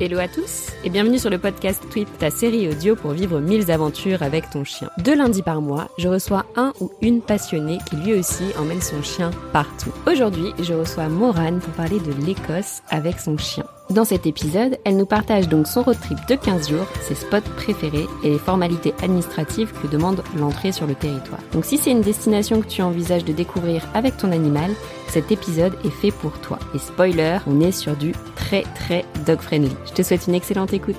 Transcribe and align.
Hello 0.00 0.18
à 0.18 0.28
tous 0.28 0.72
et 0.82 0.88
bienvenue 0.88 1.18
sur 1.18 1.28
le 1.28 1.36
podcast 1.36 1.82
Tweet, 1.90 2.08
ta 2.18 2.30
série 2.30 2.68
audio 2.68 2.96
pour 2.96 3.10
vivre 3.10 3.38
mille 3.38 3.70
aventures 3.70 4.22
avec 4.22 4.48
ton 4.48 4.64
chien. 4.64 4.88
Deux 4.98 5.14
lundis 5.14 5.42
par 5.42 5.60
mois, 5.60 5.88
je 5.98 6.08
reçois 6.08 6.46
un 6.56 6.72
ou 6.80 6.90
une 7.02 7.20
passionnée 7.20 7.78
qui 7.86 7.96
lui 7.96 8.14
aussi 8.14 8.44
emmène 8.58 8.80
son 8.80 9.02
chien 9.02 9.30
partout. 9.52 9.92
Aujourd'hui, 10.10 10.54
je 10.58 10.72
reçois 10.72 11.08
Morane 11.08 11.60
pour 11.60 11.74
parler 11.74 12.00
de 12.00 12.12
l'Écosse 12.24 12.80
avec 12.88 13.20
son 13.20 13.36
chien. 13.36 13.64
Dans 13.90 14.04
cet 14.04 14.26
épisode, 14.26 14.78
elle 14.84 14.96
nous 14.96 15.04
partage 15.04 15.48
donc 15.48 15.66
son 15.66 15.82
road 15.82 15.98
trip 16.00 16.18
de 16.28 16.36
15 16.36 16.70
jours, 16.70 16.86
ses 17.02 17.16
spots 17.16 17.40
préférés 17.56 18.06
et 18.22 18.30
les 18.30 18.38
formalités 18.38 18.94
administratives 19.02 19.72
que 19.82 19.88
demande 19.88 20.22
l'entrée 20.38 20.72
sur 20.72 20.86
le 20.86 20.94
territoire. 20.94 21.40
Donc 21.52 21.64
si 21.64 21.76
c'est 21.76 21.90
une 21.90 22.00
destination 22.00 22.60
que 22.62 22.68
tu 22.68 22.82
envisages 22.82 23.24
de 23.24 23.32
découvrir 23.32 23.86
avec 23.92 24.16
ton 24.16 24.32
animal, 24.32 24.70
cet 25.10 25.32
épisode 25.32 25.74
est 25.84 25.90
fait 25.90 26.12
pour 26.12 26.40
toi. 26.40 26.58
Et 26.72 26.78
spoiler, 26.78 27.38
on 27.48 27.60
est 27.60 27.72
sur 27.72 27.96
du 27.96 28.12
très 28.36 28.62
très 28.76 29.04
dog 29.26 29.40
friendly. 29.40 29.74
Je 29.86 29.92
te 29.92 30.02
souhaite 30.02 30.26
une 30.28 30.34
excellente 30.34 30.72
écoute. 30.72 30.96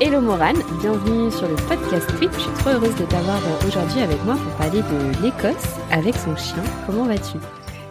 Hello 0.00 0.20
Morane, 0.20 0.58
bienvenue 0.80 1.30
sur 1.32 1.48
le 1.48 1.56
podcast 1.56 2.08
Tweet. 2.16 2.32
Je 2.32 2.40
suis 2.40 2.52
trop 2.52 2.70
heureuse 2.70 2.94
de 2.94 3.04
t'avoir 3.04 3.40
aujourd'hui 3.66 4.00
avec 4.02 4.22
moi 4.24 4.34
pour 4.36 4.52
parler 4.52 4.82
de 4.82 5.22
l'Écosse 5.22 5.76
avec 5.90 6.14
son 6.14 6.36
chien. 6.36 6.62
Comment 6.86 7.04
vas-tu? 7.04 7.38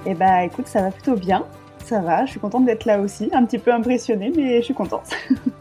Eh 0.05 0.13
bah 0.13 0.45
écoute, 0.45 0.67
ça 0.67 0.81
va 0.81 0.91
plutôt 0.91 1.15
bien 1.15 1.45
ça 1.83 1.99
va, 1.99 2.25
je 2.25 2.31
suis 2.31 2.39
contente 2.39 2.63
d'être 2.65 2.85
là 2.85 3.01
aussi, 3.01 3.29
un 3.33 3.43
petit 3.43 3.57
peu 3.57 3.73
impressionnée, 3.73 4.31
mais 4.33 4.59
je 4.59 4.65
suis 4.65 4.73
contente. 4.73 5.09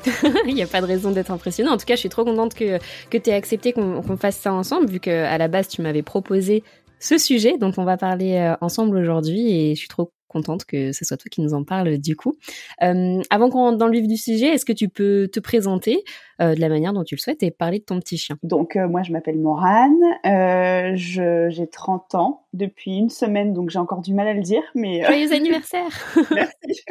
Il 0.47 0.55
n'y 0.55 0.63
a 0.63 0.69
pas 0.69 0.81
de 0.81 0.87
raison 0.87 1.11
d'être 1.11 1.33
impressionnée. 1.33 1.69
En 1.71 1.77
tout 1.77 1.87
cas, 1.87 1.95
je 1.95 2.01
suis 2.01 2.09
trop 2.09 2.25
contente 2.25 2.55
que, 2.55 2.79
que 3.11 3.19
tu 3.19 3.31
aies 3.31 3.35
accepté 3.35 3.73
qu'on 3.73 4.17
fasse 4.17 4.37
ça 4.37 4.53
ensemble, 4.53 4.87
vu 4.87 5.01
qu'à 5.01 5.37
la 5.39 5.49
base, 5.49 5.67
tu 5.67 5.83
m'avais 5.83 6.03
proposé 6.03 6.63
ce 7.01 7.19
sujet 7.19 7.59
dont 7.59 7.73
on 7.77 7.85
va 7.85 7.97
parler 7.97 8.37
euh, 8.37 8.57
ensemble 8.61 8.97
aujourd'hui 8.97 9.51
et 9.51 9.75
je 9.75 9.81
suis 9.81 9.89
trop 9.89 10.13
contente 10.31 10.65
que 10.65 10.93
ce 10.93 11.05
soit 11.05 11.17
toi 11.17 11.29
qui 11.31 11.43
nous 11.43 11.53
en 11.53 11.65
parle 11.65 11.99
du 11.99 12.17
coup. 12.17 12.37
Euh, 12.83 13.21
avant 13.29 13.51
qu'on 13.51 13.59
rentre 13.59 13.79
dans 13.79 13.87
le 13.87 13.93
vif 13.93 14.07
du 14.07 14.17
sujet, 14.17 14.47
est-ce 14.47 14.65
que 14.65 14.73
tu 14.73 14.89
peux 14.89 15.29
te 15.31 15.41
présenter 15.41 16.03
euh, 16.41 16.55
de 16.55 16.61
la 16.61 16.69
manière 16.69 16.93
dont 16.93 17.05
tu 17.05 17.17
le 17.17 17.21
souhaites 17.21 17.43
et 17.43 17.51
parler 17.51 17.81
de 17.81 17.85
ton 17.85 17.99
petit 18.01 18.17
chien? 18.17 18.37
Donc 18.43 18.77
euh, 18.77 18.89
moi 18.89 19.03
je 19.03 19.13
m'appelle 19.13 19.39
Morane, 19.39 20.95
j'ai 20.95 21.67
30 21.67 22.15
ans 22.15 22.47
depuis 22.53 22.97
une 22.97 23.11
semaine 23.11 23.53
donc 23.53 23.71
j'ai 23.71 23.79
encore 23.79 24.01
du 24.01 24.15
mal 24.15 24.29
à 24.29 24.35
le 24.35 24.43
dire 24.43 24.63
mais... 24.75 25.03
Joyeux 25.03 25.33
anniversaire 25.35 25.91
Merci 26.31 26.85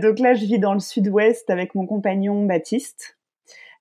Donc 0.00 0.18
là 0.18 0.34
je 0.34 0.44
vis 0.44 0.58
dans 0.58 0.74
le 0.74 0.80
sud-ouest 0.80 1.48
avec 1.50 1.74
mon 1.74 1.86
compagnon 1.86 2.44
Baptiste 2.44 3.16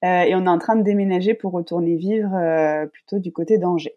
et 0.04 0.36
on 0.36 0.46
est 0.46 0.50
en 0.50 0.60
train 0.60 0.76
de 0.76 0.84
déménager 0.84 1.34
pour 1.34 1.52
retourner 1.52 1.96
vivre 1.96 2.88
plutôt 2.92 3.20
du 3.20 3.34
côté 3.34 3.58
d'Angers. 3.58 3.96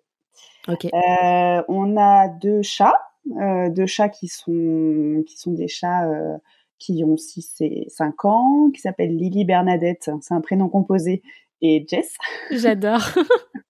Ok. 0.69 0.89
on 0.93 1.97
a 1.97 2.29
deux 2.29 2.63
chats, 2.63 3.01
euh, 3.41 3.71
deux 3.71 3.87
chats 3.87 4.09
qui 4.09 4.29
sont 4.29 5.23
qui 5.27 5.39
sont 5.39 5.53
des 5.53 5.69
chats 5.69 6.07
euh, 6.07 6.37
qui 6.79 7.05
ont 7.05 7.17
6 7.17 7.57
et 7.61 7.87
5 7.89 8.25
ans, 8.25 8.71
qui 8.75 8.81
s'appellent 8.81 9.17
Lily 9.17 9.45
Bernadette, 9.45 10.11
c'est 10.23 10.35
un 10.35 10.41
prénom 10.41 10.69
composé, 10.69 11.23
et 11.61 11.85
Jess. 11.89 12.17
J'adore. 12.51 13.03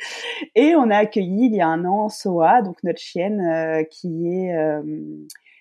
et 0.54 0.74
on 0.74 0.90
a 0.90 0.96
accueilli 0.96 1.46
il 1.46 1.54
y 1.54 1.60
a 1.60 1.68
un 1.68 1.84
an 1.84 2.08
Soa, 2.08 2.62
donc 2.62 2.82
notre 2.82 3.00
chienne 3.00 3.40
euh, 3.40 3.82
qui 3.84 4.28
est 4.28 4.54
euh, 4.54 4.82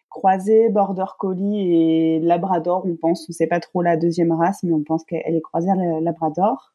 croisée 0.09 0.69
Border 0.69 1.05
Collie 1.17 1.73
et 1.73 2.19
Labrador, 2.19 2.85
on 2.85 2.95
pense, 2.95 3.27
on 3.29 3.33
sait 3.33 3.47
pas 3.47 3.59
trop 3.59 3.81
la 3.81 3.97
deuxième 3.97 4.31
race, 4.31 4.63
mais 4.63 4.73
on 4.73 4.83
pense 4.83 5.03
qu'elle 5.05 5.35
est 5.35 5.41
croisée 5.41 5.69
Labrador. 6.01 6.73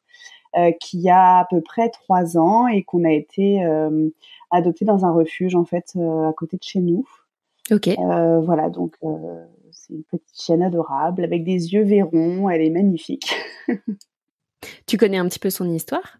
Euh, 0.57 0.71
qui 0.79 1.09
a 1.09 1.39
à 1.39 1.45
peu 1.49 1.59
près 1.59 1.89
trois 1.89 2.37
ans 2.37 2.67
et 2.67 2.83
qu'on 2.83 3.03
a 3.03 3.11
été 3.11 3.65
euh, 3.65 4.07
adopté 4.51 4.85
dans 4.85 5.03
un 5.03 5.11
refuge 5.11 5.53
en 5.53 5.65
fait 5.65 5.91
euh, 5.97 6.29
à 6.29 6.31
côté 6.31 6.55
de 6.55 6.63
chez 6.63 6.79
nous. 6.79 7.05
Ok. 7.71 7.89
voilà, 7.97 8.69
donc 8.69 8.95
c'est 9.71 9.93
une 9.93 10.03
petite 10.03 10.39
chienne 10.39 10.63
adorable 10.63 11.25
avec 11.25 11.43
des 11.43 11.73
yeux 11.73 11.83
verrons. 11.83 12.49
Elle 12.49 12.61
est 12.61 12.69
magnifique. 12.69 13.35
tu 14.87 14.97
connais 14.97 15.17
un 15.17 15.27
petit 15.27 15.39
peu 15.39 15.49
son 15.49 15.69
histoire? 15.69 16.19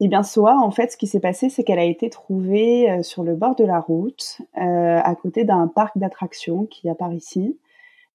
Eh 0.00 0.08
bien, 0.08 0.24
Soa, 0.24 0.56
en 0.56 0.72
fait, 0.72 0.90
ce 0.90 0.96
qui 0.96 1.06
s'est 1.06 1.20
passé, 1.20 1.48
c'est 1.48 1.62
qu'elle 1.62 1.78
a 1.78 1.84
été 1.84 2.10
trouvée 2.10 3.02
sur 3.02 3.22
le 3.22 3.36
bord 3.36 3.54
de 3.54 3.64
la 3.64 3.78
route, 3.78 4.40
euh, 4.56 5.00
à 5.00 5.14
côté 5.14 5.44
d'un 5.44 5.68
parc 5.68 5.96
d'attractions 5.96 6.64
qui 6.64 6.88
a 6.88 6.96
par 6.96 7.12
ici 7.12 7.56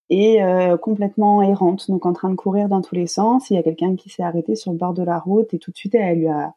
et 0.09 0.43
euh, 0.43 0.77
complètement 0.77 1.41
errante, 1.41 1.89
donc 1.89 2.05
en 2.05 2.13
train 2.13 2.29
de 2.29 2.35
courir 2.35 2.69
dans 2.69 2.81
tous 2.81 2.95
les 2.95 3.07
sens. 3.07 3.49
Il 3.49 3.55
y 3.55 3.57
a 3.57 3.63
quelqu'un 3.63 3.95
qui 3.95 4.09
s'est 4.09 4.23
arrêté 4.23 4.55
sur 4.55 4.71
le 4.71 4.77
bord 4.77 4.93
de 4.93 5.03
la 5.03 5.19
route 5.19 5.53
et 5.53 5.59
tout 5.59 5.71
de 5.71 5.77
suite 5.77 5.95
elle, 5.95 6.19
lui 6.19 6.27
a, 6.27 6.53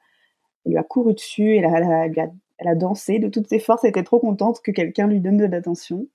elle 0.64 0.72
lui 0.72 0.78
a 0.78 0.82
couru 0.82 1.14
dessus, 1.14 1.56
elle 1.56 1.64
a, 1.64 2.04
elle, 2.04 2.20
a, 2.20 2.26
elle 2.58 2.68
a, 2.68 2.74
dansé 2.74 3.18
de 3.18 3.28
toutes 3.28 3.48
ses 3.48 3.58
forces, 3.58 3.84
elle 3.84 3.90
était 3.90 4.02
trop 4.02 4.20
contente 4.20 4.60
que 4.62 4.70
quelqu'un 4.70 5.06
lui 5.06 5.20
donne 5.20 5.38
de 5.38 5.46
l'attention. 5.46 6.06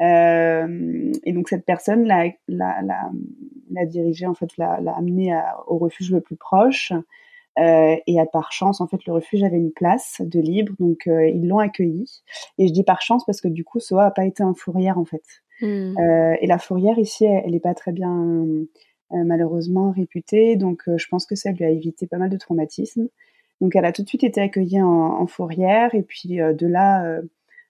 Euh, 0.00 1.12
et 1.24 1.32
donc 1.32 1.48
cette 1.48 1.64
personne 1.64 2.04
l'a, 2.04 2.26
l'a, 2.46 2.82
l'a, 2.82 3.10
l'a 3.70 3.86
dirigée, 3.86 4.26
en 4.26 4.34
fait, 4.34 4.56
l'a, 4.56 4.78
amenée 4.96 5.36
au 5.66 5.78
refuge 5.78 6.12
le 6.12 6.20
plus 6.20 6.36
proche. 6.36 6.92
Euh, 7.58 7.96
et 8.06 8.20
à 8.20 8.26
par 8.26 8.52
chance, 8.52 8.80
en 8.80 8.86
fait, 8.86 9.04
le 9.06 9.12
refuge 9.12 9.42
avait 9.42 9.56
une 9.56 9.72
place 9.72 10.22
de 10.24 10.40
libre, 10.40 10.74
donc 10.78 11.06
euh, 11.08 11.28
ils 11.28 11.46
l'ont 11.46 11.58
accueilli. 11.58 12.22
Et 12.58 12.68
je 12.68 12.72
dis 12.72 12.84
par 12.84 13.02
chance 13.02 13.24
parce 13.24 13.40
que 13.40 13.48
du 13.48 13.64
coup, 13.64 13.80
Soa 13.80 14.06
a 14.06 14.10
pas 14.10 14.24
été 14.24 14.42
en 14.44 14.54
fourrière 14.54 14.98
en 14.98 15.04
fait. 15.04 15.24
Mmh. 15.60 15.98
Euh, 15.98 16.36
et 16.40 16.46
la 16.46 16.58
fourrière 16.58 16.98
ici, 16.98 17.24
elle 17.24 17.50
n'est 17.50 17.60
pas 17.60 17.74
très 17.74 17.92
bien 17.92 18.46
euh, 19.12 19.24
malheureusement 19.24 19.90
réputée, 19.90 20.56
donc 20.56 20.88
euh, 20.88 20.98
je 20.98 21.08
pense 21.08 21.26
que 21.26 21.34
ça 21.34 21.50
lui 21.50 21.64
a 21.64 21.70
évité 21.70 22.06
pas 22.06 22.18
mal 22.18 22.30
de 22.30 22.36
traumatismes. 22.36 23.08
Donc 23.60 23.74
elle 23.74 23.84
a 23.84 23.92
tout 23.92 24.02
de 24.02 24.08
suite 24.08 24.24
été 24.24 24.40
accueillie 24.40 24.80
en, 24.80 25.26
fourrière, 25.26 25.94
et 25.94 26.02
puis 26.02 26.36
de 26.36 26.66
là 26.68 27.20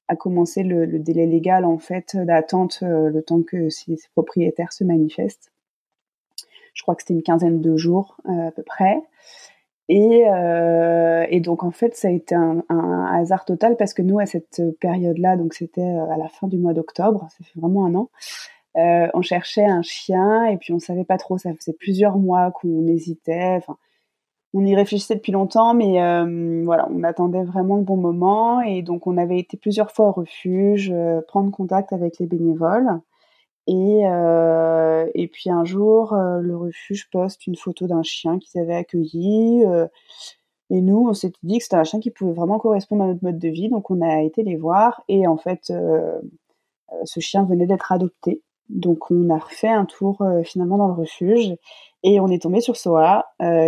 a 0.09 0.17
commencé 0.17 0.63
le, 0.63 0.85
le, 0.85 0.99
délai 0.99 1.25
légal 1.27 1.65
en 1.65 1.79
fait 1.79 2.15
d'attente, 2.15 2.81
le 2.83 3.23
temps 3.23 3.43
que 3.43 3.71
ses, 3.71 3.97
ses, 3.97 4.09
propriétaires 4.11 4.75
se 4.75 4.85
manifestent. 4.85 5.51
Je 6.75 6.83
crois 6.83 6.95
que 6.95 7.01
c'était 7.01 7.15
une 7.15 7.23
quinzaine 7.23 7.63
de 7.63 7.77
jours 7.79 8.19
à 8.27 8.51
peu 8.51 8.63
près. 8.63 9.01
Et, 9.91 10.25
euh, 10.29 11.27
et, 11.31 11.41
donc 11.41 11.65
en 11.65 11.71
fait, 11.71 11.97
ça 11.97 12.09
a 12.09 12.11
été 12.11 12.35
un, 12.35 12.63
un, 12.69 13.05
hasard 13.15 13.47
total 13.47 13.77
parce 13.77 13.95
que 13.95 14.03
nous, 14.03 14.19
à 14.19 14.27
cette 14.27 14.61
période-là, 14.81 15.37
donc 15.37 15.55
c'était 15.55 15.81
euh, 15.81 16.13
à 16.13 16.19
la 16.19 16.29
fin 16.29 16.47
du 16.47 16.59
mois 16.59 16.75
d'octobre, 16.75 17.27
ça 17.31 17.45
fait 17.45 17.59
vraiment 17.59 17.87
un 17.87 17.95
an, 17.95 18.11
euh, 18.77 19.09
on 19.15 19.23
cherchait 19.23 19.65
un 19.65 19.83
chien 19.83 20.45
et 20.45 20.57
puis 20.57 20.73
on 20.73 20.79
savait 20.79 21.05
pas 21.05 21.19
trop. 21.19 21.39
Ça 21.39 21.53
faisait 21.55 21.73
plusieurs 21.73 22.19
mois 22.19 22.51
qu'on 22.53 22.87
hésitait. 22.87 23.57
Enfin, 23.57 23.77
on 24.55 24.65
y 24.65 24.75
réfléchissait 24.75 25.17
depuis 25.17 25.33
longtemps, 25.33 25.75
mais 25.75 26.03
euh, 26.03 26.63
voilà, 26.65 26.89
on 26.91 27.03
attendait 27.03 27.45
vraiment 27.45 27.77
le 27.77 27.83
bon 27.83 27.97
moment 27.97 28.61
et 28.63 28.83
donc 28.83 29.07
on 29.07 29.17
avait 29.19 29.39
été 29.39 29.57
plusieurs 29.57 29.91
fois 29.91 30.09
au 30.09 30.13
refuge, 30.13 30.91
euh, 30.95 31.21
prendre 31.27 31.51
contact 31.51 31.93
avec 31.93 32.19
les 32.19 32.27
bénévoles. 32.27 33.01
Et, 33.69 34.07
euh, 34.07 35.07
et 35.15 35.29
puis 35.29 35.51
un 35.51 35.65
jour, 35.67 36.15
euh, 36.15 36.41
le 36.41 36.57
refuge 36.57 37.11
poste 37.11 37.47
une 37.47 37.55
photo 37.55 37.87
d'un 37.87 38.03
chien 38.03 38.39
qu'ils 38.39 38.61
avaient 38.61 38.75
accueilli. 38.75 39.63
Euh, 39.67 39.87
et 40.71 40.81
nous, 40.81 41.07
on 41.09 41.13
s'était 41.15 41.39
dit 41.43 41.59
que 41.59 41.65
c'était 41.65 41.77
un 41.77 41.85
chien 41.85 42.01
qui 42.01 42.11
pouvait 42.11 42.33
vraiment 42.33 42.59
correspondre 42.59 43.05
à 43.05 43.09
notre 43.09 43.23
mode 43.23 43.39
de 43.39 43.49
vie. 43.49 43.69
Donc 43.69 43.91
on 43.91 44.01
a 44.01 44.23
été 44.23 44.43
les 44.43 44.57
voir. 44.57 45.03
Et 45.09 45.27
en 45.27 45.37
fait, 45.37 45.73
ce 47.05 47.21
chien 47.21 47.45
venait 47.45 47.67
d'être 47.67 47.93
adopté. 47.93 48.43
Donc 48.71 49.11
on 49.11 49.31
a 49.31 49.39
refait 49.39 49.69
un 49.69 49.87
tour 49.87 50.23
finalement 50.45 50.79
dans 50.79 50.89
le 50.89 50.95
refuge. 50.95 51.55
Et 52.03 52.21
on 52.21 52.29
est 52.29 52.43
tombé 52.43 52.61
sur 52.61 52.77
Soa, 52.77 53.27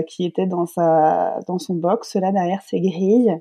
qui 0.09 0.25
était 0.27 0.47
dans, 0.47 0.67
sa, 0.67 1.41
dans 1.47 1.59
son 1.59 1.75
box, 1.75 2.17
là 2.17 2.33
derrière 2.33 2.63
ses 2.63 2.81
grilles. 2.81 3.41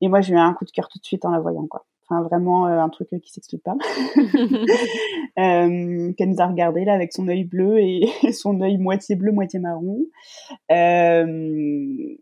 Et 0.00 0.08
moi, 0.08 0.20
j'ai 0.20 0.34
eu 0.34 0.38
un 0.38 0.54
coup 0.54 0.64
de 0.64 0.70
cœur 0.70 0.88
tout 0.88 0.98
de 0.98 1.04
suite 1.04 1.24
en 1.24 1.30
la 1.30 1.40
voyant. 1.40 1.66
quoi. 1.66 1.84
Enfin, 2.10 2.22
vraiment 2.22 2.66
euh, 2.66 2.80
un 2.80 2.88
truc 2.88 3.08
qui 3.22 3.32
s'explique 3.32 3.62
pas. 3.62 3.76
euh, 5.38 6.12
qu'elle 6.12 6.30
nous 6.30 6.40
a 6.40 6.46
regardé 6.46 6.84
là 6.84 6.94
avec 6.94 7.12
son 7.12 7.28
œil 7.28 7.44
bleu 7.44 7.78
et 7.78 8.08
son 8.32 8.60
œil 8.60 8.78
moitié 8.78 9.14
bleu, 9.14 9.30
moitié 9.30 9.60
marron. 9.60 10.00
Euh, 10.72 12.16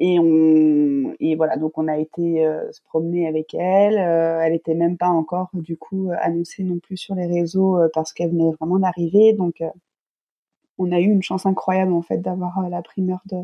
et 0.00 0.18
on 0.18 1.14
et 1.20 1.36
voilà 1.36 1.56
donc 1.56 1.78
on 1.78 1.86
a 1.86 1.96
été 1.98 2.44
euh, 2.44 2.70
se 2.72 2.82
promener 2.82 3.28
avec 3.28 3.54
elle. 3.54 3.98
Euh, 3.98 4.40
elle 4.42 4.54
était 4.54 4.74
même 4.74 4.96
pas 4.98 5.08
encore 5.08 5.48
du 5.54 5.76
coup 5.76 6.10
annoncée 6.18 6.64
non 6.64 6.78
plus 6.80 6.96
sur 6.96 7.14
les 7.14 7.26
réseaux 7.26 7.78
euh, 7.78 7.88
parce 7.94 8.12
qu'elle 8.12 8.30
venait 8.30 8.50
vraiment 8.60 8.78
d'arriver. 8.78 9.32
Donc 9.32 9.62
on 10.78 10.92
a 10.92 11.00
eu 11.00 11.04
une 11.04 11.22
chance 11.22 11.46
incroyable 11.46 11.92
en 11.92 12.02
fait 12.02 12.18
d'avoir 12.18 12.68
la 12.68 12.82
primeur 12.82 13.20
de 13.26 13.38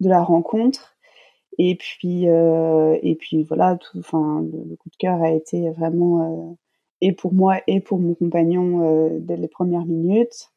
de 0.00 0.08
la 0.08 0.22
rencontre. 0.22 0.96
Et 1.58 1.74
puis, 1.74 2.28
euh, 2.28 2.96
et 3.02 3.16
puis 3.16 3.42
voilà, 3.42 3.76
tout, 3.76 3.98
le, 3.98 4.76
coup 4.76 4.90
de 4.90 4.96
cœur 4.96 5.20
a 5.22 5.32
été 5.32 5.70
vraiment 5.70 6.22
euh, 6.22 6.54
et 7.00 7.12
pour 7.12 7.32
moi 7.32 7.60
et 7.66 7.80
pour 7.80 7.98
mon 7.98 8.14
compagnon 8.14 9.18
dès 9.20 9.36
les 9.36 9.48
premières 9.48 9.84
minutes. 9.84 10.50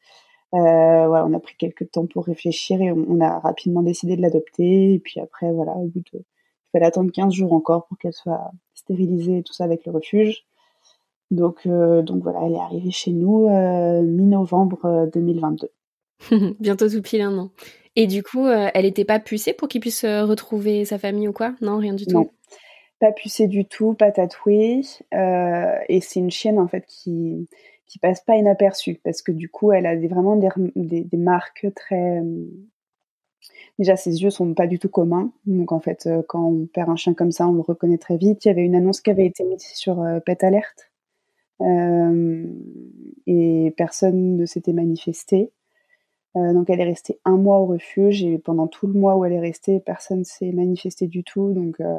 voilà, 0.52 1.26
on 1.26 1.32
a 1.34 1.40
pris 1.40 1.54
quelques 1.58 1.90
temps 1.90 2.06
pour 2.06 2.26
réfléchir 2.26 2.80
et 2.80 2.92
on, 2.92 3.20
a 3.20 3.40
rapidement 3.40 3.82
décidé 3.82 4.16
de 4.16 4.22
l'adopter. 4.22 4.94
Et 4.94 4.98
puis 5.00 5.20
après, 5.20 5.52
voilà, 5.52 5.72
au 5.72 5.86
bout 5.86 6.02
de, 6.12 6.18
il 6.18 6.70
fallait 6.72 6.86
attendre 6.86 7.10
15 7.12 7.32
jours 7.32 7.52
encore 7.52 7.86
pour 7.86 7.98
qu'elle 7.98 8.12
soit 8.12 8.52
stérilisée 8.74 9.38
et 9.38 9.42
tout 9.42 9.52
ça 9.52 9.64
avec 9.64 9.84
le 9.86 9.92
refuge. 9.92 10.44
Donc, 11.32 11.66
donc 11.66 12.22
voilà, 12.22 12.40
elle 12.44 12.54
est 12.54 12.60
arrivée 12.60 12.90
chez 12.90 13.12
nous 13.12 13.48
mi-novembre 13.48 15.08
2022. 15.12 15.68
Bientôt 16.60 16.88
tout 16.88 17.02
pile 17.02 17.22
un 17.22 17.38
an. 17.38 17.50
Et 17.94 18.06
du 18.06 18.22
coup, 18.22 18.46
euh, 18.46 18.68
elle 18.74 18.84
n'était 18.84 19.04
pas 19.04 19.20
pucée 19.20 19.52
pour 19.52 19.68
qu'il 19.68 19.80
puisse 19.80 20.04
euh, 20.04 20.24
retrouver 20.24 20.84
sa 20.84 20.98
famille 20.98 21.28
ou 21.28 21.32
quoi? 21.32 21.54
Non, 21.60 21.78
rien 21.78 21.94
du 21.94 22.06
tout. 22.06 22.30
Pas 23.00 23.12
pucée 23.12 23.48
du 23.48 23.66
tout, 23.66 23.94
pas 23.94 24.12
tatouée. 24.12 24.82
Euh, 25.12 25.74
et 25.88 26.00
c'est 26.00 26.20
une 26.20 26.30
chienne 26.30 26.58
en 26.58 26.68
fait 26.68 26.84
qui 26.86 27.48
qui 27.86 27.98
passe 27.98 28.22
pas 28.22 28.36
inaperçue 28.36 28.98
parce 29.04 29.20
que 29.20 29.32
du 29.32 29.50
coup, 29.50 29.72
elle 29.72 29.84
a 29.84 29.94
vraiment 29.96 30.36
des, 30.36 30.48
des, 31.04 31.18
marques 31.18 31.66
très. 31.76 32.22
Déjà, 33.78 33.96
ses 33.96 34.22
yeux 34.22 34.30
sont 34.30 34.54
pas 34.54 34.66
du 34.66 34.78
tout 34.78 34.88
communs. 34.88 35.30
Donc 35.44 35.72
en 35.72 35.80
fait, 35.80 36.08
quand 36.26 36.42
on 36.42 36.66
perd 36.66 36.88
un 36.88 36.96
chien 36.96 37.12
comme 37.12 37.32
ça, 37.32 37.46
on 37.46 37.52
le 37.52 37.60
reconnaît 37.60 37.98
très 37.98 38.16
vite. 38.16 38.46
Il 38.46 38.48
y 38.48 38.50
avait 38.50 38.62
une 38.62 38.76
annonce 38.76 39.02
qui 39.02 39.10
avait 39.10 39.26
été 39.26 39.44
mise 39.44 39.66
sur 39.74 40.02
Pet 40.24 40.42
Alert. 40.42 40.90
et 43.26 43.74
personne 43.76 44.38
ne 44.38 44.46
s'était 44.46 44.72
manifesté. 44.72 45.52
Euh, 46.36 46.52
donc 46.54 46.70
elle 46.70 46.80
est 46.80 46.84
restée 46.84 47.20
un 47.24 47.36
mois 47.36 47.58
au 47.58 47.66
refuge 47.66 48.22
et 48.24 48.38
pendant 48.38 48.66
tout 48.66 48.86
le 48.86 48.94
mois 48.94 49.16
où 49.16 49.24
elle 49.24 49.32
est 49.32 49.40
restée, 49.40 49.80
personne 49.80 50.24
s'est 50.24 50.52
manifesté 50.52 51.06
du 51.06 51.24
tout. 51.24 51.52
Donc 51.52 51.80
euh, 51.80 51.98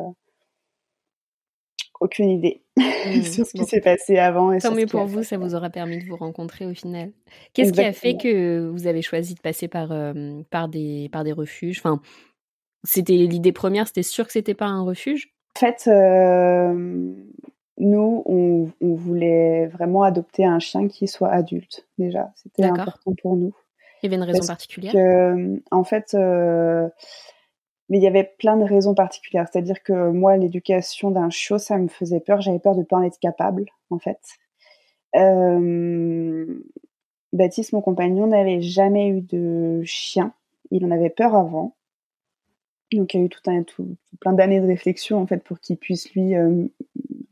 aucune 1.99 2.29
idée 2.29 2.63
mmh, 2.77 3.21
sur 3.23 3.45
ce 3.45 3.51
qui 3.51 3.65
s'est 3.65 3.81
passé 3.81 4.17
avant. 4.17 4.51
Et 4.51 4.59
Tant 4.59 4.73
mieux 4.73 4.87
pour 4.87 5.05
vous, 5.05 5.23
ça 5.23 5.37
vous 5.37 5.53
aura 5.53 5.69
permis 5.69 5.99
de 5.99 6.05
vous 6.05 6.15
rencontrer 6.15 6.65
au 6.65 6.73
final. 6.73 7.11
Qu'est-ce 7.53 7.73
qui 7.73 7.81
a 7.81 7.93
fait 7.93 8.17
que 8.17 8.67
vous 8.69 8.87
avez 8.87 9.03
choisi 9.03 9.35
de 9.35 9.39
passer 9.39 9.67
par, 9.67 9.91
euh, 9.91 10.41
par, 10.49 10.67
des, 10.67 11.09
par 11.11 11.23
des 11.23 11.33
refuges? 11.33 11.79
Enfin, 11.79 12.01
C'était 12.83 13.13
l'idée 13.13 13.51
première, 13.51 13.87
c'était 13.87 14.03
sûr 14.03 14.25
que 14.25 14.33
c'était 14.33 14.55
pas 14.55 14.65
un 14.65 14.81
refuge? 14.81 15.31
En 15.55 15.59
fait, 15.59 15.87
nous, 17.77 18.23
on, 18.25 18.71
on, 18.81 18.95
voulait 18.95 19.67
vraiment 19.67 20.03
adopter 20.03 20.45
un 20.45 20.59
chien 20.59 20.87
qui 20.87 21.07
soit 21.07 21.29
adulte 21.29 21.87
déjà. 21.97 22.31
C'était 22.35 22.63
important 22.63 23.13
pour 23.21 23.35
nous. 23.35 23.53
Il 24.03 24.11
y 24.11 24.13
avait 24.13 24.21
une 24.21 24.29
raison 24.29 24.45
particulière 24.45 24.93
euh, 24.95 25.57
En 25.71 25.85
fait, 25.85 26.13
euh, 26.13 26.89
mais 27.87 27.99
il 27.99 28.03
y 28.03 28.07
avait 28.07 28.35
plein 28.37 28.57
de 28.57 28.65
raisons 28.65 28.93
particulières. 28.93 29.47
C'est-à-dire 29.49 29.81
que 29.81 30.11
moi, 30.11 30.35
l'éducation 30.35 31.09
d'un 31.09 31.29
chiot, 31.29 31.57
ça 31.57 31.77
me 31.77 31.87
faisait 31.87 32.19
peur. 32.19 32.41
J'avais 32.41 32.59
peur 32.59 32.75
de 32.75 32.81
ne 32.81 32.85
pas 32.85 32.97
en 32.97 33.03
être 33.03 33.19
capable, 33.19 33.65
en 33.89 33.99
fait. 33.99 34.19
Euh, 35.15 36.45
Baptiste, 37.31 37.71
mon 37.71 37.81
compagnon, 37.81 38.27
n'avait 38.27 38.61
jamais 38.61 39.07
eu 39.07 39.21
de 39.21 39.81
chien. 39.85 40.33
Il 40.69 40.85
en 40.85 40.91
avait 40.91 41.09
peur 41.09 41.33
avant. 41.33 41.75
Donc 42.91 43.13
il 43.13 43.21
y 43.21 43.23
a 43.23 43.25
eu 43.25 43.29
tout 43.29 43.49
un, 43.49 43.63
tout, 43.63 43.95
plein 44.19 44.33
d'années 44.33 44.59
de 44.59 44.67
réflexion 44.67 45.19
en 45.19 45.25
fait 45.25 45.43
pour 45.43 45.59
qu'il 45.59 45.77
puisse 45.77 46.13
lui 46.13 46.35
un 46.35 46.67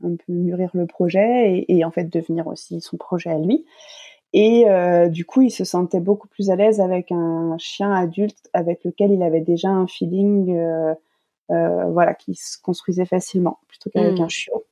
peu 0.01 0.33
mûrir 0.33 0.71
le 0.73 0.87
projet 0.87 1.51
et, 1.51 1.77
et, 1.77 1.85
en 1.85 1.91
fait 1.91 2.05
devenir 2.05 2.47
aussi 2.47 2.81
son 2.81 2.97
projet 2.97 3.29
à 3.29 3.37
lui. 3.37 3.63
Et 4.33 4.69
euh, 4.69 5.09
du 5.09 5.25
coup, 5.25 5.41
il 5.41 5.51
se 5.51 5.65
sentait 5.65 5.99
beaucoup 5.99 6.27
plus 6.27 6.49
à 6.51 6.55
l'aise 6.55 6.79
avec 6.79 7.11
un 7.11 7.57
chien 7.57 7.91
adulte 7.93 8.49
avec 8.53 8.83
lequel 8.85 9.11
il 9.11 9.23
avait 9.23 9.41
déjà 9.41 9.69
un 9.69 9.87
feeling, 9.87 10.55
euh, 10.57 10.93
euh, 11.51 11.85
voilà, 11.91 12.13
qui 12.13 12.35
se 12.35 12.57
construisait 12.61 13.05
facilement 13.05 13.59
plutôt 13.67 13.89
qu'avec 13.89 14.17
hmm. 14.19 14.23
un 14.23 14.29
chiot. 14.29 14.63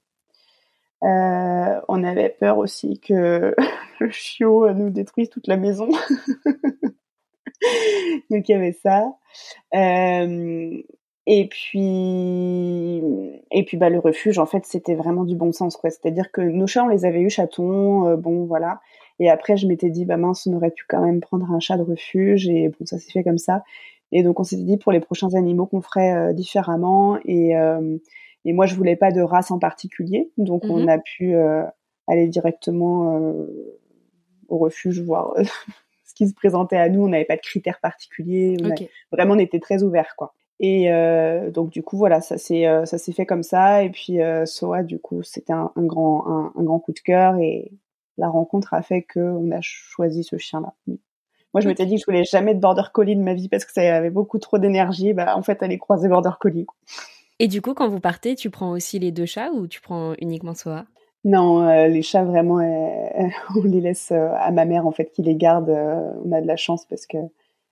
On 1.01 2.03
avait 2.03 2.29
peur 2.29 2.57
aussi 2.57 2.99
que 2.99 3.53
le 3.99 4.09
chiot 4.11 4.71
nous 4.73 4.89
détruise 4.89 5.29
toute 5.29 5.47
la 5.47 5.57
maison. 5.57 5.89
Donc 8.29 8.47
il 8.47 8.51
y 8.51 8.53
avait 8.53 8.77
ça. 8.81 9.13
Et 11.31 11.47
puis, 11.47 13.03
et 13.51 13.63
puis 13.65 13.77
bah, 13.77 13.89
le 13.89 13.99
refuge, 13.99 14.39
en 14.39 14.45
fait, 14.45 14.65
c'était 14.65 14.95
vraiment 14.95 15.25
du 15.25 15.35
bon 15.35 15.51
sens. 15.51 15.75
quoi. 15.75 15.89
C'est-à-dire 15.89 16.31
que 16.31 16.39
nos 16.39 16.65
chats, 16.65 16.85
on 16.85 16.87
les 16.87 17.03
avait 17.03 17.19
eu 17.21 17.29
chatons, 17.29 18.15
bon, 18.15 18.45
voilà. 18.45 18.79
Et 19.19 19.29
après, 19.29 19.57
je 19.57 19.67
m'étais 19.67 19.89
dit, 19.89 20.05
bah 20.05 20.17
mince, 20.17 20.47
on 20.47 20.53
aurait 20.53 20.71
pu 20.71 20.85
quand 20.87 21.03
même 21.03 21.19
prendre 21.19 21.51
un 21.51 21.59
chat 21.59 21.77
de 21.77 21.83
refuge. 21.83 22.47
Et 22.47 22.69
bon, 22.69 22.85
ça 22.85 22.97
s'est 22.97 23.11
fait 23.11 23.23
comme 23.23 23.37
ça. 23.37 23.63
Et 24.11 24.23
donc, 24.23 24.39
on 24.39 24.43
s'était 24.43 24.63
dit 24.63 24.77
pour 24.77 24.91
les 24.91 24.99
prochains 24.99 25.33
animaux 25.35 25.65
qu'on 25.65 25.81
ferait 25.81 26.13
euh, 26.13 26.33
différemment. 26.33 27.17
Et, 27.25 27.55
euh, 27.55 27.97
et 28.45 28.53
moi, 28.53 28.65
je 28.65 28.75
voulais 28.75 28.95
pas 28.95 29.11
de 29.11 29.21
race 29.21 29.51
en 29.51 29.59
particulier. 29.59 30.31
Donc, 30.37 30.63
on 30.65 30.81
mhm. 30.81 30.89
a 30.89 30.97
pu 30.97 31.35
euh, 31.35 31.63
aller 32.07 32.27
directement 32.27 33.33
au 34.47 34.57
refuge, 34.57 35.01
voir 35.01 35.33
ce 36.05 36.13
qui 36.15 36.27
se 36.27 36.33
présentait 36.33 36.77
à 36.77 36.89
nous. 36.89 37.03
On 37.03 37.09
n'avait 37.09 37.25
pas 37.25 37.35
de 37.35 37.41
critères 37.41 37.79
particuliers. 37.81 38.57
vraiment, 39.11 39.35
on 39.35 39.39
était 39.39 39.59
très 39.59 39.83
ouverts, 39.83 40.15
quoi. 40.17 40.33
Et 40.59 40.91
euh, 40.91 41.51
donc 41.51 41.69
du 41.69 41.83
coup 41.83 41.97
voilà, 41.97 42.19
ça 42.19 42.37
s'est 42.37 42.65
ça 42.85 42.97
s'est 42.97 43.13
fait 43.13 43.25
comme 43.25 43.43
ça. 43.43 43.83
Et 43.83 43.89
puis 43.89 44.21
euh, 44.21 44.45
Soa 44.45 44.83
du 44.83 44.99
coup 44.99 45.23
c'était 45.23 45.53
un, 45.53 45.71
un, 45.75 45.85
grand 45.85 46.27
un, 46.27 46.53
un, 46.55 46.63
grand 46.63 46.79
coup 46.79 46.91
de 46.91 46.99
cœur 46.99 47.37
et 47.37 47.71
la 48.19 48.29
rencontre 48.29 48.73
a 48.73 48.81
fait 48.81 49.01
qu'on 49.01 49.49
a 49.51 49.61
choisi 49.61 50.23
ce 50.23 50.37
chien-là. 50.37 50.73
Moi, 51.53 51.61
je 51.61 51.67
m'étais 51.67 51.85
dit 51.85 51.95
que 51.95 52.01
je 52.01 52.05
voulais 52.05 52.25
jamais 52.25 52.53
de 52.53 52.59
border 52.59 52.83
collie 52.93 53.15
de 53.15 53.21
ma 53.21 53.33
vie 53.33 53.49
parce 53.49 53.65
que 53.65 53.71
ça 53.71 53.81
avait 53.95 54.11
beaucoup 54.11 54.37
trop 54.37 54.59
d'énergie. 54.59 55.13
Bah, 55.13 55.35
en 55.35 55.41
fait, 55.41 55.63
aller 55.63 55.79
croiser 55.79 56.07
border 56.07 56.31
collie. 56.39 56.67
Et 57.39 57.47
du 57.47 57.61
coup, 57.61 57.73
quand 57.73 57.87
vous 57.87 57.99
partez, 57.99 58.35
tu 58.35 58.49
prends 58.49 58.71
aussi 58.71 58.99
les 58.99 59.11
deux 59.11 59.25
chats 59.25 59.51
ou 59.53 59.65
tu 59.67 59.81
prends 59.81 60.13
uniquement 60.19 60.53
Soa? 60.53 60.85
Non, 61.25 61.67
euh, 61.67 61.87
les 61.87 62.01
chats 62.01 62.23
vraiment, 62.23 62.55
on 63.55 63.63
les 63.63 63.81
laisse 63.81 64.11
euh, 64.11 64.29
à 64.37 64.51
ma 64.51 64.65
mère 64.65 64.85
en 64.85 64.91
fait 64.91 65.11
qui 65.11 65.23
les 65.23 65.35
garde. 65.35 65.69
Euh, 65.69 66.11
on 66.23 66.31
a 66.31 66.41
de 66.41 66.47
la 66.47 66.55
chance 66.55 66.85
parce 66.85 67.05
que 67.05 67.17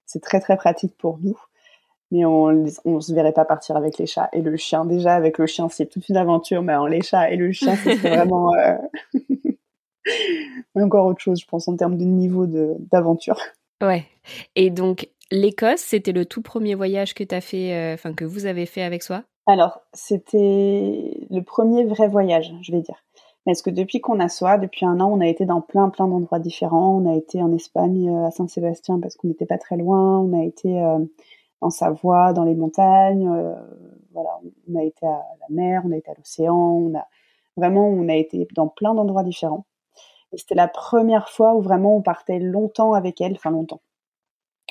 c'est 0.05 0.21
très 0.21 0.39
très 0.39 0.57
pratique 0.57 0.97
pour 0.97 1.19
nous. 1.21 1.37
Mais 2.09 2.23
on 2.25 2.65
on 2.85 3.01
se 3.01 3.13
verrait 3.13 3.33
pas 3.33 3.43
partir 3.43 3.75
avec 3.75 3.97
les 3.97 4.05
chats 4.05 4.29
et 4.31 4.41
le 4.41 4.55
chien. 4.55 4.85
Déjà 4.85 5.13
avec 5.13 5.37
le 5.37 5.45
chien, 5.45 5.67
c'est 5.69 5.85
toute 5.85 6.07
une 6.07 6.17
aventure, 6.17 6.63
mais 6.63 6.73
les 6.89 7.01
chats 7.01 7.29
et 7.29 7.35
le 7.35 7.51
chien, 7.51 7.75
c'est 7.75 7.95
vraiment 7.95 8.53
encore 10.75 11.05
autre 11.05 11.21
chose, 11.21 11.39
je 11.39 11.47
pense, 11.47 11.67
en 11.67 11.75
termes 11.75 11.97
de 11.97 12.05
niveau 12.05 12.45
d'aventure. 12.47 13.39
Ouais. 13.81 14.05
Et 14.55 14.69
donc, 14.69 15.09
l'Écosse, 15.31 15.81
c'était 15.81 16.11
le 16.11 16.25
tout 16.25 16.41
premier 16.41 16.75
voyage 16.75 17.13
que 17.13 17.23
as 17.33 17.41
fait, 17.41 17.73
euh, 17.73 17.93
enfin 17.93 18.13
que 18.13 18.25
vous 18.25 18.45
avez 18.45 18.65
fait 18.65 18.81
avec 18.81 19.03
soi? 19.03 19.23
Alors, 19.45 19.81
c'était 19.93 21.25
le 21.29 21.41
premier 21.41 21.85
vrai 21.85 22.07
voyage, 22.07 22.53
je 22.61 22.71
vais 22.71 22.81
dire. 22.81 23.03
Parce 23.45 23.61
que 23.61 23.69
depuis 23.69 24.01
qu'on 24.01 24.19
a 24.19 24.27
soi, 24.27 24.57
depuis 24.57 24.85
un 24.85 24.99
an, 24.99 25.09
on 25.09 25.21
a 25.21 25.27
été 25.27 25.45
dans 25.45 25.61
plein 25.61 25.89
plein 25.89 26.07
d'endroits 26.07 26.39
différents. 26.39 27.01
On 27.01 27.09
a 27.09 27.15
été 27.15 27.41
en 27.41 27.53
Espagne, 27.53 28.09
euh, 28.09 28.27
à 28.27 28.31
Saint-Sébastien, 28.31 28.99
parce 28.99 29.15
qu'on 29.15 29.29
n'était 29.29 29.45
pas 29.45 29.57
très 29.57 29.77
loin. 29.77 30.19
On 30.19 30.37
a 30.37 30.43
été 30.43 30.81
euh, 30.81 30.99
en 31.61 31.69
Savoie, 31.69 32.33
dans 32.33 32.43
les 32.43 32.55
montagnes. 32.55 33.29
voilà, 34.11 34.39
on 34.69 34.77
a 34.77 34.83
été 34.83 35.05
à 35.05 35.23
la 35.39 35.47
mer, 35.49 35.83
on 35.85 35.91
a 35.91 35.97
été 35.97 36.11
à 36.11 36.13
l'océan. 36.15 36.55
On 36.55 36.97
a 36.97 37.07
vraiment, 37.55 37.87
on 37.87 38.09
a 38.09 38.15
été 38.15 38.47
dans 38.53 38.67
plein 38.67 38.93
d'endroits 38.93 39.23
différents 39.23 39.65
c'était 40.33 40.55
la 40.55 40.67
première 40.67 41.29
fois 41.29 41.55
où 41.55 41.61
vraiment 41.61 41.95
on 41.95 42.01
partait 42.01 42.39
longtemps 42.39 42.93
avec 42.93 43.21
elle, 43.21 43.33
enfin 43.33 43.51
longtemps. 43.51 43.81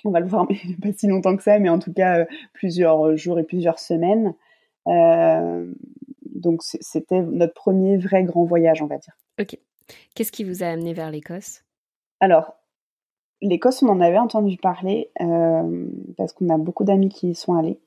On 0.05 0.11
va 0.11 0.21
le 0.21 0.27
voir, 0.27 0.47
mais 0.51 0.59
pas 0.83 0.97
si 0.97 1.07
longtemps 1.07 1.37
que 1.37 1.43
ça, 1.43 1.59
mais 1.59 1.69
en 1.69 1.79
tout 1.79 1.93
cas 1.93 2.21
euh, 2.21 2.25
plusieurs 2.53 3.17
jours 3.17 3.39
et 3.39 3.45
plusieurs 3.45 3.79
semaines. 3.79 4.35
Euh, 4.87 5.73
donc 6.25 6.63
c'était 6.63 7.23
notre 7.23 7.55
premier 7.55 7.97
vrai 7.97 8.25
grand 8.25 8.45
voyage, 8.45 8.83
on 8.83 8.87
va 8.87 8.99
dire. 8.99 9.17
Ok. 9.41 9.59
Qu'est-ce 10.15 10.33
qui 10.33 10.45
vous 10.45 10.63
a 10.63 10.67
amené 10.67 10.93
vers 10.93 11.11
l'Écosse? 11.11 11.63
Alors, 12.21 12.55
l'Écosse, 13.43 13.83
on 13.83 13.89
en 13.89 14.01
avait 14.01 14.19
entendu 14.19 14.57
parler 14.57 15.11
euh, 15.21 15.87
parce 16.17 16.33
qu'on 16.33 16.49
a 16.49 16.59
beaucoup 16.59 16.85
d'amis 16.85 17.09
qui 17.09 17.31
y 17.31 17.35
sont 17.35 17.55
allés. 17.55 17.79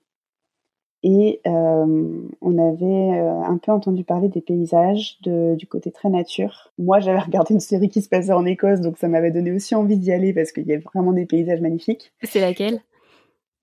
Et 1.01 1.39
euh, 1.48 2.27
on 2.41 2.58
avait 2.58 3.20
euh, 3.20 3.41
un 3.41 3.58
peu 3.58 3.72
entendu 3.72 4.03
parler 4.03 4.27
des 4.27 4.41
paysages 4.41 5.18
de, 5.22 5.56
du 5.56 5.65
côté 5.65 5.91
très 5.91 6.10
nature. 6.10 6.74
Moi, 6.77 7.00
j'avais 7.00 7.20
regardé 7.25 7.53
une 7.53 7.62
série 7.62 7.89
qui 7.89 8.01
se 8.01 8.10
passait 8.10 8.34
en 8.34 8.46
Écosse, 8.46 8.82
donc 8.82 8.98
ça 8.98 9.08
m'avait 9.08 9.32
donné 9.32 9.51
aussi 9.51 9.75
envie 9.75 9.98
d'y 9.98 10.12
aller 10.12 10.34
parce 10.34 10.51
qu'il 10.51 10.68
y 10.68 10.74
a 10.74 10.79
vraiment 10.79 11.13
des 11.13 11.25
paysages 11.25 11.62
magnifiques. 11.62 12.12
C'est 12.24 12.41
laquelle? 12.41 12.82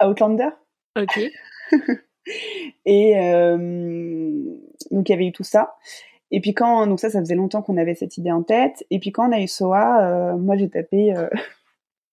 Outlander. 0.03 0.49
Ok. 0.99 1.21
et 2.87 3.19
euh, 3.19 3.57
donc 4.91 5.09
il 5.09 5.13
y 5.13 5.15
avait 5.15 5.27
eu 5.27 5.33
tout 5.33 5.45
ça. 5.45 5.75
Et 6.31 6.41
puis 6.41 6.55
quand, 6.55 6.87
donc 6.87 7.01
ça, 7.01 7.11
ça 7.11 7.21
faisait 7.21 7.35
longtemps 7.35 7.63
qu'on 7.63 7.77
avait 7.77 7.95
cette 7.95 8.17
idée 8.17 8.33
en 8.33 8.43
tête. 8.43 8.85
Et 8.91 8.99
puis 8.99 9.13
quand 9.13 9.29
on 9.29 9.33
a 9.33 9.41
eu 9.41 9.47
Soa, 9.47 10.03
euh, 10.03 10.37
moi 10.37 10.57
j'ai 10.57 10.69
tapé 10.69 11.15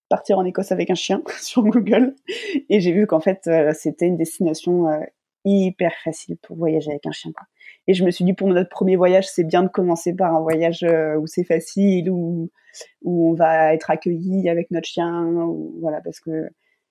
partir 0.10 0.38
en 0.38 0.46
Écosse 0.46 0.72
avec 0.72 0.90
un 0.90 0.96
chien 0.96 1.22
sur 1.42 1.64
Google 1.64 2.16
et 2.70 2.80
j'ai 2.80 2.92
vu 2.92 3.08
qu'en 3.08 3.20
fait 3.20 3.48
euh, 3.48 3.72
c'était 3.74 4.08
une 4.08 4.18
destination 4.18 4.90
euh, 4.90 5.00
hyper 5.46 5.94
facile 6.04 6.38
pour 6.38 6.56
voyager 6.56 6.92
avec 6.92 7.06
un 7.06 7.12
chien 7.12 7.32
quoi. 7.32 7.46
Et 7.88 7.94
je 7.94 8.06
me 8.06 8.12
suis 8.12 8.24
dit 8.24 8.34
pour 8.34 8.48
notre 8.48 8.70
premier 8.70 8.96
voyage 8.96 9.28
c'est 9.28 9.44
bien 9.44 9.64
de 9.64 9.68
commencer 9.68 10.16
par 10.16 10.34
un 10.34 10.42
voyage 10.42 10.84
euh, 10.84 11.16
où 11.16 11.28
c'est 11.28 11.44
facile 11.44 12.10
où 12.10 12.50
où 13.04 13.30
on 13.30 13.34
va 13.34 13.74
être 13.74 13.92
accueilli 13.92 14.50
avec 14.50 14.72
notre 14.72 14.88
chien 14.88 15.30
voilà 15.80 16.02
parce 16.02 16.20
que 16.20 16.50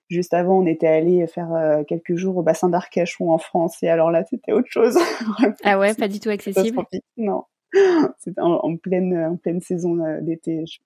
juste 0.09 0.35
avant 0.35 0.59
on 0.61 0.67
était 0.67 0.87
allé 0.87 1.27
faire 1.27 1.83
quelques 1.89 2.15
jours 2.15 2.37
au 2.37 2.43
bassin 2.43 2.69
d'Arcachon 2.69 3.31
en 3.31 3.39
France 3.39 3.83
et 3.83 3.89
alors 3.89 4.11
là 4.11 4.25
c'était 4.29 4.53
autre 4.53 4.71
chose. 4.71 4.97
ah 5.65 5.79
ouais 5.79 5.95
pas 5.95 6.09
du 6.09 6.21
tout 6.21 6.29
accessible? 6.29 6.79
Non 7.17 7.45
C'était 8.19 8.41
en, 8.41 8.77
pleine, 8.77 9.17
en 9.17 9.37
pleine 9.37 9.61
saison 9.61 9.97
d'été. 10.21 10.65
Je 10.67 10.79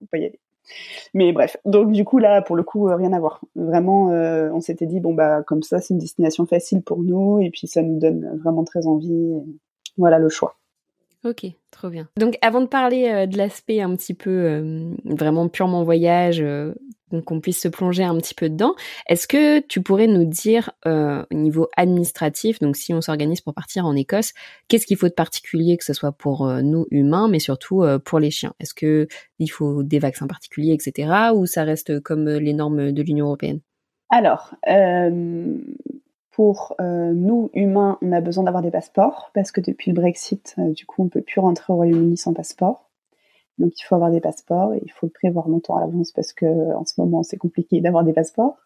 peux 0.00 0.06
pas 0.06 0.18
y 0.18 0.26
aller. 0.26 0.40
Mais 1.14 1.32
bref, 1.32 1.56
donc 1.64 1.92
du 1.92 2.04
coup 2.04 2.18
là, 2.18 2.42
pour 2.42 2.56
le 2.56 2.62
coup, 2.62 2.84
rien 2.84 3.12
à 3.12 3.20
voir. 3.20 3.40
Vraiment, 3.56 4.08
on 4.08 4.60
s'était 4.60 4.86
dit 4.86 5.00
bon 5.00 5.14
bah 5.14 5.42
comme 5.42 5.62
ça, 5.62 5.80
c'est 5.80 5.94
une 5.94 6.00
destination 6.00 6.46
facile 6.46 6.82
pour 6.82 7.02
nous 7.02 7.40
et 7.40 7.50
puis 7.50 7.66
ça 7.66 7.82
nous 7.82 7.98
donne 7.98 8.38
vraiment 8.38 8.64
très 8.64 8.86
envie. 8.86 9.32
Voilà 9.96 10.18
le 10.18 10.28
choix. 10.28 10.56
Ok, 11.24 11.44
trop 11.70 11.90
bien. 11.90 12.08
Donc 12.16 12.38
avant 12.40 12.62
de 12.62 12.66
parler 12.66 13.08
euh, 13.08 13.26
de 13.26 13.36
l'aspect 13.36 13.82
un 13.82 13.94
petit 13.94 14.14
peu 14.14 14.30
euh, 14.30 14.94
vraiment 15.04 15.48
purement 15.48 15.84
voyage, 15.84 16.42
euh, 17.12 17.22
qu'on 17.22 17.40
puisse 17.40 17.60
se 17.60 17.68
plonger 17.68 18.04
un 18.04 18.16
petit 18.16 18.34
peu 18.34 18.48
dedans, 18.48 18.74
est-ce 19.08 19.26
que 19.26 19.60
tu 19.60 19.82
pourrais 19.82 20.06
nous 20.06 20.24
dire 20.24 20.70
au 20.84 21.34
niveau 21.34 21.68
administratif, 21.76 22.58
donc 22.58 22.76
si 22.76 22.92
on 22.94 23.00
s'organise 23.00 23.40
pour 23.40 23.54
partir 23.54 23.86
en 23.86 23.94
Écosse, 23.94 24.32
qu'est-ce 24.68 24.86
qu'il 24.86 24.96
faut 24.96 25.08
de 25.08 25.14
particulier, 25.14 25.76
que 25.76 25.84
ce 25.84 25.92
soit 25.92 26.12
pour 26.12 26.46
nous 26.62 26.86
humains, 26.90 27.28
mais 27.28 27.38
surtout 27.38 27.84
pour 28.04 28.18
les 28.18 28.30
chiens? 28.30 28.54
Est-ce 28.60 28.74
que 28.74 29.06
il 29.38 29.48
faut 29.48 29.82
des 29.82 29.98
vaccins 29.98 30.26
particuliers, 30.26 30.72
etc., 30.72 31.30
ou 31.34 31.46
ça 31.46 31.64
reste 31.64 32.00
comme 32.00 32.28
les 32.28 32.52
normes 32.52 32.92
de 32.92 33.02
l'Union 33.02 33.26
européenne? 33.26 33.60
Alors, 34.08 34.54
pour 36.40 36.74
euh, 36.80 37.12
nous, 37.12 37.50
humains, 37.54 37.98
on 38.02 38.12
a 38.12 38.20
besoin 38.20 38.44
d'avoir 38.44 38.62
des 38.62 38.70
passeports 38.70 39.30
parce 39.34 39.52
que 39.52 39.60
depuis 39.60 39.90
le 39.90 39.94
Brexit, 39.94 40.54
euh, 40.58 40.70
du 40.72 40.86
coup, 40.86 41.02
on 41.02 41.04
ne 41.04 41.10
peut 41.10 41.22
plus 41.22 41.40
rentrer 41.40 41.72
au 41.72 41.76
Royaume-Uni 41.76 42.16
sans 42.16 42.32
passeport. 42.32 42.89
Donc, 43.60 43.78
il 43.78 43.84
faut 43.84 43.94
avoir 43.94 44.10
des 44.10 44.20
passeports 44.20 44.74
et 44.74 44.82
il 44.84 44.90
faut 44.90 45.06
le 45.06 45.12
prévoir 45.12 45.48
longtemps 45.48 45.76
à 45.76 45.80
l'avance 45.80 46.12
parce 46.12 46.32
que 46.32 46.74
en 46.74 46.84
ce 46.84 47.00
moment, 47.00 47.22
c'est 47.22 47.36
compliqué 47.36 47.80
d'avoir 47.80 48.02
des 48.04 48.12
passeports. 48.12 48.56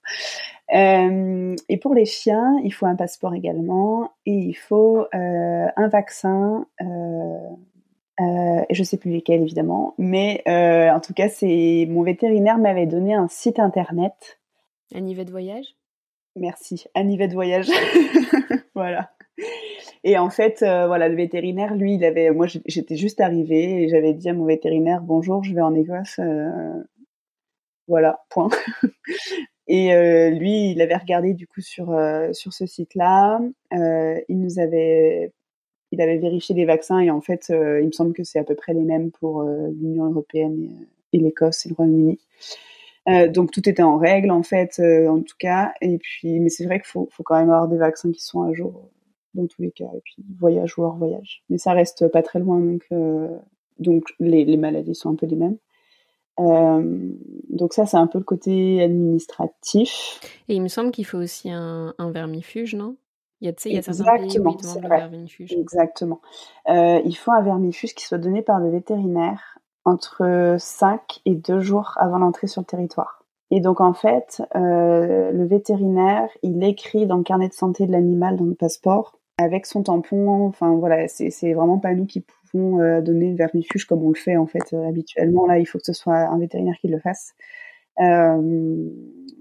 Euh, 0.75 1.55
et 1.69 1.77
pour 1.77 1.95
les 1.95 2.07
chiens, 2.07 2.57
il 2.65 2.73
faut 2.73 2.87
un 2.87 2.97
passeport 2.97 3.35
également 3.35 4.13
et 4.25 4.33
il 4.33 4.55
faut 4.55 5.05
un 5.13 5.89
vaccin. 5.89 6.67
et 6.81 8.75
je 8.75 8.83
sais 8.83 8.97
plus 8.97 9.11
lesquels 9.11 9.43
évidemment, 9.43 9.95
mais 9.99 10.43
en 10.47 11.01
tout 11.01 11.13
cas, 11.13 11.29
c'est 11.29 11.87
mon 11.91 12.03
vétérinaire 12.03 12.59
m'avait 12.59 12.87
donné 12.87 13.15
un 13.15 13.29
site 13.29 13.59
internet. 13.59 14.39
Un 14.95 15.03
de 15.03 15.31
voyage? 15.31 15.77
Merci. 16.37 16.87
Un 16.95 17.05
de 17.05 17.33
voyage. 17.33 17.69
voilà. 18.75 19.11
Et 20.05 20.19
en 20.19 20.29
fait, 20.29 20.63
euh, 20.63 20.87
voilà, 20.87 21.09
le 21.09 21.17
vétérinaire, 21.17 21.75
lui, 21.75 21.95
il 21.95 22.05
avait, 22.05 22.31
moi, 22.31 22.47
j'étais 22.67 22.97
juste 22.97 23.21
arrivée 23.23 23.85
et 23.85 23.89
j'avais 23.89 24.13
dit 24.13 24.29
à 24.29 24.35
mon 24.35 24.45
vétérinaire, 24.45 25.01
bonjour, 25.01 25.43
je 25.43 25.55
vais 25.55 25.63
en 25.63 25.75
Écosse. 25.75 26.19
Euh, 26.19 26.85
voilà, 27.89 28.23
point. 28.29 28.51
et 29.67 29.95
euh, 29.95 30.29
lui, 30.31 30.73
il 30.73 30.83
avait 30.83 30.97
regardé 30.97 31.33
du 31.33 31.47
coup 31.47 31.63
sur 31.63 31.87
sur 32.33 32.53
ce 32.53 32.67
site-là. 32.67 33.41
il 33.73 34.41
nous 34.41 34.59
avait, 34.59 35.33
il 35.91 36.01
avait 36.03 36.19
vérifié 36.19 36.55
les 36.55 36.67
vaccins 36.67 37.01
et 37.01 37.11
en 37.11 37.21
fait, 37.23 37.47
il 37.51 37.87
me 37.87 37.93
semble 37.93 38.13
que 38.15 38.25
c'est 38.25 38.39
à 38.39 38.45
peu 38.45 38.55
près 38.55 38.75
les 38.75 38.83
mêmes 38.85 39.11
pour 39.11 39.43
l'Union 39.43 40.11
européenne 40.11 40.87
et 41.13 41.19
l'Écosse 41.19 41.67
et 41.67 41.71
le 41.71 41.75
Royaume-Uni. 41.77 42.19
Donc 43.31 43.53
tout 43.53 43.69
était 43.69 43.83
en 43.83 43.99
règle 43.99 44.31
en 44.31 44.43
fait, 44.43 44.81
en 44.81 45.21
tout 45.21 45.37
cas. 45.39 45.73
Et 45.81 45.99
puis, 45.99 46.41
mais 46.41 46.51
c'est 46.51 46.67
vrai 46.67 46.79
qu'il 46.81 46.89
faut, 46.89 47.09
faut 47.11 47.23
quand 47.23 47.37
même 47.37 47.51
avoir 47.51 47.69
des 47.69 47.79
vaccins 47.79 48.13
qui 48.13 48.23
sont 48.23 48.43
à 48.43 48.53
jour 48.53 48.91
dans 49.35 49.47
tous 49.47 49.63
les 49.63 49.71
cas. 49.71 49.91
Et 49.95 50.01
puis 50.05 50.25
voyage 50.39 50.79
ou 50.79 50.85
hors 50.85 50.97
voyage. 50.97 51.43
Mais 51.51 51.59
ça 51.59 51.73
reste 51.73 52.09
pas 52.09 52.23
très 52.23 52.39
loin, 52.39 52.61
donc 52.61 52.87
donc 53.79 54.05
les, 54.21 54.45
les, 54.45 54.57
maladies 54.57 54.95
sont 54.95 55.11
un 55.11 55.17
peu 55.17 55.27
les 55.27 55.37
mêmes. 55.37 55.57
donc 56.39 57.73
ça, 57.73 57.87
c'est 57.87 57.97
un 57.97 58.07
peu 58.07 58.19
le 58.19 58.25
côté 58.25 58.83
administratif. 58.83 60.21
Et 60.49 60.55
il 60.55 60.63
me 60.63 60.69
semble 60.69 60.93
qu'il 60.93 61.07
faut 61.07 61.19
aussi 61.19 61.51
un, 61.51 61.93
un 61.99 62.11
vermifuge, 62.11 62.75
non? 62.75 62.97
Il 63.41 63.49
y 63.49 63.51
a, 63.51 63.55
il 63.67 63.73
y 63.73 63.79
a 63.79 63.81
où 63.81 64.81
le 64.81 64.89
vermifuge. 64.89 65.53
Exactement. 65.53 66.21
Euh, 66.69 67.01
il 67.05 67.15
faut 67.15 67.33
un 67.33 67.43
vermifuge 67.43 67.95
qui 67.95 68.05
soit 68.05 68.19
donné 68.19 68.41
par 68.41 68.59
le 68.59 68.71
vétérinaire 68.71 69.59
entre 69.85 70.57
5 70.59 71.21
et 71.27 71.35
2 71.35 71.61
jours 71.61 71.93
avant 71.97 72.19
l'entrée 72.19 72.47
sur 72.47 72.63
le 72.63 72.67
territoire. 72.67 73.25
Et 73.51 73.61
donc 73.61 73.83
en 73.83 73.93
fait, 73.93 74.43
euh, 74.57 75.31
le 75.31 75.45
vétérinaire, 75.45 76.31
il 76.43 76.63
écrit 76.65 77.07
dans 77.07 77.19
le 77.19 77.23
carnet 77.23 77.49
de 77.49 77.53
santé 77.53 77.87
de 77.87 77.93
l'animal, 77.93 78.37
dans 78.37 78.45
le 78.45 78.55
passeport, 78.55 79.19
avec 79.39 79.67
son 79.67 79.83
tampon. 79.83 80.47
Enfin 80.47 80.75
voilà, 80.75 81.09
c'est 81.09 81.53
vraiment 81.53 81.79
pas 81.79 81.95
nous 81.95 82.07
qui 82.07 82.21
pouvons 82.21 82.81
euh, 82.81 83.01
donner 83.01 83.31
le 83.31 83.37
vermifuge 83.37 83.85
comme 83.85 84.05
on 84.05 84.09
le 84.09 84.15
fait 84.15 84.37
en 84.37 84.47
fait 84.47 84.73
euh, 84.73 84.89
habituellement. 84.89 85.47
Là, 85.47 85.59
il 85.59 85.67
faut 85.67 85.79
que 85.79 85.87
ce 85.87 85.93
soit 85.93 86.17
un 86.17 86.39
vétérinaire 86.39 86.77
qui 86.81 86.89
le 86.89 86.99
fasse 86.99 87.35
euh, 88.01 88.89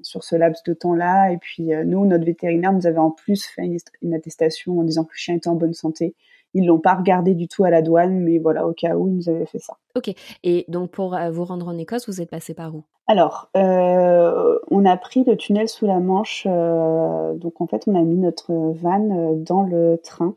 sur 0.01 0.23
ce 0.23 0.35
laps 0.35 0.63
de 0.63 0.73
temps-là. 0.73 1.31
Et 1.31 1.37
puis 1.37 1.69
nous, 1.85 2.05
notre 2.05 2.25
vétérinaire 2.25 2.73
nous 2.73 2.87
avait 2.87 2.97
en 2.97 3.11
plus 3.11 3.45
fait 3.45 3.65
une, 3.65 3.77
une, 4.01 4.13
attestation 4.13 4.79
en 4.79 4.83
disant 4.83 5.03
que 5.03 5.11
le 5.11 5.17
chien 5.17 5.35
était 5.35 5.49
en 5.49 5.55
bonne 5.55 5.73
santé. 5.73 6.15
Ils 6.55 6.67
l'ont 6.67 6.79
pas 6.79 6.93
regardé 6.93 7.33
du 7.33 7.47
tout 7.47 7.63
à 7.63 7.71
la 7.71 7.81
douane, 7.81 8.19
mais 8.19 8.37
voilà, 8.37 8.67
au 8.67 8.73
cas 8.73 8.95
où, 8.95 9.07
ils 9.07 9.15
nous 9.15 9.29
avaient 9.29 9.47
fait 9.47 9.57
ça. 9.57 9.77
Ok. 9.95 10.13
Et 10.43 10.65
donc, 10.67 10.91
pour 10.91 11.17
vous 11.31 11.45
rendre 11.45 11.67
en 11.67 11.75
Écosse, 11.79 12.07
vous 12.07 12.21
êtes 12.21 12.29
passé 12.29 12.53
par 12.53 12.75
où? 12.75 12.83
Alors, 13.07 13.49
euh, 13.57 14.59
on 14.69 14.85
a 14.85 14.95
pris 14.95 15.23
le 15.25 15.35
tunnel 15.35 15.67
sous 15.67 15.85
la 15.85 15.99
Manche. 15.99 16.47
Euh, 16.47 17.33
donc, 17.35 17.59
en 17.59 17.67
fait, 17.67 17.83
on 17.87 17.95
a 17.95 18.01
mis 18.01 18.17
notre 18.17 18.53
van 18.53 19.35
dans 19.35 19.63
le 19.63 19.99
train 20.01 20.35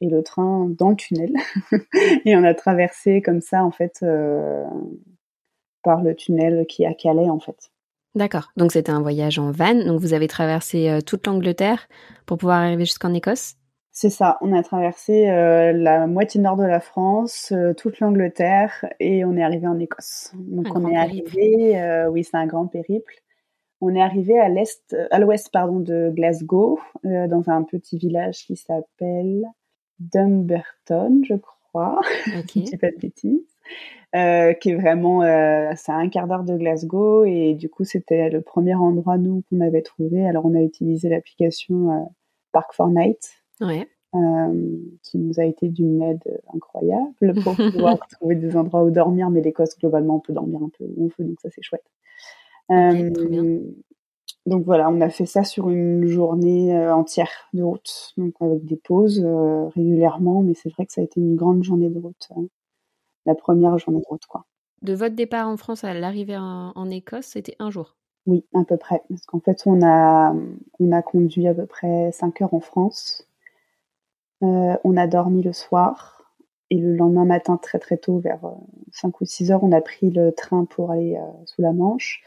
et 0.00 0.08
le 0.08 0.22
train 0.22 0.66
dans 0.68 0.90
le 0.90 0.96
tunnel. 0.96 1.32
et 2.24 2.36
on 2.36 2.44
a 2.44 2.54
traversé 2.54 3.22
comme 3.22 3.40
ça, 3.40 3.64
en 3.64 3.70
fait, 3.70 4.04
par 5.82 6.02
le 6.02 6.14
tunnel 6.14 6.66
qui 6.66 6.82
est 6.82 6.86
à 6.86 6.94
Calais, 6.94 7.30
en 7.30 7.40
fait. 7.40 7.70
D'accord. 8.14 8.50
Donc, 8.56 8.72
c'était 8.72 8.92
un 8.92 9.00
voyage 9.00 9.38
en 9.38 9.50
van. 9.50 9.74
Donc, 9.74 10.00
vous 10.00 10.12
avez 10.12 10.28
traversé 10.28 10.98
toute 11.06 11.26
l'Angleterre 11.26 11.88
pour 12.26 12.36
pouvoir 12.36 12.58
arriver 12.58 12.84
jusqu'en 12.84 13.14
Écosse? 13.14 13.54
C'est 14.00 14.10
ça, 14.10 14.38
on 14.42 14.52
a 14.52 14.62
traversé 14.62 15.28
euh, 15.28 15.72
la 15.72 16.06
moitié 16.06 16.40
nord 16.40 16.54
de 16.54 16.62
la 16.62 16.78
France, 16.78 17.50
euh, 17.50 17.74
toute 17.74 17.98
l'Angleterre 17.98 18.86
et 19.00 19.24
on 19.24 19.36
est 19.36 19.42
arrivé 19.42 19.66
en 19.66 19.76
Écosse. 19.76 20.30
Donc 20.36 20.68
on 20.76 20.88
est 20.88 20.96
arrivé, 20.96 21.76
euh, 21.80 22.08
oui 22.08 22.22
c'est 22.22 22.36
un 22.36 22.46
grand 22.46 22.68
périple. 22.68 23.12
On 23.80 23.96
est 23.96 24.00
arrivé 24.00 24.38
à 24.38 24.48
l'est, 24.48 24.94
à 25.10 25.18
l'ouest 25.18 25.50
pardon 25.52 25.80
de 25.80 26.12
Glasgow, 26.14 26.78
dans 27.02 27.50
un 27.50 27.64
petit 27.64 27.98
village 27.98 28.46
qui 28.46 28.54
s'appelle 28.54 29.44
Dumbarton, 29.98 31.22
je 31.24 31.34
crois, 31.34 31.98
okay. 32.38 32.60
dis 32.60 32.76
pas 32.76 32.92
de 32.92 32.98
bêtises, 32.98 33.56
qui 34.12 34.70
est 34.70 34.76
vraiment, 34.80 35.22
c'est 35.74 35.90
à 35.90 35.96
un 35.96 36.08
quart 36.08 36.28
d'heure 36.28 36.44
de 36.44 36.56
Glasgow 36.56 37.24
et 37.24 37.54
du 37.54 37.68
coup 37.68 37.82
c'était 37.82 38.30
le 38.30 38.42
premier 38.42 38.76
endroit 38.76 39.18
nous 39.18 39.42
qu'on 39.50 39.60
avait 39.60 39.82
trouvé. 39.82 40.24
Alors 40.24 40.46
on 40.46 40.54
a 40.54 40.62
utilisé 40.62 41.08
l'application 41.08 42.08
Park 42.52 42.72
4 42.76 42.90
Night 42.90 43.38
ouais. 43.60 43.88
euh, 44.14 44.78
qui 45.02 45.18
nous 45.18 45.38
a 45.40 45.44
été 45.44 45.68
d'une 45.68 46.02
aide 46.02 46.40
incroyable 46.54 47.34
pour 47.42 47.56
pouvoir 47.56 47.98
trouver 48.08 48.36
des 48.36 48.56
endroits 48.56 48.84
où 48.84 48.90
dormir. 48.90 49.30
Mais 49.30 49.40
l'Écosse, 49.40 49.78
globalement, 49.78 50.16
on 50.16 50.20
peut 50.20 50.32
dormir 50.32 50.62
un 50.62 50.70
peu 50.76 50.84
où 50.84 51.04
on 51.04 51.08
veut, 51.18 51.28
donc 51.28 51.40
ça, 51.40 51.50
c'est 51.50 51.62
chouette. 51.62 51.84
Euh, 52.70 53.60
donc 54.46 54.64
voilà, 54.64 54.88
on 54.90 55.00
a 55.00 55.10
fait 55.10 55.26
ça 55.26 55.44
sur 55.44 55.68
une 55.68 56.06
journée 56.06 56.74
euh, 56.74 56.94
entière 56.94 57.30
de 57.52 57.62
route, 57.62 58.14
donc 58.16 58.34
avec 58.40 58.64
des 58.64 58.76
pauses 58.76 59.22
euh, 59.24 59.68
régulièrement, 59.68 60.42
mais 60.42 60.54
c'est 60.54 60.70
vrai 60.70 60.86
que 60.86 60.92
ça 60.92 61.00
a 61.00 61.04
été 61.04 61.20
une 61.20 61.36
grande 61.36 61.62
journée 61.62 61.90
de 61.90 61.98
route, 61.98 62.28
la 63.26 63.34
première 63.34 63.76
journée 63.78 64.00
de 64.00 64.06
route, 64.06 64.24
quoi. 64.26 64.46
De 64.80 64.94
votre 64.94 65.14
départ 65.14 65.48
en 65.48 65.56
France 65.56 65.84
à 65.84 65.92
l'arrivée 65.92 66.36
en, 66.36 66.72
en 66.74 66.90
Écosse, 66.90 67.26
c'était 67.26 67.56
un 67.58 67.70
jour? 67.70 67.96
Oui, 68.26 68.44
à 68.54 68.64
peu 68.64 68.76
près, 68.76 69.02
parce 69.08 69.26
qu'en 69.26 69.40
fait, 69.40 69.62
on 69.66 69.82
a, 69.82 70.34
on 70.78 70.92
a 70.92 71.02
conduit 71.02 71.46
à 71.46 71.54
peu 71.54 71.66
près 71.66 72.10
5 72.12 72.40
heures 72.42 72.54
en 72.54 72.60
France, 72.60 73.27
on 74.40 74.96
a 74.96 75.06
dormi 75.06 75.42
le 75.42 75.52
soir 75.52 76.18
et 76.70 76.76
le 76.76 76.94
lendemain 76.94 77.24
matin 77.24 77.58
très 77.60 77.78
très 77.78 77.96
tôt, 77.96 78.18
vers 78.18 78.40
5 78.92 79.08
euh, 79.08 79.10
ou 79.20 79.24
6 79.24 79.52
heures, 79.52 79.64
on 79.64 79.72
a 79.72 79.80
pris 79.80 80.10
le 80.10 80.32
train 80.32 80.64
pour 80.64 80.90
aller 80.90 81.16
euh, 81.16 81.44
sous 81.46 81.62
la 81.62 81.72
Manche. 81.72 82.22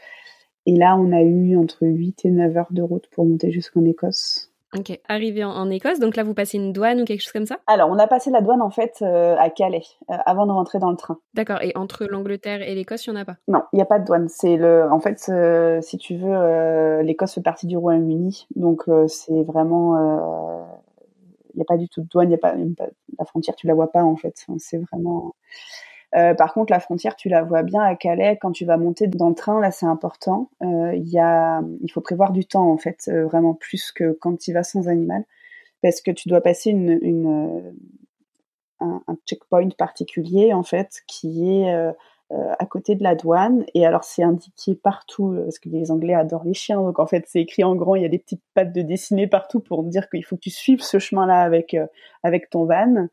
Et 0.66 0.76
là, 0.76 0.96
on 0.96 1.12
a 1.12 1.22
eu 1.22 1.56
entre 1.56 1.86
8 1.86 2.24
et 2.24 2.30
9 2.30 2.56
heures 2.56 2.72
de 2.72 2.82
route 2.82 3.08
pour 3.10 3.24
monter 3.24 3.50
jusqu'en 3.50 3.84
Écosse. 3.84 4.48
Ok, 4.76 4.98
arrivé 5.06 5.44
en, 5.44 5.68
Écosse, 5.68 5.98
donc 5.98 6.16
là 6.16 6.24
vous 6.24 6.32
passez 6.32 6.56
une 6.56 6.72
douane 6.72 7.02
ou 7.02 7.04
quelque 7.04 7.20
chose 7.20 7.32
comme 7.32 7.44
ça? 7.44 7.58
Alors 7.66 7.90
on 7.90 7.98
a 7.98 8.06
passé 8.06 8.30
la 8.30 8.40
douane 8.40 8.62
en 8.62 8.70
fait 8.70 9.02
à 9.02 9.50
Calais 9.50 9.82
avant 10.08 10.46
de 10.46 10.52
rentrer 10.52 10.78
dans 10.78 10.90
le 10.90 10.96
train. 10.96 11.18
D'accord, 11.34 11.60
et 11.60 11.72
entre 11.74 12.06
l'Angleterre 12.06 12.62
et 12.62 12.74
l'Écosse, 12.74 13.04
il 13.04 13.10
n'y 13.10 13.18
en 13.18 13.20
a 13.20 13.24
pas? 13.26 13.36
Non, 13.48 13.64
il 13.74 13.76
n'y 13.76 13.82
a 13.82 13.84
pas 13.84 13.98
de 13.98 14.06
douane. 14.06 14.30
C'est 14.30 14.56
le, 14.56 14.90
en 14.90 14.98
fait, 14.98 15.30
si 15.82 15.98
tu 15.98 16.16
veux, 16.16 17.02
l'Écosse 17.02 17.34
fait 17.34 17.42
partie 17.42 17.66
du 17.66 17.76
Royaume-Uni, 17.76 18.46
donc 18.56 18.84
c'est 19.08 19.42
vraiment 19.42 20.72
il 21.54 21.58
n'y 21.58 21.62
a 21.62 21.64
pas 21.64 21.76
du 21.76 21.88
tout 21.88 22.02
de 22.02 22.08
douane, 22.08 22.30
y 22.30 22.34
a 22.34 22.38
pas, 22.38 22.54
la 23.18 23.24
frontière, 23.24 23.56
tu 23.56 23.66
la 23.66 23.74
vois 23.74 23.90
pas 23.90 24.02
en 24.02 24.16
fait. 24.16 24.46
C'est 24.58 24.78
vraiment. 24.78 25.34
Euh, 26.14 26.34
par 26.34 26.52
contre, 26.52 26.72
la 26.72 26.80
frontière, 26.80 27.16
tu 27.16 27.28
la 27.30 27.42
vois 27.42 27.62
bien 27.62 27.82
à 27.82 27.96
Calais 27.96 28.38
quand 28.40 28.52
tu 28.52 28.66
vas 28.66 28.76
monter 28.76 29.06
dans 29.06 29.30
le 29.30 29.34
train. 29.34 29.60
Là, 29.60 29.70
c'est 29.70 29.86
important. 29.86 30.50
Euh, 30.62 30.94
y 30.96 31.18
a, 31.18 31.62
il 31.80 31.90
faut 31.90 32.02
prévoir 32.02 32.32
du 32.32 32.44
temps 32.44 32.70
en 32.70 32.76
fait, 32.76 33.08
euh, 33.08 33.24
vraiment 33.26 33.54
plus 33.54 33.92
que 33.92 34.12
quand 34.20 34.38
tu 34.38 34.52
vas 34.52 34.62
sans 34.62 34.88
animal, 34.88 35.24
parce 35.82 36.00
que 36.02 36.10
tu 36.10 36.28
dois 36.28 36.42
passer 36.42 36.70
une, 36.70 36.98
une 37.02 37.74
un, 38.80 39.02
un, 39.06 39.16
checkpoint 39.26 39.70
particulier 39.70 40.52
en 40.52 40.62
fait, 40.62 41.02
qui 41.06 41.50
est 41.50 41.74
euh, 41.74 41.92
à 42.58 42.66
côté 42.66 42.94
de 42.94 43.02
la 43.02 43.14
douane. 43.14 43.64
Et 43.74 43.86
alors, 43.86 44.04
c'est 44.04 44.22
indiqué 44.22 44.74
partout, 44.74 45.32
euh, 45.32 45.44
parce 45.44 45.58
que 45.58 45.68
les 45.68 45.90
Anglais 45.90 46.14
adorent 46.14 46.44
les 46.44 46.54
chiens. 46.54 46.80
Donc, 46.80 46.98
en 46.98 47.06
fait, 47.06 47.24
c'est 47.26 47.40
écrit 47.40 47.64
en 47.64 47.74
grand. 47.74 47.94
Il 47.94 48.02
y 48.02 48.06
a 48.06 48.08
des 48.08 48.18
petites 48.18 48.42
pattes 48.54 48.72
de 48.72 48.82
dessinées 48.82 49.26
partout 49.26 49.60
pour 49.60 49.82
dire 49.84 50.08
qu'il 50.08 50.24
faut 50.24 50.36
que 50.36 50.42
tu 50.42 50.50
suives 50.50 50.82
ce 50.82 50.98
chemin-là 50.98 51.42
avec, 51.42 51.74
euh, 51.74 51.86
avec 52.22 52.50
ton 52.50 52.64
van. 52.64 53.08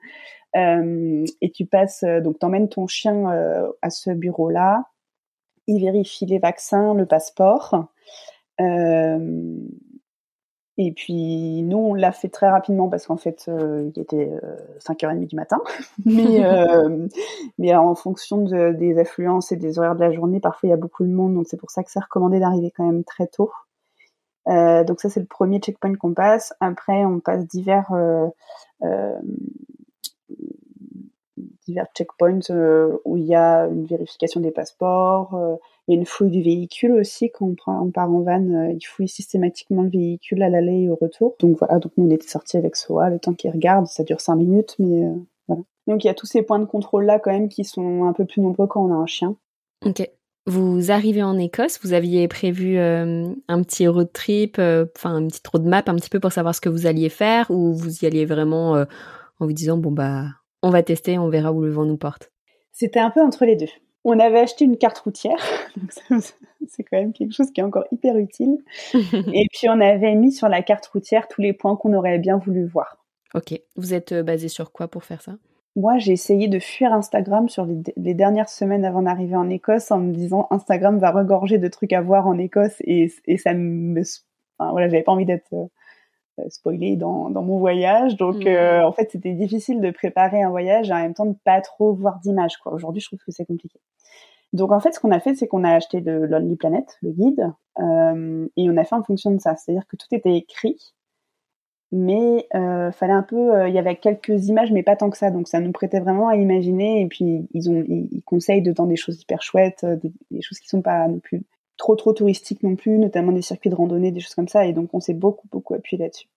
et 0.55 1.51
tu 1.51 1.65
passes, 1.65 2.03
donc 2.23 2.39
t'emmènes 2.39 2.69
ton 2.69 2.88
chien 2.88 3.25
à 3.83 3.89
ce 3.91 4.09
bureau-là. 4.09 4.85
Il 5.67 5.79
vérifie 5.79 6.25
les 6.25 6.39
vaccins, 6.39 6.95
le 6.95 7.05
passeport. 7.05 7.89
Et 10.81 10.93
puis 10.93 11.62
nous, 11.63 11.77
on 11.77 11.93
l'a 11.93 12.13
fait 12.13 12.29
très 12.29 12.50
rapidement 12.50 12.88
parce 12.88 13.05
qu'en 13.05 13.17
fait, 13.17 13.48
euh, 13.50 13.91
il 13.93 14.01
était 14.01 14.31
5h30 14.79 15.24
euh, 15.24 15.25
du 15.25 15.36
matin. 15.36 15.59
mais, 16.05 16.45
euh, 16.45 17.05
mais 17.57 17.75
en 17.75 17.95
fonction 17.95 18.45
de, 18.45 18.71
des 18.71 18.98
affluences 18.98 19.51
et 19.51 19.57
des 19.57 19.77
horaires 19.77 19.95
de 19.95 20.00
la 20.00 20.13
journée, 20.13 20.39
parfois 20.39 20.67
il 20.67 20.69
y 20.69 20.74
a 20.74 20.77
beaucoup 20.77 21.03
de 21.03 21.12
monde, 21.12 21.33
donc 21.33 21.48
c'est 21.50 21.57
pour 21.57 21.69
ça 21.69 21.83
que 21.83 21.91
c'est 21.91 22.00
recommandé 22.00 22.39
d'arriver 22.39 22.71
quand 22.71 22.86
même 22.86 23.03
très 23.03 23.27
tôt. 23.27 23.51
donc 24.48 25.01
ça, 25.01 25.09
c'est 25.09 25.19
le 25.19 25.25
premier 25.25 25.59
checkpoint 25.59 25.95
qu'on 25.95 26.13
passe. 26.13 26.53
Après, 26.62 27.03
on 27.03 27.19
passe 27.19 27.45
divers 27.45 27.91
divers 31.69 31.88
checkpoints 31.95 32.49
où 33.05 33.17
il 33.17 33.25
y 33.25 33.35
a 33.35 33.65
une 33.67 33.85
vérification 33.85 34.41
des 34.41 34.51
passeports, 34.51 35.59
il 35.89 35.93
y 35.93 35.97
a 35.97 35.99
une 36.01 36.05
fouille 36.05 36.29
du 36.29 36.43
véhicule 36.43 36.91
aussi. 36.91 37.31
Quand 37.31 37.51
on, 37.65 37.89
part 37.89 38.11
en 38.11 38.21
van, 38.21 38.47
euh, 38.47 38.73
il 38.73 38.81
fouille 38.85 39.07
systématiquement 39.07 39.81
le 39.81 39.89
véhicule 39.89 40.43
à 40.43 40.49
l'aller 40.49 40.83
et 40.83 40.89
au 40.89 40.95
retour. 40.95 41.35
Donc 41.39 41.57
voilà, 41.57 41.79
donc 41.79 41.91
nous 41.97 42.05
on 42.05 42.11
était 42.11 42.27
sortis 42.27 42.57
avec 42.57 42.75
SOA, 42.75 43.09
le 43.09 43.17
temps 43.17 43.33
qu'il 43.33 43.49
regarde, 43.49 43.88
ça 43.88 44.03
dure 44.03 44.21
cinq 44.21 44.35
minutes, 44.35 44.75
mais 44.77 45.05
euh, 45.05 45.15
voilà. 45.47 45.63
Donc 45.88 46.03
il 46.03 46.07
y 46.07 46.09
a 46.11 46.13
tous 46.13 46.27
ces 46.27 46.43
points 46.43 46.59
de 46.59 46.65
contrôle 46.65 47.05
là 47.05 47.17
quand 47.17 47.31
même 47.31 47.49
qui 47.49 47.63
sont 47.63 48.05
un 48.05 48.13
peu 48.13 48.25
plus 48.25 48.39
nombreux 48.39 48.67
quand 48.67 48.85
on 48.85 48.93
a 48.93 48.97
un 48.97 49.07
chien. 49.07 49.35
Ok. 49.83 50.07
Vous 50.45 50.91
arrivez 50.91 51.23
en 51.23 51.39
Écosse, 51.39 51.79
vous 51.83 51.93
aviez 51.93 52.27
prévu 52.27 52.77
euh, 52.77 53.27
un 53.47 53.63
petit 53.63 53.88
road 53.88 54.11
trip, 54.13 54.59
enfin 54.59 55.17
une 55.17 55.27
petite 55.27 55.47
roadmap 55.47 55.89
un 55.89 55.95
petit 55.95 56.09
peu 56.09 56.19
pour 56.19 56.31
savoir 56.31 56.53
ce 56.53 56.61
que 56.61 56.69
vous 56.69 56.85
alliez 56.85 57.09
faire, 57.09 57.49
ou 57.49 57.73
vous 57.73 58.03
y 58.03 58.05
alliez 58.05 58.25
vraiment 58.25 58.73
en 59.39 59.45
vous 59.45 59.53
disant 59.53 59.77
bon 59.77 59.91
bah 59.91 60.25
on 60.61 60.69
va 60.69 60.83
tester, 60.83 61.17
on 61.17 61.29
verra 61.29 61.51
où 61.51 61.61
le 61.61 61.71
vent 61.71 61.85
nous 61.85 61.97
porte. 61.97 62.31
C'était 62.71 62.99
un 62.99 63.09
peu 63.09 63.21
entre 63.21 63.45
les 63.45 63.55
deux. 63.55 63.69
On 64.05 64.17
avait 64.19 64.39
acheté 64.39 64.65
une 64.65 64.77
carte 64.77 64.99
routière, 64.99 65.39
c'est 66.67 66.83
quand 66.83 66.97
même 66.97 67.11
quelque 67.11 67.33
chose 67.33 67.51
qui 67.51 67.59
est 67.59 67.63
encore 67.63 67.85
hyper 67.91 68.17
utile. 68.17 68.57
et 68.93 69.47
puis 69.51 69.67
on 69.69 69.81
avait 69.81 70.15
mis 70.15 70.31
sur 70.31 70.47
la 70.47 70.61
carte 70.61 70.85
routière 70.87 71.27
tous 71.27 71.41
les 71.41 71.53
points 71.53 71.75
qu'on 71.75 71.93
aurait 71.93 72.19
bien 72.19 72.37
voulu 72.37 72.65
voir. 72.65 72.97
Ok. 73.35 73.59
Vous 73.75 73.93
êtes 73.93 74.13
euh, 74.13 74.23
basé 74.23 74.47
sur 74.47 74.71
quoi 74.71 74.87
pour 74.87 75.03
faire 75.03 75.21
ça? 75.21 75.33
Moi, 75.75 75.97
j'ai 75.97 76.13
essayé 76.13 76.47
de 76.47 76.59
fuir 76.59 76.93
Instagram 76.93 77.47
sur 77.47 77.65
les, 77.65 78.13
dernières 78.13 78.49
semaines 78.49 78.85
avant 78.85 79.03
d'arriver 79.03 79.35
en 79.35 79.49
Écosse 79.49 79.91
en 79.91 79.99
me 79.99 80.13
disant 80.13 80.47
Instagram 80.49 80.97
va 80.97 81.11
regorger 81.11 81.57
de 81.57 81.67
trucs 81.67 81.93
à 81.93 82.01
voir 82.01 82.27
en 82.27 82.37
Écosse 82.37 82.75
et, 82.81 83.09
ça 83.37 83.53
me. 83.53 84.01
Enfin, 84.57 84.71
voilà, 84.71 84.89
j'avais 84.89 85.03
pas 85.03 85.11
envie 85.11 85.25
d'être 85.25 85.53
euh, 85.53 85.67
spoilé 86.50 86.96
dans, 86.96 87.29
dans, 87.29 87.43
mon 87.43 87.60
voyage. 87.60 88.15
Donc, 88.17 88.43
mm. 88.43 88.48
euh, 88.48 88.88
en 88.88 88.91
fait, 88.91 89.10
c'était 89.12 89.34
difficile 89.34 89.81
de 89.81 89.91
préparer 89.91 90.41
un 90.41 90.50
voyage 90.50 90.89
et 90.89 90.93
en 90.93 90.98
même 90.98 91.13
temps 91.13 91.25
de 91.25 91.36
pas 91.43 91.62
trop 91.62 91.93
voir 91.93 92.19
d'images. 92.19 92.58
Quoi. 92.58 92.74
Aujourd'hui, 92.74 93.01
je 93.01 93.08
trouve 93.08 93.19
que 93.19 93.31
c'est 93.31 93.46
compliqué. 93.46 93.79
Donc, 94.53 94.72
en 94.72 94.79
fait, 94.79 94.93
ce 94.93 95.00
qu'on 95.00 95.12
a 95.12 95.19
fait, 95.19 95.36
c'est 95.36 95.48
qu'on 95.48 95.63
a 95.63 95.72
acheté 95.72 96.00
le 96.00 96.25
Lonely 96.25 96.55
Planet, 96.55 96.98
le 97.03 97.12
guide, 97.12 97.53
euh, 97.79 98.48
et 98.58 98.69
on 98.69 98.77
a 98.77 98.84
fait 98.84 98.96
en 98.96 99.03
fonction 99.03 99.31
de 99.31 99.39
ça. 99.39 99.55
C'est-à-dire 99.55 99.86
que 99.88 99.96
tout 99.96 100.08
était 100.12 100.36
écrit, 100.36 100.77
mais 101.91 102.48
euh, 102.55 102.91
fallait 102.91 103.13
un 103.13 103.24
peu. 103.24 103.55
Euh, 103.55 103.69
il 103.69 103.75
y 103.75 103.79
avait 103.79 103.96
quelques 103.96 104.48
images, 104.48 104.72
mais 104.72 104.84
pas 104.84 104.96
tant 104.96 105.10
que 105.10 105.17
ça. 105.17 105.29
Donc, 105.29 105.48
ça 105.48 105.60
nous 105.60 105.72
prêtait 105.72 106.00
vraiment 106.00 106.29
à 106.29 106.36
imaginer. 106.36 107.01
Et 107.01 107.08
puis, 107.08 107.48
ils 107.53 107.69
ont, 107.69 107.84
ils, 107.88 108.24
conseillent 108.24 108.63
dedans 108.63 108.88
des 108.88 108.96
choses 108.96 109.22
hyper 109.22 109.41
chouettes, 109.43 109.86
des, 109.86 110.12
des 110.31 110.41
choses 110.41 110.60
qui 110.60 110.67
sont 110.67 110.81
pas 110.81 111.08
non 111.08 111.19
plus 111.19 111.43
trop 111.79 111.95
trop 111.95 112.13
touristique 112.13 112.62
non 112.62 112.75
plus, 112.75 113.00
notamment 113.00 113.31
des 113.31 113.41
circuits 113.41 113.71
de 113.71 113.75
randonnée, 113.75 114.12
des 114.12 114.19
choses 114.19 114.36
comme 114.36 114.50
ça. 114.50 114.65
Et 114.67 114.74
donc 114.74 114.89
on 114.93 115.00
s'est 115.00 115.15
beaucoup 115.15 115.48
beaucoup 115.51 115.74
appuyé 115.74 116.03
là-dessus. 116.03 116.27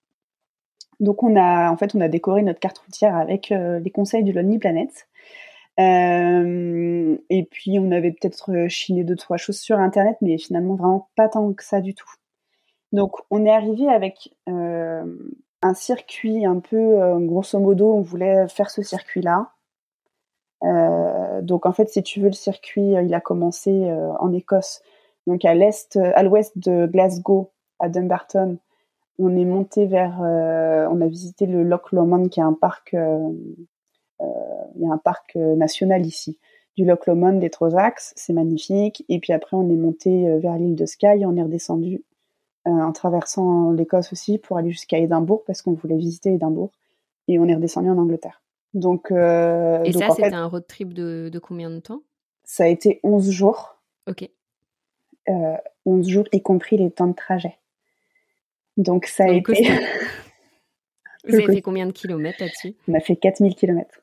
Donc 1.00 1.22
on 1.22 1.36
a 1.36 1.70
en 1.70 1.76
fait 1.76 1.94
on 1.94 2.00
a 2.00 2.08
décoré 2.08 2.42
notre 2.42 2.60
carte 2.60 2.78
routière 2.78 3.16
avec 3.16 3.52
euh, 3.52 3.80
les 3.80 3.90
conseils 3.90 4.22
du 4.24 4.32
Lonely 4.32 4.58
Planet. 4.58 5.08
Euh, 5.80 7.16
et 7.30 7.44
puis 7.44 7.78
on 7.78 7.90
avait 7.90 8.12
peut-être 8.12 8.68
chiné 8.68 9.04
deux 9.04 9.16
trois 9.16 9.36
choses 9.36 9.58
sur 9.58 9.78
internet, 9.78 10.16
mais 10.22 10.38
finalement 10.38 10.76
vraiment 10.76 11.08
pas 11.16 11.28
tant 11.28 11.52
que 11.52 11.64
ça 11.64 11.80
du 11.80 11.94
tout. 11.94 12.10
Donc 12.92 13.16
on 13.30 13.44
est 13.44 13.50
arrivé 13.50 13.88
avec 13.88 14.32
euh, 14.48 15.04
un 15.62 15.74
circuit 15.74 16.46
un 16.46 16.60
peu 16.60 17.18
grosso 17.20 17.58
modo, 17.58 17.92
on 17.92 18.02
voulait 18.02 18.46
faire 18.48 18.70
ce 18.70 18.82
circuit-là. 18.82 19.50
donc 21.42 21.66
en 21.66 21.72
fait, 21.72 21.88
si 21.88 22.02
tu 22.02 22.20
veux, 22.20 22.28
le 22.28 22.32
circuit, 22.32 22.92
il 22.92 23.14
a 23.14 23.20
commencé 23.20 23.90
en 24.20 24.32
Écosse 24.32 24.82
donc 25.26 25.44
à 25.44 25.54
l'est, 25.54 25.96
à 25.96 26.22
l'ouest 26.22 26.56
de 26.56 26.86
Glasgow, 26.86 27.50
à 27.78 27.88
Dumbarton, 27.88 28.58
on 29.18 29.36
est 29.36 29.44
monté 29.44 29.86
vers, 29.86 30.20
euh, 30.22 30.86
on 30.90 31.00
a 31.00 31.06
visité 31.06 31.46
le 31.46 31.62
Loch 31.62 31.92
Lomond, 31.92 32.28
qui 32.28 32.40
est 32.40 32.44
un 32.44 32.54
parc, 32.54 32.94
euh, 32.94 33.30
euh, 34.20 34.24
il 34.76 34.82
y 34.82 34.86
a 34.86 34.92
un 34.92 34.98
parc 34.98 35.36
national 35.36 36.06
ici, 36.06 36.38
du 36.76 36.84
Loch 36.84 37.06
Lomond 37.06 37.38
des 37.38 37.50
Trossachs, 37.50 38.12
c'est 38.16 38.32
magnifique. 38.32 39.04
Et 39.08 39.18
puis 39.18 39.32
après, 39.32 39.56
on 39.56 39.68
est 39.68 39.76
monté 39.76 40.38
vers 40.38 40.56
l'île 40.56 40.74
de 40.74 40.86
Skye, 40.86 41.24
on 41.26 41.36
est 41.36 41.42
redescendu 41.42 42.02
en 42.64 42.92
traversant 42.92 43.72
l'Écosse 43.72 44.12
aussi 44.12 44.38
pour 44.38 44.56
aller 44.56 44.70
jusqu'à 44.70 44.98
Édimbourg 44.98 45.42
parce 45.46 45.62
qu'on 45.62 45.72
voulait 45.72 45.96
visiter 45.96 46.32
Édimbourg. 46.32 46.70
Et 47.28 47.38
on 47.38 47.46
est 47.46 47.54
redescendu 47.54 47.90
en 47.90 47.98
Angleterre. 47.98 48.42
Donc, 48.74 49.10
et 49.10 49.92
ça, 49.92 50.10
c'était 50.10 50.32
un 50.32 50.46
road 50.46 50.66
trip 50.66 50.94
de, 50.94 51.28
de 51.30 51.38
combien 51.38 51.70
de 51.70 51.80
temps? 51.80 52.02
Ça 52.44 52.64
a 52.64 52.68
été 52.68 53.00
11 53.02 53.30
jours. 53.30 53.76
Ok 54.08 54.28
euh, 55.28 55.56
11 55.86 56.08
jours, 56.08 56.24
y 56.32 56.42
compris 56.42 56.76
les 56.76 56.90
temps 56.90 57.08
de 57.08 57.14
trajet. 57.14 57.58
Donc 58.76 59.06
ça 59.06 59.24
a 59.24 59.28
été... 59.28 59.54
Vous 61.24 61.36
avez 61.36 61.46
fait 61.46 61.62
combien 61.62 61.86
de 61.86 61.92
kilomètres 61.92 62.40
là-dessus? 62.40 62.74
On 62.88 62.94
a 62.94 63.00
fait 63.00 63.14
4000 63.14 63.54
kilomètres. 63.54 64.02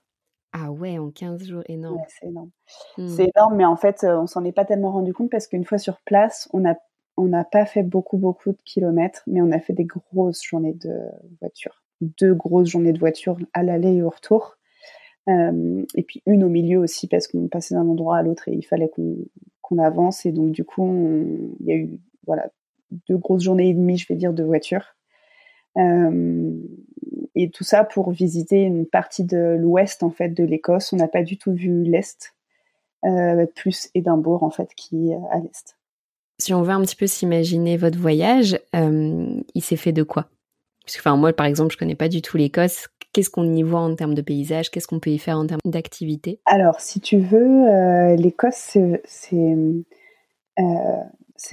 Ah 0.54 0.72
ouais, 0.72 0.98
en 0.98 1.12
15 1.12 1.48
jours, 1.48 1.64
énorme. 1.68 2.02
c'est 2.08 2.28
énorme. 2.28 2.50
Hmm. 2.98 3.08
C'est 3.08 3.32
énorme, 3.36 3.56
mais 3.56 3.66
en 3.66 3.76
fait, 3.76 4.04
euh, 4.04 4.20
on 4.20 4.28
s'en 4.28 4.44
est 4.46 4.52
pas 4.52 4.66
tellement 4.66 4.92
rendu 4.92 5.14
compte 5.14 5.30
parce 5.30 5.48
qu'une 5.48 5.66
fois 5.66 5.78
sur 5.78 6.00
place, 6.02 6.50
on 6.52 6.60
n'a 6.60 7.44
pas 7.44 7.66
fait 7.66 7.84
beaucoup 7.84 8.18
beaucoup 8.18 8.52
de 8.52 8.62
kilomètres, 8.64 9.24
mais 9.28 9.42
on 9.42 9.52
a 9.52 9.60
fait 9.60 9.74
des 9.74 9.86
grosses 9.86 10.42
journées 10.42 10.74
de 10.74 10.98
voiture, 11.40 11.84
deux 12.02 12.34
grosses 12.34 12.70
journées 12.70 12.94
de 12.94 13.00
voiture 13.00 13.38
à 13.54 13.62
l'aller 13.62 13.96
et 13.96 14.02
au 14.02 14.10
retour, 14.10 14.58
euh, 15.28 15.86
et 15.94 16.04
puis 16.04 16.24
une 16.26 16.44
au 16.44 16.50
milieu 16.50 16.80
aussi 16.80 17.08
parce 17.08 17.28
qu'on 17.28 17.48
passait 17.48 17.76
d'un 17.76 17.88
endroit 17.88 18.18
à 18.18 18.24
l'autre 18.24 18.48
et 18.48 18.54
il 18.54 18.66
fallait 18.66 18.90
qu'on 18.90 19.18
qu'on 19.70 19.78
avance. 19.78 20.26
Et 20.26 20.32
donc, 20.32 20.52
du 20.52 20.64
coup, 20.64 21.56
il 21.60 21.66
y 21.66 21.72
a 21.72 21.76
eu 21.76 22.00
voilà, 22.26 22.50
deux 23.08 23.18
grosses 23.18 23.44
journées 23.44 23.70
et 23.70 23.74
demie, 23.74 23.98
je 23.98 24.08
vais 24.08 24.16
dire, 24.16 24.34
de 24.34 24.44
voiture. 24.44 24.96
Euh, 25.78 26.52
et 27.36 27.50
tout 27.50 27.64
ça 27.64 27.84
pour 27.84 28.12
visiter 28.12 28.62
une 28.62 28.86
partie 28.86 29.24
de 29.24 29.56
l'ouest, 29.60 30.04
en 30.04 30.10
fait, 30.10 30.30
de 30.30 30.44
l'Écosse. 30.44 30.92
On 30.94 30.98
n'a 30.98 31.08
pas 31.08 31.24
du 31.24 31.38
tout 31.38 31.54
vu 31.54 31.84
l'est, 31.84 32.34
euh, 33.06 33.46
plus 33.56 33.90
Édimbourg, 33.96 34.44
en 34.44 34.50
fait, 34.50 34.74
qui 34.76 35.12
est 35.12 35.20
à 35.32 35.40
l'est. 35.40 35.78
Si 36.38 36.54
on 36.54 36.62
veut 36.62 36.72
un 36.72 36.82
petit 36.82 36.96
peu 36.96 37.08
s'imaginer 37.08 37.78
votre 37.78 38.00
voyage, 38.00 38.60
euh, 38.76 39.42
il 39.54 39.62
s'est 39.62 39.76
fait 39.76 39.92
de 39.92 40.04
quoi? 40.04 40.30
Parce 40.86 40.96
que, 40.96 41.02
enfin, 41.02 41.18
moi, 41.18 41.34
par 41.34 41.46
exemple, 41.46 41.74
je 41.74 41.78
connais 41.78 41.96
pas 41.96 42.10
du 42.10 42.22
tout 42.22 42.38
l'Écosse. 42.38 42.88
Qu'est-ce 43.12 43.32
qu'on 43.32 43.52
y 43.54 43.64
voit 43.64 43.80
en 43.80 43.96
termes 43.96 44.14
de 44.14 44.22
paysage 44.22 44.70
Qu'est-ce 44.70 44.88
qu'on 44.88 45.00
peut 45.00 45.10
y 45.10 45.18
faire 45.18 45.38
en 45.38 45.48
termes 45.48 45.62
d'activité 45.66 46.40
Alors, 46.46 46.80
si 46.80 47.00
tu 47.00 47.18
veux, 47.18 47.68
euh, 47.68 48.16
l'Écosse, 48.16 48.78
c'est 49.06 49.58
euh, 50.60 51.04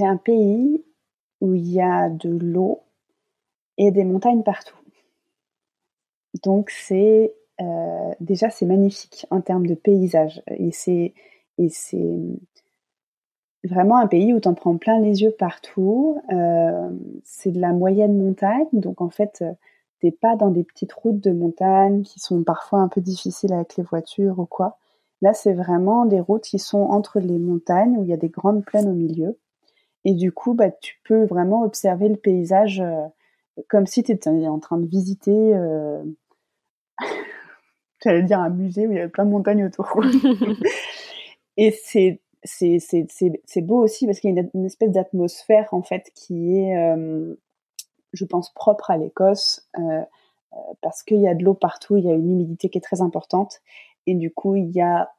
un 0.01 0.17
pays 0.19 0.85
où 1.41 1.55
il 1.55 1.67
y 1.67 1.81
a 1.81 2.11
de 2.11 2.29
l'eau 2.29 2.83
et 3.79 3.91
des 3.91 4.05
montagnes 4.05 4.43
partout. 4.43 4.77
Donc, 6.45 6.69
c'est 6.71 7.35
euh, 7.63 8.13
déjà 8.21 8.51
c'est 8.51 8.67
magnifique 8.67 9.27
en 9.31 9.41
termes 9.41 9.67
de 9.67 9.75
paysage 9.75 10.43
et 10.49 10.73
c'est 10.73 11.15
c'est 11.71 12.19
vraiment 13.65 13.97
un 13.97 14.07
pays 14.07 14.35
où 14.35 14.41
tu 14.41 14.49
en 14.49 14.53
prends 14.53 14.77
plein 14.77 15.01
les 15.01 15.23
yeux 15.23 15.35
partout. 15.39 16.21
c'est 17.25 17.51
de 17.51 17.61
la 17.61 17.73
moyenne 17.73 18.19
montagne, 18.19 18.67
donc 18.75 19.01
en 19.01 19.09
fait 19.09 19.43
t'es 20.01 20.11
pas 20.11 20.37
dans 20.37 20.51
des 20.51 20.65
petites 20.65 20.93
routes 20.93 21.21
de 21.21 21.33
montagne 21.33 22.03
qui 22.03 22.21
sont 22.21 22.43
parfois 22.43 22.81
un 22.81 22.89
peu 22.89 23.01
difficiles 23.01 23.53
avec 23.53 23.77
les 23.77 23.85
voitures 23.85 24.39
ou 24.39 24.47
quoi. 24.47 24.79
Là, 25.23 25.33
c'est 25.33 25.55
vraiment 25.55 26.05
des 26.05 26.21
routes 26.21 26.45
qui 26.45 26.59
sont 26.59 26.83
entre 26.83 27.21
les 27.21 27.39
montagnes 27.39 27.97
où 27.97 28.03
il 28.03 28.11
y 28.11 28.13
a 28.13 28.19
des 28.19 28.29
grandes 28.29 28.65
plaines 28.65 28.89
au 28.89 28.95
milieu. 28.95 29.39
Et 30.05 30.15
du 30.15 30.31
coup, 30.31 30.55
bah, 30.55 30.71
tu 30.71 31.01
peux 31.05 31.25
vraiment 31.25 31.63
observer 31.63 32.09
le 32.09 32.17
paysage 32.17 32.81
euh, 32.81 33.07
comme 33.69 33.87
si 33.87 34.03
tu 34.03 34.13
étais 34.13 34.29
en 34.29 34.59
train 34.59 34.79
de 34.79 34.87
visiter, 34.87 35.33
euh... 35.55 36.05
j'allais 38.05 38.23
dire 38.23 38.41
un 38.41 38.51
musée 38.51 38.87
où 38.87 38.93
il 38.93 38.97
y 38.97 39.01
avait 39.01 39.09
plein 39.09 39.25
de 39.25 39.31
montagnes 39.31 39.65
autour. 39.65 40.01
Et 41.57 41.71
c'est 41.71 42.21
c'est 42.45 43.61
beau 43.63 43.83
aussi 43.83 44.07
parce 44.07 44.21
qu'il 44.21 44.35
y 44.35 44.39
a 44.39 44.45
une, 44.55 44.67
espèce 44.67 44.93
d'atmosphère 44.93 45.69
en 45.73 45.83
fait 45.83 46.13
qui 46.15 46.57
est 46.57 46.77
euh, 46.77 47.35
je 48.17 48.25
pense, 48.25 48.51
propre 48.55 48.91
à 48.91 48.97
l'Écosse, 48.97 49.69
euh, 49.79 50.01
euh, 50.53 50.57
parce 50.83 51.03
qu'il 51.03 51.21
y 51.21 51.29
a 51.29 51.35
de 51.35 51.45
l'eau 51.45 51.55
partout, 51.55 51.97
il 51.97 52.05
y 52.05 52.11
a 52.11 52.15
une 52.15 52.31
humidité 52.31 52.69
qui 52.69 52.79
est 52.79 52.83
très 52.83 53.01
importante, 53.01 53.61
et 54.07 54.15
du 54.15 54.33
coup, 54.33 54.57
il 54.57 54.71
y 54.71 54.81
a 54.81 55.11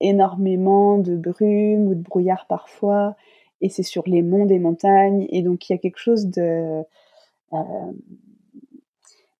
énormément 0.00 0.98
de 0.98 1.16
brume 1.16 1.88
ou 1.88 1.94
de 1.94 2.02
brouillard 2.02 2.46
parfois, 2.48 3.16
et 3.60 3.68
c'est 3.68 3.82
sur 3.82 4.02
les 4.06 4.22
monts 4.22 4.46
des 4.46 4.58
montagnes, 4.58 5.26
et 5.30 5.42
donc 5.42 5.68
il 5.68 5.72
y 5.72 5.76
a 5.76 5.78
quelque 5.78 5.98
chose 5.98 6.26
de... 6.26 6.82
Euh, 7.52 7.92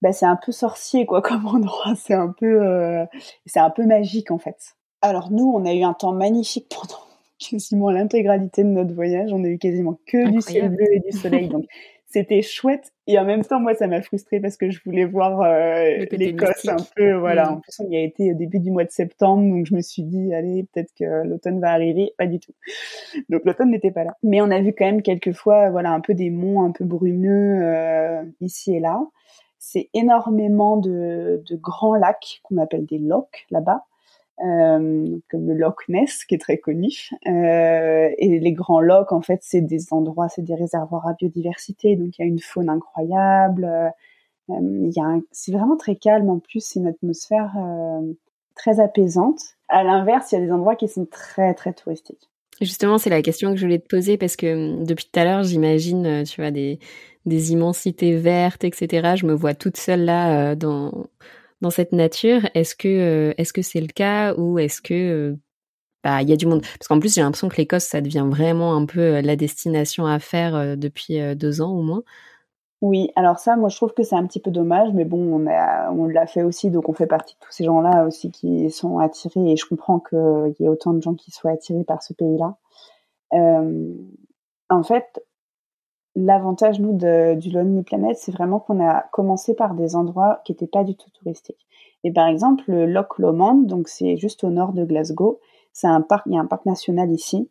bah, 0.02 0.12
c'est 0.12 0.26
un 0.26 0.36
peu 0.36 0.52
sorcier 0.52 1.06
quoi 1.06 1.22
comme 1.22 1.46
endroit. 1.46 1.94
C'est 1.96 2.14
un 2.14 2.28
peu, 2.28 2.62
euh, 2.62 3.04
c'est 3.46 3.60
un 3.60 3.70
peu 3.70 3.84
magique 3.84 4.30
en 4.30 4.38
fait. 4.38 4.76
Alors 5.02 5.30
nous, 5.30 5.52
on 5.54 5.64
a 5.64 5.74
eu 5.74 5.82
un 5.82 5.94
temps 5.94 6.12
magnifique 6.12 6.68
pendant 6.68 7.00
quasiment 7.38 7.90
l'intégralité 7.90 8.62
de 8.62 8.68
notre 8.68 8.94
voyage. 8.94 9.32
On 9.32 9.44
a 9.44 9.48
eu 9.48 9.58
quasiment 9.58 9.98
que 10.06 10.30
du 10.30 10.40
ciel 10.40 10.70
bleu 10.70 10.86
et 10.92 11.00
du 11.00 11.16
soleil. 11.16 11.48
Donc 11.48 11.66
c'était 12.06 12.42
chouette. 12.42 12.92
Et 13.06 13.18
en 13.18 13.24
même 13.24 13.44
temps 13.44 13.60
moi 13.60 13.74
ça 13.74 13.86
m'a 13.86 14.02
frustrée 14.02 14.40
parce 14.40 14.56
que 14.56 14.70
je 14.70 14.80
voulais 14.84 15.04
voir 15.04 15.40
euh, 15.42 16.06
l'Écosse 16.12 16.66
un 16.66 16.76
peu 16.96 17.14
voilà. 17.14 17.50
Mm. 17.50 17.54
en 17.54 17.60
plus 17.60 17.80
on 17.80 17.90
y 17.90 17.96
a 17.96 18.02
été 18.02 18.32
au 18.32 18.34
début 18.34 18.58
du 18.58 18.70
mois 18.70 18.84
de 18.84 18.90
septembre 18.90 19.48
donc 19.48 19.66
je 19.66 19.74
me 19.74 19.80
suis 19.80 20.02
dit 20.02 20.34
allez 20.34 20.66
peut-être 20.72 20.92
que 20.98 21.26
l'automne 21.26 21.60
va 21.60 21.70
arriver. 21.72 22.12
Pas 22.18 22.26
du 22.26 22.40
tout. 22.40 22.52
Donc 23.28 23.42
l'automne 23.44 23.70
n'était 23.70 23.90
pas 23.90 24.04
là. 24.04 24.16
Mais 24.22 24.40
on 24.40 24.50
a 24.50 24.60
vu 24.60 24.72
quand 24.72 24.86
même 24.86 25.02
quelques 25.02 25.32
fois 25.32 25.70
voilà 25.70 25.90
un 25.90 26.00
peu 26.00 26.14
des 26.14 26.30
monts 26.30 26.62
un 26.62 26.72
peu 26.72 26.84
brumeux 26.84 27.60
euh, 27.62 28.22
ici 28.40 28.74
et 28.74 28.80
là. 28.80 29.00
C'est 29.58 29.88
énormément 29.94 30.76
de, 30.76 31.42
de 31.48 31.56
grands 31.56 31.96
lacs 31.96 32.40
qu'on 32.44 32.58
appelle 32.58 32.86
des 32.86 32.98
lochs 32.98 33.46
là-bas 33.50 33.84
euh, 34.44 35.18
comme 35.30 35.48
le 35.48 35.54
Loch 35.54 35.88
Ness 35.88 36.24
qui 36.26 36.34
est 36.34 36.38
très 36.38 36.58
connu. 36.58 37.08
Euh, 37.26 38.10
et 38.18 38.38
les 38.38 38.52
grands 38.52 38.80
lochs, 38.80 39.12
en 39.12 39.22
fait, 39.22 39.40
c'est 39.42 39.62
des 39.62 39.92
endroits, 39.92 40.28
c'est 40.28 40.42
des 40.42 40.54
réservoirs 40.54 41.06
à 41.06 41.14
biodiversité, 41.14 41.96
donc 41.96 42.18
il 42.18 42.22
y 42.22 42.24
a 42.24 42.28
une 42.28 42.40
faune 42.40 42.68
incroyable. 42.68 43.64
Euh, 43.64 45.20
c'est 45.32 45.52
vraiment 45.52 45.76
très 45.76 45.96
calme 45.96 46.28
en 46.28 46.38
plus, 46.38 46.60
c'est 46.60 46.78
une 46.78 46.86
atmosphère 46.86 47.52
très 48.54 48.78
apaisante. 48.78 49.40
À 49.68 49.82
l'inverse, 49.82 50.30
il 50.30 50.34
y 50.36 50.38
a 50.38 50.44
des 50.44 50.52
endroits 50.52 50.76
qui 50.76 50.86
sont 50.86 51.06
très 51.06 51.52
très 51.54 51.72
touristiques. 51.72 52.28
Justement, 52.60 52.96
c'est 52.98 53.10
la 53.10 53.22
question 53.22 53.50
que 53.50 53.56
je 53.56 53.64
voulais 53.64 53.80
te 53.80 53.88
poser 53.88 54.16
parce 54.16 54.36
que 54.36 54.84
depuis 54.84 55.10
tout 55.10 55.18
à 55.18 55.24
l'heure, 55.24 55.42
j'imagine, 55.42 56.22
tu 56.24 56.40
vois, 56.40 56.52
des, 56.52 56.78
des 57.26 57.52
immensités 57.52 58.16
vertes, 58.16 58.62
etc. 58.62 59.16
Je 59.16 59.26
me 59.26 59.34
vois 59.34 59.54
toute 59.54 59.76
seule 59.76 60.04
là 60.04 60.54
dans 60.54 61.06
dans 61.60 61.70
cette 61.70 61.92
nature. 61.92 62.40
Est-ce 62.54 62.74
que 62.74 62.88
euh, 62.88 63.34
est-ce 63.38 63.52
que 63.52 63.62
c'est 63.62 63.80
le 63.80 63.88
cas 63.88 64.34
ou 64.34 64.58
est-ce 64.58 64.82
que 64.82 64.94
euh, 64.94 65.36
bah 66.04 66.22
il 66.22 66.28
y 66.28 66.32
a 66.32 66.36
du 66.36 66.46
monde? 66.46 66.62
Parce 66.62 66.88
qu'en 66.88 67.00
plus 67.00 67.14
j'ai 67.14 67.22
l'impression 67.22 67.48
que 67.48 67.56
l'Écosse 67.56 67.84
ça 67.84 68.00
devient 68.00 68.26
vraiment 68.28 68.74
un 68.74 68.86
peu 68.86 69.00
euh, 69.00 69.22
la 69.22 69.36
destination 69.36 70.06
à 70.06 70.18
faire 70.18 70.76
depuis 70.76 71.18
deux 71.36 71.60
ans 71.60 71.72
au 71.72 71.82
moins. 71.82 72.02
Oui, 72.82 73.10
alors 73.16 73.38
ça, 73.38 73.56
moi 73.56 73.70
je 73.70 73.76
trouve 73.76 73.94
que 73.94 74.02
c'est 74.02 74.16
un 74.16 74.26
petit 74.26 74.38
peu 74.38 74.50
dommage, 74.50 74.90
mais 74.92 75.06
bon, 75.06 75.18
on, 75.18 75.46
a, 75.46 75.90
on 75.92 76.04
l'a 76.04 76.26
fait 76.26 76.42
aussi, 76.42 76.70
donc 76.70 76.90
on 76.90 76.92
fait 76.92 77.06
partie 77.06 77.34
de 77.34 77.40
tous 77.40 77.50
ces 77.50 77.64
gens-là 77.64 78.04
aussi 78.04 78.30
qui 78.30 78.70
sont 78.70 78.98
attirés, 78.98 79.52
et 79.52 79.56
je 79.56 79.64
comprends 79.64 79.98
qu'il 79.98 80.54
y 80.60 80.64
ait 80.64 80.68
autant 80.68 80.92
de 80.92 81.00
gens 81.00 81.14
qui 81.14 81.30
soient 81.30 81.52
attirés 81.52 81.84
par 81.84 82.02
ce 82.02 82.12
pays-là. 82.12 82.54
en 83.32 84.82
fait, 84.82 85.24
l'avantage, 86.16 86.80
nous, 86.80 86.94
du 86.94 87.50
Lonely 87.50 87.82
Planet, 87.82 88.16
c'est 88.16 88.32
vraiment 88.32 88.58
qu'on 88.58 88.84
a 88.84 89.02
commencé 89.12 89.54
par 89.54 89.74
des 89.74 89.94
endroits 89.94 90.40
qui 90.44 90.52
n'étaient 90.52 90.66
pas 90.66 90.82
du 90.82 90.96
tout 90.96 91.10
touristiques. 91.10 91.66
Et 92.02 92.12
par 92.12 92.26
exemple, 92.26 92.64
le 92.68 92.86
Loch 92.86 93.18
Lomond, 93.18 93.62
donc 93.62 93.88
c'est 93.88 94.16
juste 94.16 94.42
au 94.42 94.50
nord 94.50 94.72
de 94.72 94.84
Glasgow, 94.84 95.38
c'est 95.72 95.86
un 95.86 96.00
parc, 96.00 96.26
il 96.26 96.32
y 96.32 96.38
a 96.38 96.40
un 96.40 96.46
parc 96.46 96.64
national 96.64 97.10
ici, 97.12 97.50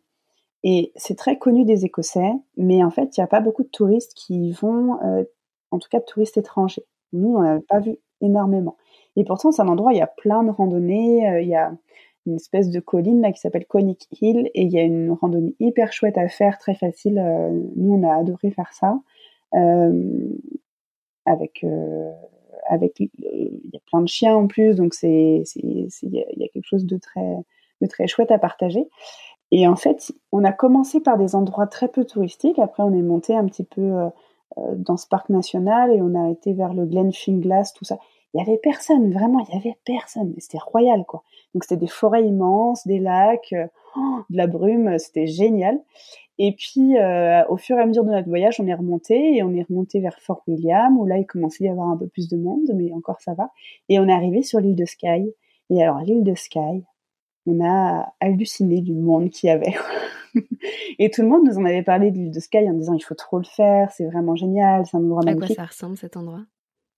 et 0.64 0.92
c'est 0.96 1.16
très 1.16 1.38
connu 1.38 1.64
des 1.64 1.84
Écossais, 1.84 2.32
mais 2.56 2.82
en 2.82 2.90
fait, 2.90 3.16
il 3.16 3.20
n'y 3.20 3.24
a 3.24 3.28
pas 3.28 3.40
beaucoup 3.40 3.62
de 3.62 3.68
touristes 3.68 4.14
qui 4.14 4.48
y 4.48 4.52
vont, 4.52 5.00
euh, 5.02 5.22
en 5.70 5.78
tout 5.78 5.88
cas 5.88 6.00
de 6.00 6.04
touristes 6.04 6.36
étrangers. 6.36 6.84
Nous, 7.12 7.36
on 7.36 7.42
n'a 7.42 7.60
pas 7.68 7.78
vu 7.78 7.98
énormément. 8.20 8.76
Et 9.14 9.24
pourtant, 9.24 9.52
c'est 9.52 9.62
un 9.62 9.68
endroit, 9.68 9.92
il 9.92 9.98
y 9.98 10.02
a 10.02 10.08
plein 10.08 10.42
de 10.42 10.50
randonnées, 10.50 11.28
euh, 11.28 11.40
il 11.40 11.48
y 11.48 11.54
a 11.54 11.72
une 12.26 12.34
espèce 12.34 12.70
de 12.70 12.80
colline 12.80 13.20
là 13.22 13.32
qui 13.32 13.40
s'appelle 13.40 13.66
Conic 13.66 14.08
Hill 14.20 14.50
et 14.54 14.62
il 14.62 14.70
y 14.70 14.78
a 14.78 14.82
une 14.82 15.12
randonnée 15.12 15.54
hyper 15.60 15.92
chouette 15.92 16.18
à 16.18 16.28
faire, 16.28 16.58
très 16.58 16.74
facile. 16.74 17.18
Euh, 17.18 17.50
nous, 17.76 17.94
on 17.94 18.02
a 18.08 18.14
adoré 18.14 18.50
faire 18.50 18.72
ça. 18.72 19.00
Euh, 19.54 20.28
avec 21.24 21.64
euh, 21.64 22.12
avec 22.68 22.98
il 23.00 23.10
y 23.72 23.76
a 23.76 23.80
plein 23.86 24.02
de 24.02 24.08
chiens 24.08 24.36
en 24.36 24.46
plus, 24.46 24.76
donc 24.76 24.94
c'est 24.94 25.44
il 25.56 25.88
y, 26.02 26.20
a 26.20 26.48
quelque 26.48 26.66
chose 26.66 26.84
de 26.84 26.96
très 26.96 27.36
de 27.80 27.86
très 27.86 28.06
chouette 28.06 28.30
à 28.30 28.38
partager. 28.38 28.88
Et 29.52 29.68
en 29.68 29.76
fait, 29.76 30.12
on 30.32 30.42
a 30.44 30.52
commencé 30.52 31.00
par 31.00 31.16
des 31.16 31.36
endroits 31.36 31.68
très 31.68 31.88
peu 31.88 32.04
touristiques. 32.04 32.58
Après, 32.58 32.82
on 32.82 32.92
est 32.92 33.02
monté 33.02 33.34
un 33.34 33.44
petit 33.46 33.62
peu 33.62 33.94
dans 34.56 34.96
ce 34.96 35.06
parc 35.06 35.28
national 35.28 35.92
et 35.92 36.02
on 36.02 36.14
a 36.20 36.30
été 36.30 36.52
vers 36.52 36.74
le 36.74 36.86
Glenfinglas, 36.86 37.72
tout 37.76 37.84
ça. 37.84 37.98
Il 38.36 38.40
y 38.40 38.42
avait 38.42 38.58
personne, 38.58 39.12
vraiment, 39.12 39.44
il 39.48 39.54
y 39.54 39.56
avait 39.56 39.78
personne. 39.86 40.34
C'était 40.36 40.58
royal, 40.58 41.04
quoi. 41.06 41.22
Donc 41.54 41.64
c'était 41.64 41.80
des 41.80 41.86
forêts 41.86 42.22
immenses, 42.22 42.86
des 42.86 42.98
lacs, 42.98 43.54
euh, 43.54 43.66
oh, 43.96 44.18
de 44.28 44.36
la 44.36 44.46
brume, 44.46 44.98
c'était 44.98 45.26
génial. 45.26 45.80
Et 46.38 46.52
puis 46.52 46.98
euh, 46.98 47.46
au 47.48 47.56
fur 47.56 47.78
et 47.78 47.80
à 47.80 47.86
mesure 47.86 48.04
de 48.04 48.10
notre 48.10 48.28
voyage, 48.28 48.60
on 48.60 48.66
est 48.66 48.74
remonté 48.74 49.36
et 49.36 49.42
on 49.42 49.54
est 49.54 49.62
remonté 49.62 50.00
vers 50.00 50.18
Fort 50.20 50.42
William 50.46 50.98
où 50.98 51.06
là 51.06 51.16
il 51.16 51.24
commençait 51.24 51.64
à 51.64 51.68
y 51.68 51.70
avoir 51.70 51.88
un 51.88 51.96
peu 51.96 52.08
plus 52.08 52.28
de 52.28 52.36
monde, 52.36 52.70
mais 52.74 52.92
encore 52.92 53.22
ça 53.22 53.32
va. 53.32 53.50
Et 53.88 53.98
on 53.98 54.06
est 54.06 54.12
arrivé 54.12 54.42
sur 54.42 54.60
l'île 54.60 54.76
de 54.76 54.84
Skye. 54.84 55.32
Et 55.70 55.82
alors 55.82 56.00
l'île 56.00 56.24
de 56.24 56.34
Skye, 56.34 56.84
on 57.46 57.64
a 57.64 58.12
halluciné 58.20 58.82
du 58.82 58.92
monde 58.92 59.30
qu'il 59.30 59.48
y 59.48 59.50
avait. 59.50 59.76
et 60.98 61.08
tout 61.08 61.22
le 61.22 61.28
monde 61.28 61.46
nous 61.46 61.56
en 61.56 61.64
avait 61.64 61.82
parlé 61.82 62.10
de 62.10 62.18
l'île 62.18 62.32
de 62.32 62.40
Skye 62.40 62.68
en 62.68 62.74
disant 62.74 62.92
il 62.92 63.02
faut 63.02 63.14
trop 63.14 63.38
le 63.38 63.44
faire, 63.44 63.90
c'est 63.92 64.04
vraiment 64.04 64.36
génial, 64.36 64.84
c'est 64.84 64.98
un 64.98 65.00
endroit 65.00 65.22
magnifique. 65.24 65.52
À 65.52 65.54
quoi 65.54 65.64
ça 65.64 65.70
ressemble 65.70 65.96
cet 65.96 66.18
endroit? 66.18 66.42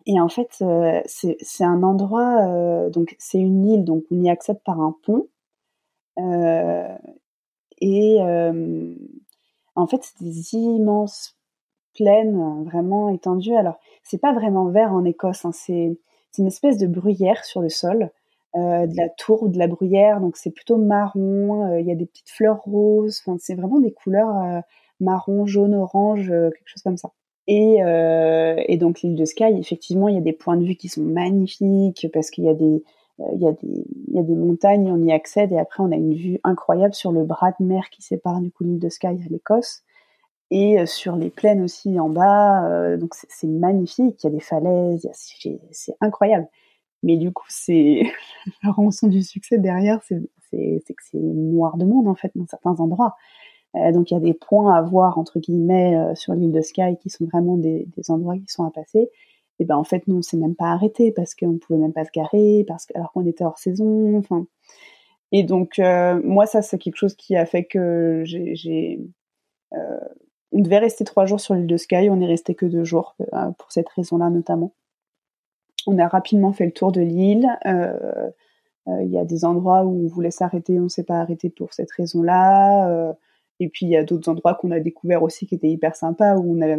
Et 0.09 0.19
en 0.21 0.29
fait, 0.31 0.57
euh, 0.63 1.03
c'est 1.07 1.65
un 1.65 1.83
endroit, 1.83 2.49
euh, 2.49 2.89
donc 2.89 3.15
c'est 3.19 3.39
une 3.39 3.67
île, 3.67 3.85
donc 3.85 4.05
on 4.11 4.19
y 4.23 4.31
accède 4.31 4.59
par 4.65 4.81
un 4.81 4.97
pont. 5.05 5.29
Euh, 6.19 6.97
et 7.81 8.19
en 9.77 9.87
fait, 9.87 10.03
c'est 10.03 10.25
des 10.25 10.55
immenses 10.55 11.37
plaines 11.95 12.65
vraiment 12.65 13.11
étendues. 13.11 13.55
Alors, 13.55 13.79
c'est 14.03 14.19
pas 14.19 14.33
vraiment 14.33 14.67
vert 14.71 14.93
en 14.95 15.05
Écosse, 15.05 15.45
hein, 15.45 15.53
c'est 15.53 15.99
une 16.39 16.47
espèce 16.47 16.79
de 16.79 16.87
bruyère 16.87 17.45
sur 17.45 17.61
le 17.61 17.69
sol, 17.69 18.11
de 18.55 18.97
la 18.97 19.09
tourbe, 19.11 19.53
de 19.53 19.59
la 19.59 19.69
bruyère, 19.69 20.21
donc 20.21 20.37
c'est 20.37 20.51
plutôt 20.51 20.79
marron. 20.79 21.77
Il 21.79 21.87
y 21.87 21.93
a 21.93 21.95
des 21.95 22.07
petites 22.07 22.31
fleurs 22.31 22.63
roses. 22.63 23.23
C'est 23.39 23.55
vraiment 23.55 23.81
des 23.81 23.93
couleurs 23.93 24.63
marron, 25.01 25.47
jaune, 25.47 25.75
orange, 25.75 26.29
quelque 26.29 26.67
chose 26.67 26.83
comme 26.83 26.97
ça. 26.97 27.11
Et, 27.49 27.83
euh, 27.83 28.63
et 28.69 28.77
donc 28.77 29.01
l'île 29.01 29.15
de 29.15 29.25
Skye, 29.25 29.59
effectivement, 29.59 30.09
il 30.09 30.15
y 30.15 30.19
a 30.19 30.21
des 30.21 30.35
points 30.35 30.59
de 30.59 30.65
vue 30.65 30.77
qui 30.77 30.89
sont 30.91 31.03
magnifiques 31.03 32.07
parce 32.13 32.31
qu'il 32.31 32.45
y 32.45 32.49
a 32.49 32.55
des 32.55 32.85
euh, 33.21 33.25
y, 33.37 33.49
a 34.19 34.23
des, 34.23 34.35
montagnes, 34.35 34.93
on 34.93 35.03
y 35.03 35.11
accède 35.11 35.51
et 35.51 35.59
après 35.59 35.83
on 35.83 35.91
a 35.91 35.97
une 35.97 36.15
vue 36.15 36.39
incroyable 36.45 36.95
sur 36.95 37.11
le 37.11 37.25
bras 37.25 37.51
de 37.59 37.65
mer 37.65 37.89
qui 37.91 38.01
sépare 38.03 38.41
du 38.41 38.53
coup 38.53 38.63
l'île 38.63 38.79
de 38.79 38.89
Skye 38.89 39.09
à 39.09 39.29
l'Écosse 39.31 39.83
et 40.51 40.79
euh, 40.79 40.87
sur 40.87 41.17
les 41.17 41.31
plaines 41.31 41.63
aussi 41.63 41.99
en 41.99 42.11
bas. 42.11 42.97
Donc 42.99 43.15
c'est 43.15 43.47
magnifique, 43.49 44.23
il 44.23 44.27
y 44.27 44.31
a 44.31 44.33
des 44.33 44.41
falaises, 44.41 45.09
c'est 45.73 45.97
incroyable. 46.03 46.49
Mais 47.03 47.17
du 47.17 47.33
coup, 47.33 47.47
c'est 47.49 48.03
la 48.63 48.73
rançon 48.73 49.09
du 49.09 49.23
succès 49.23 49.59
derrière, 49.59 50.01
c'est 50.03 50.21
que 50.51 51.03
c'est 51.11 51.19
noir 51.19 51.79
de 51.79 51.87
monde 51.87 52.09
en 52.09 52.15
fait 52.15 52.33
dans 52.35 52.47
certains 52.47 52.77
endroits. 52.79 53.17
Euh, 53.77 53.93
donc 53.93 54.11
il 54.11 54.15
y 54.15 54.17
a 54.17 54.21
des 54.21 54.35
points 54.35 54.75
à 54.75 54.83
voir 54.83 55.19
entre 55.19 55.39
guillemets 55.39 55.97
euh, 55.97 56.15
sur 56.15 56.35
l'île 56.35 56.53
de 56.53 56.63
Skye 56.63 56.97
qui 57.01 57.11
sont 57.11 57.27
vraiment 57.27 57.57
des, 57.57 57.87
endroits 58.09 58.37
qui 58.37 58.49
sont 58.49 58.65
à 58.65 58.71
passer. 58.71 59.11
Et 59.59 59.65
ben 59.65 59.77
en 59.77 59.85
fait 59.85 60.07
nous 60.07 60.19
on 60.19 60.23
s'est 60.23 60.37
même 60.37 60.55
pas 60.55 60.71
arrêté 60.71 61.13
parce 61.13 61.35
qu'on 61.35 61.59
pouvait 61.59 61.79
même 61.79 61.93
pas 61.93 62.05
se 62.05 62.11
garer 62.15 62.65
parce 62.67 62.87
que 62.87 62.97
alors 62.97 63.13
qu'on 63.13 63.27
était 63.27 63.45
hors 63.45 63.59
saison. 63.59 64.17
Enfin 64.19 64.47
et 65.33 65.43
donc 65.43 65.79
euh, 65.79 66.21
moi 66.25 66.47
ça 66.47 66.63
c'est 66.63 66.79
quelque 66.79 66.97
chose 66.97 67.15
qui 67.15 67.37
a 67.37 67.45
fait 67.47 67.65
que 67.65 68.23
j'ai 68.25 69.01
on 70.51 70.61
devait 70.63 70.79
rester 70.79 71.05
trois 71.05 71.27
jours 71.27 71.41
sur 71.41 71.55
l'île 71.55 71.67
de 71.67 71.77
Skye, 71.77 72.09
on 72.09 72.17
n'est 72.17 72.27
resté 72.27 72.55
que 72.55 72.65
deux 72.65 72.85
jours 72.85 73.17
pour 73.59 73.71
cette 73.71 73.89
raison-là 73.91 74.31
notamment. 74.31 74.73
On 75.87 75.99
a 75.99 76.09
rapidement 76.09 76.53
fait 76.53 76.65
le 76.65 76.73
tour 76.73 76.91
de 76.91 77.03
l'île. 77.03 77.47
Il 77.67 79.11
y 79.11 79.19
a 79.19 79.25
des 79.27 79.45
endroits 79.45 79.85
où 79.85 80.05
on 80.05 80.07
voulait 80.07 80.31
s'arrêter, 80.31 80.81
on 80.81 80.89
s'est 80.89 81.05
pas 81.05 81.21
arrêté 81.21 81.51
pour 81.51 81.75
cette 81.75 81.93
raison-là. 81.93 83.15
Et 83.61 83.69
puis 83.69 83.87
il 83.87 83.91
y 83.91 83.97
a 83.97 84.05
d'autres 84.05 84.29
endroits 84.29 84.55
qu'on 84.55 84.71
a 84.71 84.81
découverts 84.81 85.23
aussi 85.23 85.47
qui 85.47 85.55
étaient 85.55 85.71
hyper 85.71 85.97
sympas 85.97 86.37
où 86.37 86.57
on 86.57 86.63
a 86.63 86.77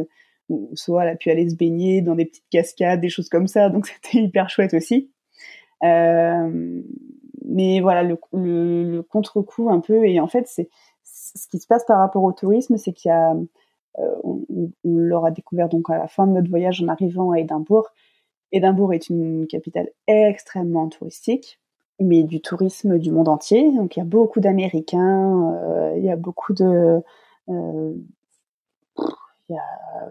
soit 0.74 1.04
elle 1.04 1.10
a 1.10 1.16
pu 1.16 1.30
aller 1.30 1.50
se 1.50 1.56
baigner 1.56 2.02
dans 2.02 2.16
des 2.16 2.26
petites 2.26 2.50
cascades, 2.50 3.02
des 3.02 3.10
choses 3.10 3.30
comme 3.30 3.48
ça, 3.48 3.70
donc 3.70 3.88
c'était 4.04 4.24
hyper 4.24 4.50
chouette 4.50 4.74
aussi. 4.74 5.12
Euh, 5.84 6.82
mais 7.46 7.80
voilà 7.80 8.04
le, 8.04 8.18
le, 8.34 9.02
contre-coup 9.02 9.70
un 9.70 9.80
peu 9.80 10.06
et 10.06 10.20
en 10.20 10.28
fait 10.28 10.46
c'est 10.46 10.70
ce 11.04 11.48
qui 11.48 11.58
se 11.60 11.68
passe 11.68 11.86
par 11.86 12.00
rapport 12.00 12.24
au 12.24 12.34
tourisme, 12.34 12.78
c'est 12.78 12.92
qu'il 12.92 13.10
y 13.10 13.12
a 13.12 13.34
euh, 13.98 14.16
on, 14.24 14.46
on 14.84 14.96
l'aura 14.98 15.32
découvert 15.32 15.70
donc 15.70 15.90
à 15.90 15.98
la 15.98 16.08
fin 16.08 16.28
de 16.28 16.34
notre 16.34 16.50
voyage 16.50 16.82
en 16.82 16.88
arrivant 16.88 17.32
à 17.32 17.40
Édimbourg. 17.40 17.90
Édimbourg 18.52 18.94
est 18.94 19.10
une 19.10 19.48
capitale 19.48 19.90
extrêmement 20.08 20.90
touristique 20.90 21.59
mais 22.00 22.24
du 22.24 22.42
tourisme 22.42 22.98
du 22.98 23.12
monde 23.12 23.28
entier. 23.28 23.72
Donc 23.76 23.96
il 23.96 24.00
y 24.00 24.02
a 24.02 24.06
beaucoup 24.06 24.40
d'Américains, 24.40 25.54
euh, 25.54 25.94
il 25.98 26.04
y 26.04 26.12
a 26.12 26.16
beaucoup 26.16 26.54
de, 26.54 27.02
euh, 27.50 27.94
il 29.50 29.58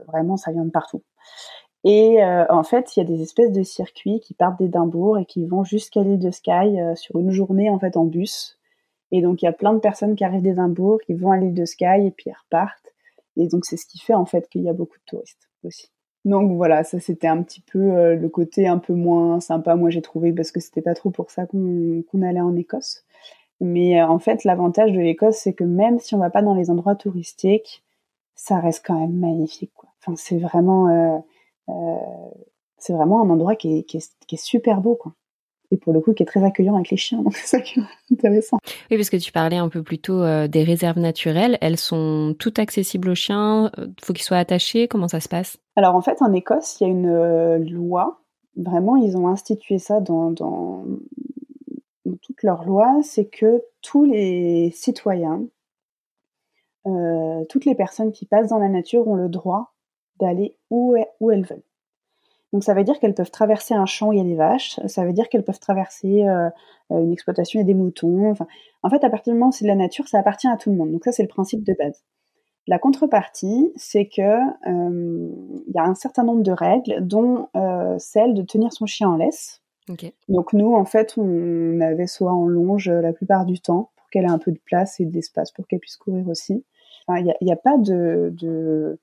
vraiment 0.08 0.36
ça 0.36 0.52
vient 0.52 0.64
de 0.64 0.70
partout. 0.70 1.02
Et 1.84 2.22
euh, 2.22 2.44
en 2.50 2.64
fait, 2.64 2.96
il 2.96 3.00
y 3.00 3.02
a 3.02 3.06
des 3.06 3.22
espèces 3.22 3.52
de 3.52 3.62
circuits 3.62 4.20
qui 4.20 4.34
partent 4.34 4.58
d'Édimbourg 4.58 5.18
et 5.18 5.24
qui 5.26 5.46
vont 5.46 5.64
jusqu'à 5.64 6.02
l'île 6.02 6.18
de 6.18 6.30
Skye 6.30 6.80
sur 6.96 7.18
une 7.18 7.30
journée 7.30 7.70
en 7.70 7.78
fait 7.78 7.96
en 7.96 8.04
bus. 8.04 8.58
Et 9.10 9.22
donc 9.22 9.42
il 9.42 9.46
y 9.46 9.48
a 9.48 9.52
plein 9.52 9.72
de 9.72 9.78
personnes 9.78 10.16
qui 10.16 10.24
arrivent 10.24 10.42
d'Édimbourg, 10.42 11.00
qui 11.06 11.14
vont 11.14 11.30
à 11.30 11.36
l'île 11.36 11.54
de 11.54 11.64
Skye 11.64 12.06
et 12.06 12.10
puis 12.10 12.30
ils 12.30 12.36
repartent. 12.44 12.94
Et 13.36 13.46
donc 13.46 13.64
c'est 13.64 13.76
ce 13.76 13.86
qui 13.86 13.98
fait 13.98 14.14
en 14.14 14.26
fait 14.26 14.48
qu'il 14.48 14.62
y 14.62 14.68
a 14.68 14.72
beaucoup 14.72 14.98
de 14.98 15.04
touristes 15.06 15.48
aussi. 15.64 15.90
Donc 16.24 16.52
voilà, 16.56 16.84
ça 16.84 17.00
c'était 17.00 17.28
un 17.28 17.42
petit 17.42 17.60
peu 17.60 17.78
euh, 17.78 18.16
le 18.16 18.28
côté 18.28 18.66
un 18.66 18.78
peu 18.78 18.92
moins 18.94 19.40
sympa, 19.40 19.76
moi 19.76 19.90
j'ai 19.90 20.02
trouvé, 20.02 20.32
parce 20.32 20.50
que 20.50 20.60
c'était 20.60 20.82
pas 20.82 20.94
trop 20.94 21.10
pour 21.10 21.30
ça 21.30 21.46
qu'on 21.46 22.22
allait 22.22 22.40
en 22.40 22.56
Écosse. 22.56 23.04
Mais 23.60 24.00
euh, 24.00 24.06
en 24.06 24.18
fait, 24.18 24.44
l'avantage 24.44 24.92
de 24.92 25.00
l'Écosse, 25.00 25.36
c'est 25.38 25.52
que 25.52 25.64
même 25.64 25.98
si 25.98 26.14
on 26.14 26.18
va 26.18 26.30
pas 26.30 26.42
dans 26.42 26.54
les 26.54 26.70
endroits 26.70 26.96
touristiques, 26.96 27.84
ça 28.34 28.58
reste 28.60 28.84
quand 28.86 28.98
même 29.00 29.16
magnifique. 29.18 29.72
Quoi. 29.74 29.90
Enfin, 30.00 30.16
c'est 30.16 30.38
vraiment, 30.38 30.88
euh, 31.68 31.96
c'est 32.78 32.92
vraiment 32.92 33.22
un 33.22 33.30
endroit 33.30 33.56
qui 33.56 33.78
est, 33.78 34.36
super 34.36 34.80
beau. 34.80 34.94
Quoi 34.94 35.12
et 35.70 35.76
pour 35.76 35.92
le 35.92 36.00
coup 36.00 36.14
qui 36.14 36.22
est 36.22 36.26
très 36.26 36.42
accueillant 36.44 36.74
avec 36.74 36.90
les 36.90 36.96
chiens, 36.96 37.22
donc 37.22 37.36
c'est 37.36 37.46
ça 37.46 37.60
qui 37.60 37.80
est 37.80 38.12
intéressant. 38.12 38.58
Oui, 38.90 38.96
parce 38.96 39.10
que 39.10 39.16
tu 39.16 39.32
parlais 39.32 39.56
un 39.56 39.68
peu 39.68 39.82
plus 39.82 39.98
tôt 39.98 40.22
euh, 40.22 40.48
des 40.48 40.64
réserves 40.64 40.98
naturelles, 40.98 41.58
elles 41.60 41.76
sont 41.76 42.34
toutes 42.38 42.58
accessibles 42.58 43.10
aux 43.10 43.14
chiens, 43.14 43.70
euh, 43.78 43.86
faut 44.02 44.12
qu'ils 44.12 44.24
soient 44.24 44.38
attachés, 44.38 44.88
comment 44.88 45.08
ça 45.08 45.20
se 45.20 45.28
passe? 45.28 45.58
Alors 45.76 45.94
en 45.94 46.00
fait 46.00 46.22
en 46.22 46.32
Écosse, 46.32 46.80
il 46.80 46.84
y 46.84 46.86
a 46.86 46.90
une 46.90 47.06
euh, 47.06 47.58
loi, 47.58 48.20
vraiment 48.56 48.96
ils 48.96 49.16
ont 49.16 49.28
institué 49.28 49.78
ça 49.78 50.00
dans, 50.00 50.30
dans, 50.30 50.84
dans 52.04 52.16
toute 52.22 52.42
leur 52.42 52.64
loi, 52.64 53.00
c'est 53.02 53.26
que 53.26 53.62
tous 53.82 54.04
les 54.04 54.70
citoyens, 54.74 55.42
toutes 57.50 57.66
les 57.66 57.74
personnes 57.74 58.12
qui 58.12 58.24
passent 58.24 58.48
dans 58.48 58.58
la 58.58 58.70
nature 58.70 59.06
ont 59.06 59.14
le 59.14 59.28
droit 59.28 59.74
d'aller 60.18 60.56
où, 60.70 60.96
où 61.20 61.30
elles 61.30 61.44
veulent. 61.44 61.62
Donc 62.52 62.64
ça 62.64 62.74
veut 62.74 62.84
dire 62.84 62.98
qu'elles 62.98 63.14
peuvent 63.14 63.30
traverser 63.30 63.74
un 63.74 63.86
champ 63.86 64.08
où 64.08 64.12
il 64.12 64.18
y 64.18 64.22
a 64.22 64.24
des 64.24 64.34
vaches, 64.34 64.80
ça 64.86 65.04
veut 65.04 65.12
dire 65.12 65.28
qu'elles 65.28 65.44
peuvent 65.44 65.60
traverser 65.60 66.26
euh, 66.26 66.48
euh, 66.90 67.02
une 67.02 67.12
exploitation, 67.12 67.60
il 67.60 67.62
y 67.62 67.64
a 67.64 67.66
des 67.66 67.74
moutons. 67.74 68.30
Enfin, 68.30 68.46
en 68.82 68.90
fait, 68.90 69.04
à 69.04 69.10
partir 69.10 69.32
du 69.32 69.38
moment 69.38 69.50
où 69.50 69.52
c'est 69.52 69.64
de 69.64 69.68
la 69.68 69.74
nature, 69.74 70.08
ça 70.08 70.18
appartient 70.18 70.48
à 70.48 70.56
tout 70.56 70.70
le 70.70 70.76
monde. 70.76 70.92
Donc 70.92 71.04
ça, 71.04 71.12
c'est 71.12 71.22
le 71.22 71.28
principe 71.28 71.62
de 71.62 71.74
base. 71.78 72.02
La 72.66 72.78
contrepartie, 72.78 73.72
c'est 73.76 74.06
que 74.06 74.22
euh, 74.22 75.30
il 75.66 75.72
y 75.74 75.78
a 75.78 75.84
un 75.84 75.94
certain 75.94 76.24
nombre 76.24 76.42
de 76.42 76.52
règles, 76.52 77.06
dont 77.06 77.48
celle 77.98 78.34
de 78.34 78.42
tenir 78.42 78.72
son 78.72 78.86
chien 78.86 79.08
en 79.08 79.16
laisse. 79.16 79.62
Donc 80.28 80.52
nous, 80.52 80.74
en 80.74 80.84
fait, 80.84 81.14
on 81.16 81.80
avait 81.80 82.06
soit 82.06 82.32
en 82.32 82.46
longe 82.46 82.90
la 82.90 83.12
plupart 83.14 83.46
du 83.46 83.58
temps 83.58 83.90
pour 83.96 84.10
qu'elle 84.10 84.24
ait 84.24 84.30
un 84.30 84.38
peu 84.38 84.52
de 84.52 84.60
place 84.64 85.00
et 85.00 85.06
d'espace 85.06 85.50
pour 85.50 85.66
qu'elle 85.66 85.78
puisse 85.78 85.96
courir 85.96 86.28
aussi. 86.28 86.64
Il 87.08 87.34
n'y 87.40 87.50
a, 87.50 87.54
a, 87.54 87.56
pas 87.56 87.78
de, 87.78 88.30
de 88.34 88.98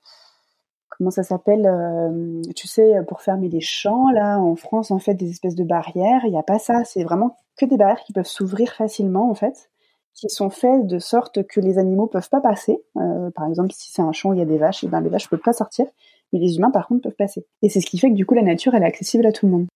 comment 0.96 1.10
ça 1.10 1.22
s'appelle 1.22 1.66
euh, 1.66 2.40
Tu 2.54 2.66
sais, 2.66 2.94
pour 3.06 3.20
fermer 3.20 3.48
les 3.48 3.60
champs, 3.60 4.10
là, 4.10 4.38
en 4.38 4.56
France, 4.56 4.90
en 4.90 4.98
fait, 4.98 5.14
des 5.14 5.30
espèces 5.30 5.54
de 5.54 5.64
barrières. 5.64 6.22
Il 6.24 6.30
n'y 6.30 6.38
a 6.38 6.42
pas 6.42 6.58
ça. 6.58 6.84
C'est 6.84 7.04
vraiment 7.04 7.36
que 7.56 7.66
des 7.66 7.76
barrières 7.76 8.02
qui 8.04 8.12
peuvent 8.12 8.26
s'ouvrir 8.26 8.72
facilement, 8.72 9.30
en 9.30 9.34
fait, 9.34 9.70
qui 10.14 10.28
sont 10.28 10.50
faites 10.50 10.86
de 10.86 10.98
sorte 10.98 11.46
que 11.46 11.60
les 11.60 11.78
animaux 11.78 12.06
peuvent 12.06 12.28
pas 12.28 12.40
passer. 12.40 12.82
Euh, 12.96 13.30
par 13.30 13.46
exemple, 13.46 13.72
si 13.72 13.92
c'est 13.92 14.02
un 14.02 14.12
champ 14.12 14.30
où 14.30 14.34
il 14.34 14.38
y 14.38 14.42
a 14.42 14.46
des 14.46 14.58
vaches, 14.58 14.82
et 14.84 14.86
eh 14.86 14.90
ben 14.90 15.00
les 15.00 15.10
vaches 15.10 15.28
peuvent 15.28 15.40
pas 15.40 15.52
sortir, 15.52 15.86
mais 16.32 16.38
les 16.38 16.56
humains, 16.56 16.70
par 16.70 16.88
contre, 16.88 17.02
peuvent 17.02 17.16
passer. 17.16 17.46
Et 17.62 17.68
c'est 17.68 17.80
ce 17.80 17.86
qui 17.86 17.98
fait 17.98 18.10
que 18.10 18.14
du 18.14 18.26
coup, 18.26 18.34
la 18.34 18.42
nature, 18.42 18.74
elle 18.74 18.82
est 18.82 18.86
accessible 18.86 19.26
à 19.26 19.32
tout 19.32 19.46
le 19.46 19.52
monde. 19.52 19.66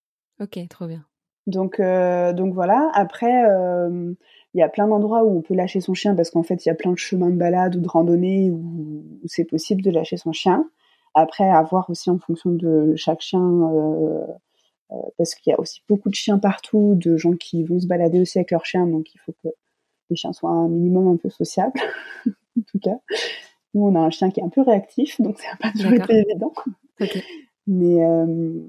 Ok, 0.40 0.59
trop 0.68 0.87
bien. 0.87 1.04
Donc, 1.46 1.80
euh, 1.80 2.33
donc 2.33 2.54
voilà. 2.54 2.90
Après. 2.94 3.44
il 4.52 4.59
y 4.59 4.62
a 4.62 4.68
plein 4.68 4.88
d'endroits 4.88 5.22
où 5.24 5.37
on 5.37 5.42
peut 5.42 5.54
lâcher 5.54 5.80
son 5.80 5.94
chien 5.94 6.16
parce 6.16 6.30
qu'en 6.30 6.42
fait, 6.42 6.64
il 6.64 6.68
y 6.68 6.72
a 6.72 6.74
plein 6.74 6.90
de 6.90 6.98
chemins 6.98 7.30
de 7.30 7.37
balade 7.37 7.76
ou 7.76 7.80
de 7.80 7.88
randonnée 7.88 8.50
où 8.50 9.04
c'est 9.26 9.44
possible 9.44 9.83
de 9.83 9.90
lâcher 9.90 10.16
son 10.16 10.33
chien. 10.33 10.68
Après, 11.14 11.49
à 11.49 11.62
voir 11.62 11.90
aussi 11.90 12.11
en 12.11 12.18
fonction 12.18 12.51
de 12.51 12.94
chaque 12.96 13.20
chien, 13.20 13.40
euh, 13.40 14.27
euh, 14.92 14.96
parce 15.18 15.35
qu'il 15.35 15.51
y 15.51 15.55
a 15.55 15.61
aussi 15.61 15.83
beaucoup 15.88 16.09
de 16.09 16.14
chiens 16.14 16.38
partout, 16.38 16.94
de 16.96 17.16
gens 17.16 17.33
qui 17.33 17.64
vont 17.64 17.81
se 17.81 17.87
balader 17.87 18.20
aussi 18.20 18.38
avec 18.38 18.51
leurs 18.53 18.64
chiens, 18.64 18.87
donc 18.87 19.12
il 19.14 19.18
faut 19.18 19.35
que 19.42 19.49
les 20.09 20.16
chiens 20.16 20.33
soient 20.33 20.51
un 20.51 20.68
minimum 20.68 21.09
un 21.09 21.16
peu 21.16 21.31
sociables, 21.31 21.81
en 22.27 22.62
tout 22.66 22.79
cas. 22.79 22.99
Nous, 23.75 23.83
on 23.83 23.94
a 23.94 24.01
un 24.01 24.11
chien 24.11 24.31
qui 24.31 24.40
est 24.40 24.44
un 24.44 24.49
peu 24.49 24.62
réactif, 24.62 25.20
donc 25.20 25.38
ça 25.38 25.49
n'a 25.51 25.57
pas 25.57 25.73
toujours 25.73 25.92
été 25.92 26.25
évident. 26.29 26.53
Mais, 27.66 28.05
euh, 28.05 28.66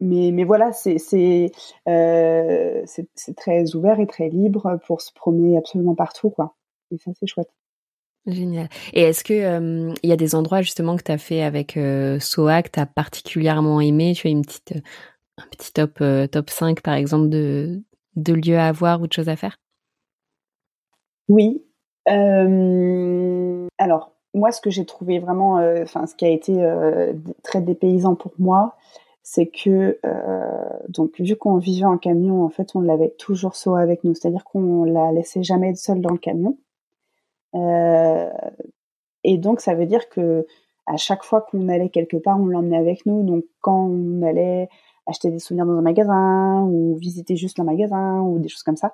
mais, 0.00 0.30
mais 0.30 0.44
voilà, 0.44 0.72
c'est 0.72 0.98
c'est 0.98 1.50
très 3.36 3.74
ouvert 3.74 3.98
et 4.00 4.06
très 4.06 4.28
libre 4.28 4.78
pour 4.86 5.00
se 5.00 5.12
promener 5.12 5.56
absolument 5.56 5.94
partout, 5.94 6.30
quoi. 6.30 6.54
Et 6.92 6.98
ça, 6.98 7.10
c'est 7.18 7.26
chouette. 7.26 7.50
Génial. 8.26 8.68
Et 8.92 9.02
est-ce 9.02 9.22
que 9.22 9.94
il 10.02 10.08
y 10.08 10.12
a 10.12 10.16
des 10.16 10.34
endroits 10.34 10.60
justement 10.60 10.96
que 10.96 11.04
tu 11.04 11.12
as 11.12 11.18
fait 11.18 11.42
avec 11.42 11.76
euh, 11.76 12.18
Soa 12.18 12.62
que 12.62 12.70
tu 12.70 12.80
as 12.80 12.86
particulièrement 12.86 13.80
aimé? 13.80 14.14
Tu 14.14 14.26
as 14.26 14.30
une 14.30 14.42
petite 14.42 14.74
un 15.38 15.44
petit 15.50 15.72
top 15.72 16.02
top 16.32 16.50
5 16.50 16.80
par 16.80 16.94
exemple 16.94 17.28
de 17.28 17.82
de 18.16 18.32
lieux 18.32 18.58
à 18.58 18.72
voir 18.72 19.00
ou 19.00 19.06
de 19.06 19.12
choses 19.12 19.28
à 19.28 19.36
faire? 19.36 19.58
Oui. 21.28 21.62
alors 23.78 24.12
moi 24.34 24.50
ce 24.50 24.60
que 24.60 24.70
j'ai 24.70 24.86
trouvé 24.86 25.18
vraiment 25.18 25.54
enfin 25.82 26.06
ce 26.06 26.14
qui 26.16 26.24
a 26.24 26.30
été 26.30 26.52
très 27.44 27.60
dépaysant 27.60 28.16
pour 28.16 28.32
moi, 28.38 28.76
c'est 29.22 29.46
que 29.46 30.00
donc 30.88 31.20
vu 31.20 31.36
qu'on 31.36 31.58
vivait 31.58 31.84
en 31.84 31.98
camion, 31.98 32.44
en 32.44 32.48
fait, 32.48 32.74
on 32.74 32.80
l'avait 32.80 33.10
toujours 33.18 33.54
Soa 33.54 33.80
avec 33.80 34.02
nous, 34.02 34.14
c'est-à-dire 34.14 34.44
qu'on 34.44 34.84
la 34.84 35.12
laissait 35.12 35.42
jamais 35.42 35.74
seule 35.74 36.00
dans 36.00 36.12
le 36.12 36.18
camion. 36.18 36.58
Euh, 37.56 38.30
et 39.24 39.38
donc, 39.38 39.60
ça 39.60 39.74
veut 39.74 39.86
dire 39.86 40.08
que 40.08 40.46
à 40.86 40.96
chaque 40.96 41.24
fois 41.24 41.42
qu'on 41.42 41.68
allait 41.68 41.88
quelque 41.88 42.16
part, 42.16 42.40
on 42.40 42.46
l'emmenait 42.46 42.76
avec 42.76 43.06
nous. 43.06 43.24
Donc, 43.24 43.44
quand 43.60 43.86
on 43.86 44.22
allait 44.22 44.68
acheter 45.06 45.30
des 45.30 45.38
souvenirs 45.38 45.66
dans 45.66 45.76
un 45.76 45.82
magasin 45.82 46.62
ou 46.62 46.96
visiter 46.96 47.36
juste 47.36 47.58
un 47.60 47.64
magasin 47.64 48.20
ou 48.22 48.38
des 48.38 48.48
choses 48.48 48.62
comme 48.62 48.76
ça, 48.76 48.92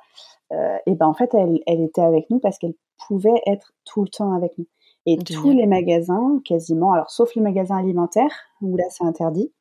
euh, 0.52 0.76
et 0.86 0.94
ben 0.94 1.06
en 1.06 1.14
fait, 1.14 1.34
elle, 1.34 1.60
elle 1.66 1.82
était 1.82 2.02
avec 2.02 2.30
nous 2.30 2.38
parce 2.38 2.58
qu'elle 2.58 2.74
pouvait 3.06 3.42
être 3.46 3.72
tout 3.84 4.02
le 4.02 4.08
temps 4.08 4.32
avec 4.32 4.56
nous. 4.58 4.66
Et 5.04 5.18
tous 5.18 5.50
les 5.50 5.66
magasins, 5.66 6.40
quasiment, 6.44 6.92
alors 6.92 7.10
sauf 7.10 7.34
les 7.34 7.42
magasins 7.42 7.76
alimentaires 7.76 8.32
où 8.60 8.76
là 8.76 8.84
c'est 8.90 9.04
interdit, 9.04 9.52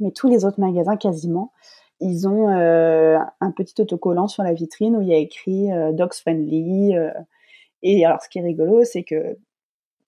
mais 0.00 0.10
tous 0.10 0.28
les 0.28 0.44
autres 0.46 0.58
magasins 0.58 0.96
quasiment, 0.96 1.52
ils 2.00 2.26
ont 2.26 2.48
euh, 2.48 3.18
un 3.40 3.50
petit 3.50 3.80
autocollant 3.80 4.26
sur 4.26 4.42
la 4.42 4.54
vitrine 4.54 4.96
où 4.96 5.02
il 5.02 5.08
y 5.08 5.14
a 5.14 5.18
écrit 5.18 5.70
euh, 5.70 5.92
Dogs 5.92 6.14
Friendly. 6.14 6.94
Et 7.84 8.04
alors, 8.04 8.20
ce 8.22 8.28
qui 8.28 8.38
est 8.38 8.42
rigolo, 8.42 8.82
c'est 8.82 9.04
que 9.04 9.36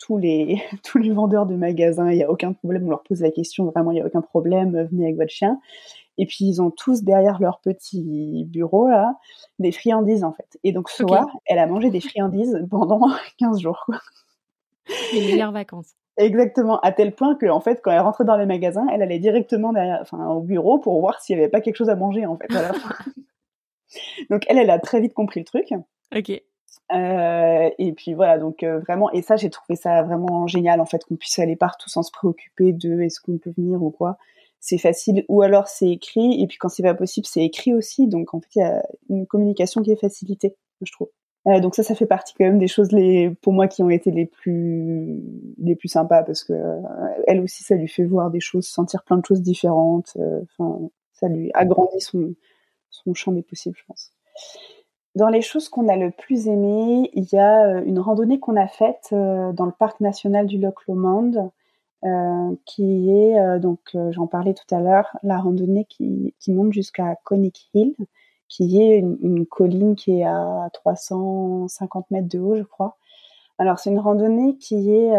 tous 0.00 0.18
les, 0.18 0.60
tous 0.84 0.98
les 0.98 1.10
vendeurs 1.10 1.46
de 1.46 1.54
magasins, 1.54 2.10
il 2.10 2.16
n'y 2.16 2.24
a 2.24 2.30
aucun 2.30 2.52
problème, 2.52 2.86
on 2.86 2.90
leur 2.90 3.04
pose 3.04 3.20
la 3.20 3.30
question, 3.30 3.66
vraiment, 3.66 3.92
il 3.92 3.96
n'y 3.96 4.00
a 4.00 4.06
aucun 4.06 4.22
problème, 4.22 4.88
venez 4.90 5.04
avec 5.04 5.16
votre 5.16 5.30
chien. 5.30 5.60
Et 6.18 6.24
puis, 6.24 6.46
ils 6.46 6.62
ont 6.62 6.70
tous 6.70 7.02
derrière 7.02 7.38
leur 7.40 7.60
petit 7.60 8.46
bureau, 8.48 8.88
là, 8.88 9.14
des 9.58 9.70
friandises, 9.70 10.24
en 10.24 10.32
fait. 10.32 10.58
Et 10.64 10.72
donc, 10.72 10.88
Soa, 10.88 11.26
elle 11.44 11.58
a 11.58 11.66
mangé 11.66 11.90
des 11.90 12.00
friandises 12.00 12.66
pendant 12.70 13.10
15 13.38 13.60
jours, 13.60 13.82
quoi. 13.84 14.00
Les 15.12 15.20
meilleures 15.20 15.52
vacances. 15.52 15.92
Exactement, 16.16 16.80
à 16.80 16.92
tel 16.92 17.14
point 17.14 17.34
que, 17.34 17.44
en 17.44 17.60
fait, 17.60 17.82
quand 17.84 17.90
elle 17.90 18.00
rentrait 18.00 18.24
dans 18.24 18.38
les 18.38 18.46
magasins, 18.46 18.86
elle 18.90 19.02
allait 19.02 19.18
directement 19.18 19.74
derrière, 19.74 19.98
enfin, 20.00 20.26
au 20.28 20.40
bureau 20.40 20.78
pour 20.78 20.98
voir 21.00 21.20
s'il 21.20 21.36
n'y 21.36 21.42
avait 21.42 21.50
pas 21.50 21.60
quelque 21.60 21.76
chose 21.76 21.90
à 21.90 21.96
manger, 21.96 22.24
en 22.24 22.38
fait, 22.38 22.48
donc, 24.30 24.44
elle, 24.48 24.58
elle 24.58 24.70
a 24.70 24.78
très 24.78 25.00
vite 25.00 25.12
compris 25.12 25.40
le 25.40 25.44
truc. 25.44 25.74
Ok. 26.16 26.42
Euh, 26.92 27.70
et 27.78 27.92
puis 27.92 28.14
voilà, 28.14 28.38
donc 28.38 28.62
euh, 28.62 28.78
vraiment, 28.78 29.10
et 29.10 29.20
ça 29.20 29.36
j'ai 29.36 29.50
trouvé 29.50 29.74
ça 29.74 30.02
vraiment 30.02 30.46
génial 30.46 30.80
en 30.80 30.86
fait 30.86 31.04
qu'on 31.04 31.16
puisse 31.16 31.38
aller 31.40 31.56
partout 31.56 31.88
sans 31.88 32.04
se 32.04 32.12
préoccuper 32.12 32.72
de 32.72 33.00
est-ce 33.00 33.20
qu'on 33.20 33.38
peut 33.38 33.52
venir 33.56 33.82
ou 33.82 33.90
quoi. 33.90 34.18
C'est 34.60 34.78
facile, 34.78 35.24
ou 35.28 35.42
alors 35.42 35.68
c'est 35.68 35.90
écrit, 35.90 36.40
et 36.42 36.46
puis 36.46 36.58
quand 36.58 36.68
c'est 36.68 36.82
pas 36.82 36.94
possible, 36.94 37.26
c'est 37.26 37.44
écrit 37.44 37.74
aussi. 37.74 38.06
Donc 38.08 38.34
en 38.34 38.40
fait, 38.40 38.48
il 38.56 38.58
y 38.60 38.62
a 38.62 38.82
une 39.10 39.26
communication 39.26 39.82
qui 39.82 39.90
est 39.92 40.00
facilitée, 40.00 40.54
je 40.82 40.92
trouve. 40.92 41.08
Euh, 41.48 41.60
donc 41.60 41.74
ça, 41.76 41.82
ça 41.82 41.94
fait 41.94 42.06
partie 42.06 42.34
quand 42.34 42.44
même 42.44 42.58
des 42.58 42.68
choses 42.68 42.92
les, 42.92 43.30
pour 43.42 43.52
moi 43.52 43.68
qui 43.68 43.82
ont 43.82 43.90
été 43.90 44.10
les 44.10 44.26
plus 44.26 45.20
les 45.58 45.76
plus 45.76 45.88
sympas 45.88 46.22
parce 46.24 46.44
que 46.44 46.52
euh, 46.52 46.80
elle 47.26 47.40
aussi, 47.40 47.64
ça 47.64 47.74
lui 47.76 47.88
fait 47.88 48.04
voir 48.04 48.30
des 48.30 48.40
choses, 48.40 48.66
sentir 48.66 49.02
plein 49.04 49.18
de 49.18 49.24
choses 49.26 49.42
différentes. 49.42 50.16
Enfin, 50.58 50.88
ça 51.14 51.28
lui 51.28 51.50
agrandit 51.54 52.00
son 52.00 52.34
son 52.90 53.14
champ 53.14 53.32
des 53.32 53.42
possibles, 53.42 53.76
je 53.78 53.84
pense. 53.86 54.12
Dans 55.16 55.30
les 55.30 55.40
choses 55.40 55.70
qu'on 55.70 55.88
a 55.88 55.96
le 55.96 56.10
plus 56.10 56.46
aimées, 56.46 57.10
il 57.14 57.24
y 57.32 57.38
a 57.38 57.64
euh, 57.64 57.84
une 57.86 57.98
randonnée 57.98 58.38
qu'on 58.38 58.54
a 58.54 58.68
faite 58.68 59.08
euh, 59.14 59.50
dans 59.52 59.64
le 59.64 59.72
parc 59.72 60.00
national 60.00 60.46
du 60.46 60.58
Loch 60.58 60.86
Lomond, 60.86 61.52
euh, 62.04 62.54
qui 62.66 63.10
est, 63.10 63.58
donc 63.58 63.96
j'en 64.10 64.26
parlais 64.26 64.52
tout 64.52 64.74
à 64.74 64.80
l'heure, 64.80 65.16
la 65.22 65.38
randonnée 65.38 65.86
qui, 65.86 66.34
monte 66.48 66.74
jusqu'à 66.74 67.16
Conic 67.24 67.70
Hill, 67.72 67.94
qui 68.48 68.82
est 68.82 68.98
une, 68.98 69.46
colline 69.46 69.96
qui 69.96 70.20
est 70.20 70.24
à 70.24 70.68
350 70.74 72.10
mètres 72.10 72.28
de 72.28 72.38
haut, 72.38 72.54
je 72.54 72.62
crois. 72.62 72.98
Alors 73.58 73.78
c'est 73.78 73.90
une 73.90 73.98
randonnée 73.98 74.58
qui 74.58 74.90
est, 74.92 75.12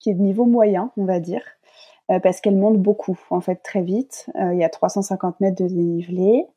qui 0.00 0.10
est 0.10 0.14
de 0.14 0.20
niveau 0.20 0.46
moyen, 0.46 0.90
on 0.96 1.04
va 1.04 1.20
dire, 1.20 1.44
parce 2.08 2.40
qu'elle 2.40 2.56
monte 2.56 2.78
beaucoup, 2.78 3.18
en 3.30 3.40
fait, 3.40 3.62
très 3.62 3.82
vite. 3.82 4.28
il 4.34 4.58
y 4.58 4.64
a 4.64 4.68
350 4.68 5.38
mètres 5.38 5.62
de 5.62 5.68
dénivelé. 5.68 6.48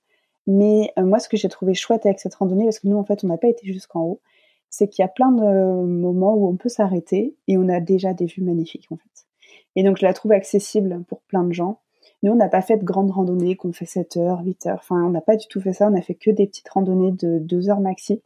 Mais 0.48 0.94
euh, 0.98 1.04
moi, 1.04 1.20
ce 1.20 1.30
que 1.30 1.38
j'ai 1.38 1.50
trouvé 1.50 1.74
chouette 1.74 2.06
avec 2.06 2.20
cette 2.20 2.36
randonnée, 2.36 2.66
parce 2.66 2.80
que 2.80 2.88
nous, 2.88 2.98
en 2.98 3.06
fait, 3.06 3.24
on 3.24 3.28
n'a 3.28 3.38
pas 3.38 3.48
été 3.48 3.66
jusqu'en 3.66 4.02
haut, 4.04 4.22
c'est 4.70 4.88
qu'il 4.88 5.04
y 5.04 5.06
a 5.06 5.10
plein 5.10 5.32
de 5.32 5.84
moments 5.86 6.34
où 6.34 6.48
on 6.48 6.56
peut 6.56 6.70
s'arrêter 6.70 7.36
et 7.48 7.58
on 7.58 7.70
a 7.70 7.80
déjà 7.80 8.14
des 8.14 8.26
vues 8.26 8.44
magnifiques, 8.44 8.88
en 8.92 8.98
fait. 8.98 9.28
Et 9.76 9.84
donc, 9.84 9.98
je 9.98 10.06
la 10.06 10.14
trouve 10.14 10.32
accessible 10.32 11.04
pour 11.08 11.22
plein 11.22 11.44
de 11.44 11.54
gens. 11.54 11.80
Nous, 12.24 12.32
on 12.32 12.36
n'a 12.36 12.50
pas 12.50 12.62
fait 12.62 12.78
de 12.78 12.84
grandes 12.84 13.12
randonnées 13.12 13.56
qu'on 13.56 13.74
fait 13.74 13.86
7 13.86 14.18
heures, 14.18 14.42
8 14.44 14.66
heures. 14.68 14.80
Enfin, 14.80 15.04
on 15.04 15.10
n'a 15.10 15.22
pas 15.22 15.36
du 15.36 15.48
tout 15.48 15.62
fait 15.62 15.74
ça. 15.74 15.90
On 15.90 15.98
a 15.98 16.02
fait 16.02 16.16
que 16.16 16.32
des 16.32 16.48
petites 16.48 16.70
randonnées 16.70 17.12
de 17.12 17.40
2 17.40 17.70
heures 17.70 17.82
maxi 17.82 18.22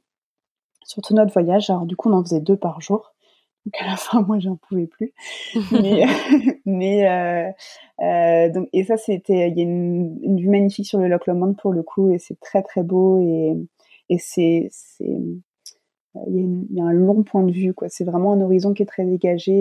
sur 0.85 1.01
tout 1.01 1.13
notre 1.13 1.33
voyage. 1.33 1.69
Alors, 1.69 1.85
du 1.85 1.95
coup, 1.95 2.09
on 2.09 2.13
en 2.13 2.23
faisait 2.23 2.39
deux 2.39 2.57
par 2.57 2.81
jour. 2.81 3.13
Donc 3.67 3.81
à 3.81 3.85
la 3.85 3.97
fin, 3.97 4.21
moi, 4.21 4.39
j'en 4.39 4.55
pouvais 4.55 4.87
plus. 4.87 5.13
mais, 5.71 6.05
mais 6.65 7.09
euh, 7.09 7.51
euh, 8.01 8.49
donc 8.49 8.69
et 8.71 8.85
ça, 8.85 8.95
c'était, 8.95 9.49
il 9.49 9.57
y 9.57 9.59
a 9.59 9.63
une, 9.63 10.19
une, 10.23 10.39
vue 10.39 10.49
magnifique 10.49 10.87
sur 10.87 10.99
le 10.99 11.09
Loch 11.09 11.27
Lomond 11.27 11.53
pour 11.53 11.73
le 11.73 11.83
coup, 11.83 12.11
et 12.11 12.17
c'est 12.17 12.39
très 12.39 12.61
très 12.61 12.83
beau 12.83 13.19
et 13.19 13.55
et 14.09 14.19
c'est 14.19 14.69
il 16.25 16.65
y, 16.71 16.81
a 16.81 16.85
un 16.85 16.93
long 16.93 17.21
point 17.21 17.43
de 17.43 17.51
vue, 17.51 17.73
quoi. 17.73 17.89
C'est 17.89 18.03
vraiment 18.03 18.33
un 18.33 18.41
horizon 18.41 18.73
qui 18.73 18.81
est 18.81 18.87
très 18.87 19.05
dégagé 19.05 19.53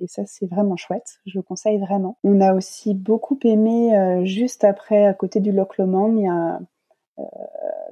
et, 0.00 0.06
ça, 0.06 0.22
c'est 0.24 0.46
vraiment 0.46 0.76
chouette. 0.76 1.20
Je 1.26 1.38
le 1.38 1.42
conseille 1.42 1.78
vraiment. 1.78 2.16
On 2.24 2.40
a 2.40 2.54
aussi 2.54 2.94
beaucoup 2.94 3.38
aimé 3.44 3.94
euh, 3.94 4.24
juste 4.24 4.64
après, 4.64 5.04
à 5.04 5.12
côté 5.12 5.40
du 5.40 5.52
Loch 5.52 5.76
Lomond, 5.76 6.16
il 6.16 6.22
y 6.22 6.28
a 6.28 6.60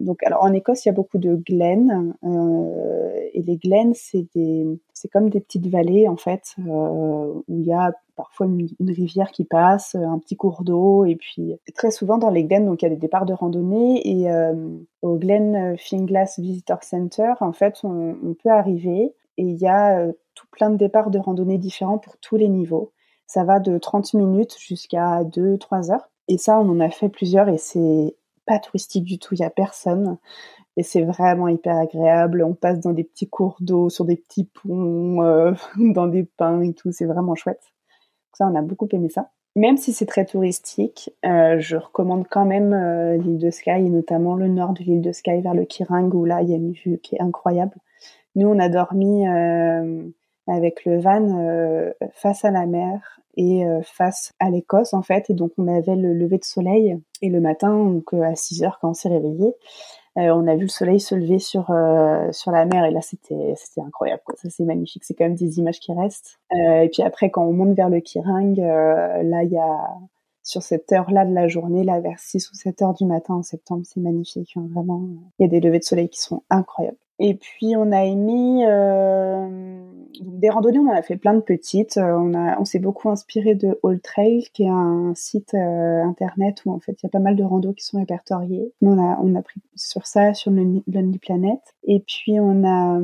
donc, 0.00 0.22
alors 0.22 0.44
en 0.44 0.52
Écosse, 0.52 0.84
il 0.84 0.88
y 0.88 0.90
a 0.90 0.94
beaucoup 0.94 1.18
de 1.18 1.36
glen 1.36 2.14
euh, 2.24 3.28
et 3.32 3.42
les 3.42 3.56
glens, 3.56 3.94
c'est 3.94 4.26
des, 4.34 4.66
c'est 4.92 5.08
comme 5.08 5.30
des 5.30 5.40
petites 5.40 5.66
vallées 5.68 6.06
en 6.06 6.16
fait, 6.16 6.54
euh, 6.58 7.32
où 7.48 7.60
il 7.60 7.66
y 7.66 7.72
a 7.72 7.92
parfois 8.14 8.46
une, 8.46 8.68
rivière 8.80 9.30
qui 9.30 9.44
passe, 9.44 9.94
un 9.94 10.18
petit 10.18 10.36
cours 10.36 10.64
d'eau, 10.64 11.04
et 11.04 11.16
puis 11.16 11.54
très 11.74 11.90
souvent 11.90 12.18
dans 12.18 12.30
les 12.30 12.44
glens, 12.44 12.66
donc 12.66 12.82
il 12.82 12.84
y 12.84 12.88
a 12.88 12.90
des 12.90 12.96
départs 13.00 13.26
de 13.26 13.32
randonnée 13.32 14.00
et 14.04 14.30
au 15.02 15.16
Glen 15.16 15.76
Finglas 15.76 16.36
Visitor 16.38 16.82
Center, 16.82 17.34
en 17.40 17.52
fait, 17.52 17.80
on, 17.84 18.16
on 18.24 18.34
peut 18.34 18.50
arriver 18.50 19.14
et 19.38 19.42
il 19.42 19.56
y 19.56 19.66
a 19.66 20.06
tout 20.34 20.46
plein 20.50 20.70
de 20.70 20.76
départs 20.76 21.10
de 21.10 21.18
randonnée 21.18 21.58
différents 21.58 21.98
pour 21.98 22.16
tous 22.18 22.36
les 22.36 22.48
niveaux. 22.48 22.92
Ça 23.26 23.44
va 23.44 23.58
de 23.58 23.76
30 23.76 24.14
minutes 24.14 24.56
jusqu'à 24.58 25.24
2-3 25.24 25.92
heures. 25.92 26.08
Et 26.28 26.38
ça, 26.38 26.60
on 26.60 26.68
en 26.70 26.80
a 26.80 26.90
fait 26.90 27.08
plusieurs 27.08 27.48
et 27.48 27.58
c'est 27.58 28.16
pas 28.46 28.58
touristique 28.58 29.04
du 29.04 29.18
tout, 29.18 29.34
il 29.34 29.40
y 29.40 29.44
a 29.44 29.50
personne. 29.50 30.18
Et 30.76 30.82
c'est 30.82 31.02
vraiment 31.02 31.48
hyper 31.48 31.76
agréable. 31.76 32.42
On 32.42 32.54
passe 32.54 32.80
dans 32.80 32.92
des 32.92 33.04
petits 33.04 33.28
cours 33.28 33.56
d'eau, 33.60 33.88
sur 33.88 34.04
des 34.04 34.16
petits 34.16 34.44
ponts, 34.44 35.22
euh, 35.22 35.52
dans 35.78 36.06
des 36.06 36.24
pins 36.24 36.60
et 36.62 36.72
tout. 36.72 36.92
C'est 36.92 37.06
vraiment 37.06 37.34
chouette. 37.34 37.62
Ça, 38.34 38.46
on 38.46 38.54
a 38.54 38.62
beaucoup 38.62 38.88
aimé 38.92 39.08
ça. 39.08 39.30
Même 39.54 39.78
si 39.78 39.94
c'est 39.94 40.04
très 40.04 40.26
touristique, 40.26 41.10
euh, 41.24 41.58
je 41.58 41.76
recommande 41.76 42.26
quand 42.28 42.44
même 42.44 42.74
euh, 42.74 43.16
l'île 43.16 43.38
de 43.38 43.50
Skye, 43.50 43.86
et 43.86 43.88
notamment 43.88 44.34
le 44.34 44.48
nord 44.48 44.74
de 44.74 44.82
l'île 44.82 45.00
de 45.00 45.12
Skye 45.12 45.40
vers 45.40 45.54
le 45.54 45.64
Kirang, 45.64 46.14
où 46.14 46.26
là, 46.26 46.42
il 46.42 46.50
y 46.50 46.52
a 46.52 46.56
une 46.56 46.72
vue 46.72 46.98
qui 46.98 47.16
est 47.16 47.22
incroyable. 47.22 47.74
Nous, 48.34 48.46
on 48.46 48.58
a 48.58 48.68
dormi 48.68 49.26
avec 50.46 50.84
le 50.84 50.98
van 50.98 51.90
face 52.12 52.44
à 52.44 52.50
la 52.50 52.66
mer 52.66 53.18
et 53.36 53.66
euh, 53.66 53.80
face 53.82 54.32
à 54.38 54.50
l'Écosse 54.50 54.94
en 54.94 55.02
fait. 55.02 55.30
Et 55.30 55.34
donc 55.34 55.52
on 55.58 55.68
avait 55.68 55.96
le 55.96 56.12
lever 56.12 56.38
de 56.38 56.44
soleil 56.44 56.98
et 57.22 57.28
le 57.28 57.40
matin, 57.40 57.84
donc 57.84 58.12
euh, 58.14 58.22
à 58.22 58.34
6 58.34 58.62
heures 58.62 58.78
quand 58.80 58.90
on 58.90 58.94
s'est 58.94 59.08
réveillé, 59.08 59.54
euh, 60.18 60.30
on 60.34 60.46
a 60.46 60.54
vu 60.54 60.62
le 60.62 60.68
soleil 60.68 61.00
se 61.00 61.14
lever 61.14 61.38
sur 61.38 61.66
sur 62.32 62.50
la 62.50 62.64
mer 62.64 62.84
et 62.84 62.90
là 62.90 63.00
c'était 63.00 63.54
c'était 63.56 63.82
incroyable. 63.82 64.22
Ça 64.36 64.48
c'est 64.50 64.64
magnifique. 64.64 65.04
C'est 65.04 65.14
quand 65.14 65.24
même 65.24 65.34
des 65.34 65.58
images 65.58 65.80
qui 65.80 65.92
restent. 65.92 66.38
et 66.52 66.88
puis 66.92 67.02
après 67.02 67.30
quand 67.30 67.44
on 67.44 67.52
monte 67.52 67.76
vers 67.76 67.90
le 67.90 68.00
Kirang, 68.00 68.56
là 68.56 69.42
il 69.42 69.50
y 69.50 69.58
a 69.58 69.98
sur 70.42 70.62
cette 70.62 70.92
heure-là 70.92 71.26
de 71.26 71.34
la 71.34 71.48
journée, 71.48 71.82
là 71.82 72.00
vers 72.00 72.20
6 72.20 72.50
ou 72.50 72.54
7 72.54 72.82
heures 72.82 72.94
du 72.94 73.04
matin 73.04 73.34
en 73.34 73.42
septembre, 73.42 73.82
c'est 73.84 74.00
magnifique. 74.00 74.52
Hein, 74.56 74.68
vraiment, 74.72 75.02
il 75.38 75.42
y 75.42 75.44
a 75.44 75.48
des 75.48 75.60
levées 75.60 75.80
de 75.80 75.84
soleil 75.84 76.08
qui 76.08 76.20
sont 76.20 76.44
incroyables. 76.50 76.96
Et 77.18 77.34
puis 77.34 77.76
on 77.76 77.92
a 77.92 78.04
aimé 78.04 78.66
euh, 78.68 79.48
des 80.20 80.50
randonnées, 80.50 80.78
on 80.78 80.88
en 80.88 80.94
a 80.94 81.02
fait 81.02 81.16
plein 81.16 81.34
de 81.34 81.40
petites. 81.40 81.96
Euh, 81.96 82.14
on 82.18 82.34
a, 82.34 82.58
on 82.60 82.64
s'est 82.64 82.78
beaucoup 82.78 83.08
inspiré 83.08 83.54
de 83.54 83.78
All 83.82 84.00
Trail, 84.00 84.48
qui 84.52 84.64
est 84.64 84.68
un 84.68 85.12
site 85.14 85.54
euh, 85.54 86.02
internet 86.04 86.62
où 86.66 86.72
en 86.72 86.80
fait 86.80 86.92
il 86.92 87.04
y 87.04 87.06
a 87.06 87.10
pas 87.10 87.18
mal 87.18 87.36
de 87.36 87.42
randos 87.42 87.72
qui 87.72 87.84
sont 87.84 87.98
répertoriés. 87.98 88.72
On 88.82 88.98
a, 88.98 89.18
on 89.22 89.34
a 89.34 89.42
pris 89.42 89.60
sur 89.74 90.06
ça, 90.06 90.34
sur 90.34 90.50
Lonely 90.50 91.18
Planet. 91.18 91.60
Et 91.84 92.00
puis 92.00 92.38
on 92.38 92.64
a, 92.64 93.00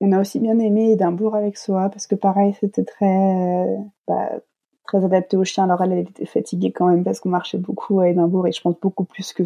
on 0.00 0.12
a 0.12 0.20
aussi 0.20 0.40
bien 0.40 0.58
aimé 0.58 0.92
Édimbourg 0.92 1.36
avec 1.36 1.56
Soa 1.56 1.88
parce 1.88 2.06
que 2.06 2.16
pareil 2.16 2.54
c'était 2.60 2.84
très, 2.84 3.66
bah, 4.08 4.30
très 4.86 5.04
adapté 5.04 5.36
aux 5.36 5.44
chiens. 5.44 5.64
Alors 5.64 5.82
elle, 5.82 5.92
était 5.92 6.26
fatiguée 6.26 6.72
quand 6.72 6.86
même 6.86 7.04
parce 7.04 7.20
qu'on 7.20 7.28
marchait 7.28 7.58
beaucoup 7.58 8.00
à 8.00 8.08
Édimbourg 8.08 8.48
et 8.48 8.52
je 8.52 8.60
pense 8.60 8.78
beaucoup 8.80 9.04
plus 9.04 9.32
que, 9.32 9.44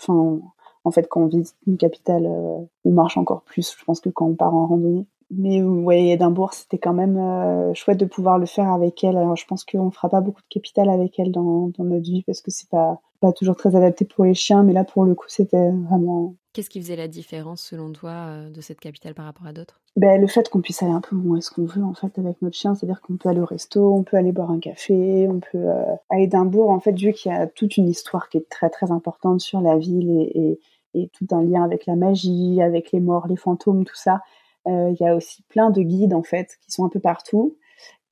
enfin 0.00 0.40
en 0.86 0.92
fait, 0.92 1.08
quand 1.08 1.22
on 1.22 1.26
visite 1.26 1.56
une 1.66 1.76
capitale, 1.76 2.26
euh, 2.26 2.58
on 2.84 2.92
marche 2.92 3.16
encore 3.16 3.42
plus, 3.42 3.74
je 3.76 3.84
pense, 3.84 4.00
que 4.00 4.08
quand 4.08 4.26
on 4.26 4.36
part 4.36 4.54
en 4.54 4.68
randonnée. 4.68 5.04
Mais 5.30 5.60
ouais, 5.60 6.10
Édimbourg, 6.10 6.52
c'était 6.52 6.78
quand 6.78 6.92
même 6.94 7.16
euh, 7.16 7.74
chouette 7.74 7.98
de 7.98 8.04
pouvoir 8.04 8.38
le 8.38 8.46
faire 8.46 8.70
avec 8.70 9.02
elle. 9.02 9.16
Alors, 9.16 9.34
je 9.34 9.44
pense 9.46 9.64
qu'on 9.64 9.90
fera 9.90 10.08
pas 10.08 10.20
beaucoup 10.20 10.42
de 10.42 10.48
capitales 10.48 10.88
avec 10.88 11.18
elle 11.18 11.32
dans, 11.32 11.72
dans 11.76 11.84
notre 11.84 12.04
vie 12.04 12.22
parce 12.22 12.40
que 12.40 12.52
c'est 12.52 12.68
pas 12.68 13.00
pas 13.20 13.32
toujours 13.32 13.56
très 13.56 13.74
adapté 13.74 14.04
pour 14.04 14.24
les 14.24 14.34
chiens. 14.34 14.62
Mais 14.62 14.72
là, 14.72 14.84
pour 14.84 15.04
le 15.04 15.14
coup, 15.14 15.26
c'était 15.28 15.70
vraiment. 15.70 16.34
Qu'est-ce 16.52 16.70
qui 16.70 16.80
faisait 16.80 16.96
la 16.96 17.08
différence 17.08 17.60
selon 17.62 17.92
toi 17.92 18.10
euh, 18.10 18.50
de 18.50 18.60
cette 18.60 18.80
capitale 18.80 19.14
par 19.14 19.24
rapport 19.24 19.46
à 19.46 19.52
d'autres? 19.52 19.80
Ben, 19.96 20.20
le 20.20 20.26
fait 20.26 20.48
qu'on 20.48 20.60
puisse 20.60 20.82
aller 20.82 20.92
un 20.92 21.00
peu 21.00 21.16
où 21.16 21.36
est-ce 21.36 21.50
qu'on 21.50 21.64
veut 21.64 21.82
en 21.82 21.94
fait 21.94 22.18
avec 22.18 22.40
notre 22.40 22.56
chien, 22.56 22.74
c'est-à-dire 22.74 23.00
qu'on 23.00 23.16
peut 23.16 23.28
aller 23.28 23.40
au 23.40 23.46
resto, 23.46 23.94
on 23.94 24.04
peut 24.04 24.16
aller 24.16 24.32
boire 24.32 24.50
un 24.50 24.60
café, 24.60 25.26
on 25.28 25.40
peut 25.40 25.66
à 26.10 26.18
Édimbourg 26.18 26.70
en 26.70 26.80
fait 26.80 26.92
vu 26.92 27.12
qu'il 27.12 27.32
y 27.32 27.34
a 27.34 27.46
toute 27.46 27.78
une 27.78 27.88
histoire 27.88 28.28
qui 28.28 28.36
est 28.38 28.48
très 28.50 28.68
très 28.68 28.90
importante 28.90 29.40
sur 29.40 29.62
la 29.62 29.78
ville 29.78 30.10
et, 30.10 30.38
et 30.38 30.60
et 30.96 31.10
tout 31.12 31.26
un 31.30 31.42
lien 31.42 31.62
avec 31.62 31.86
la 31.86 31.96
magie, 31.96 32.60
avec 32.62 32.92
les 32.92 33.00
morts, 33.00 33.26
les 33.28 33.36
fantômes, 33.36 33.84
tout 33.84 33.96
ça. 33.96 34.22
Euh, 34.66 34.92
il 34.98 35.04
y 35.04 35.06
a 35.06 35.14
aussi 35.14 35.42
plein 35.48 35.70
de 35.70 35.82
guides 35.82 36.14
en 36.14 36.22
fait 36.22 36.58
qui 36.62 36.72
sont 36.72 36.84
un 36.84 36.88
peu 36.88 36.98
partout 36.98 37.56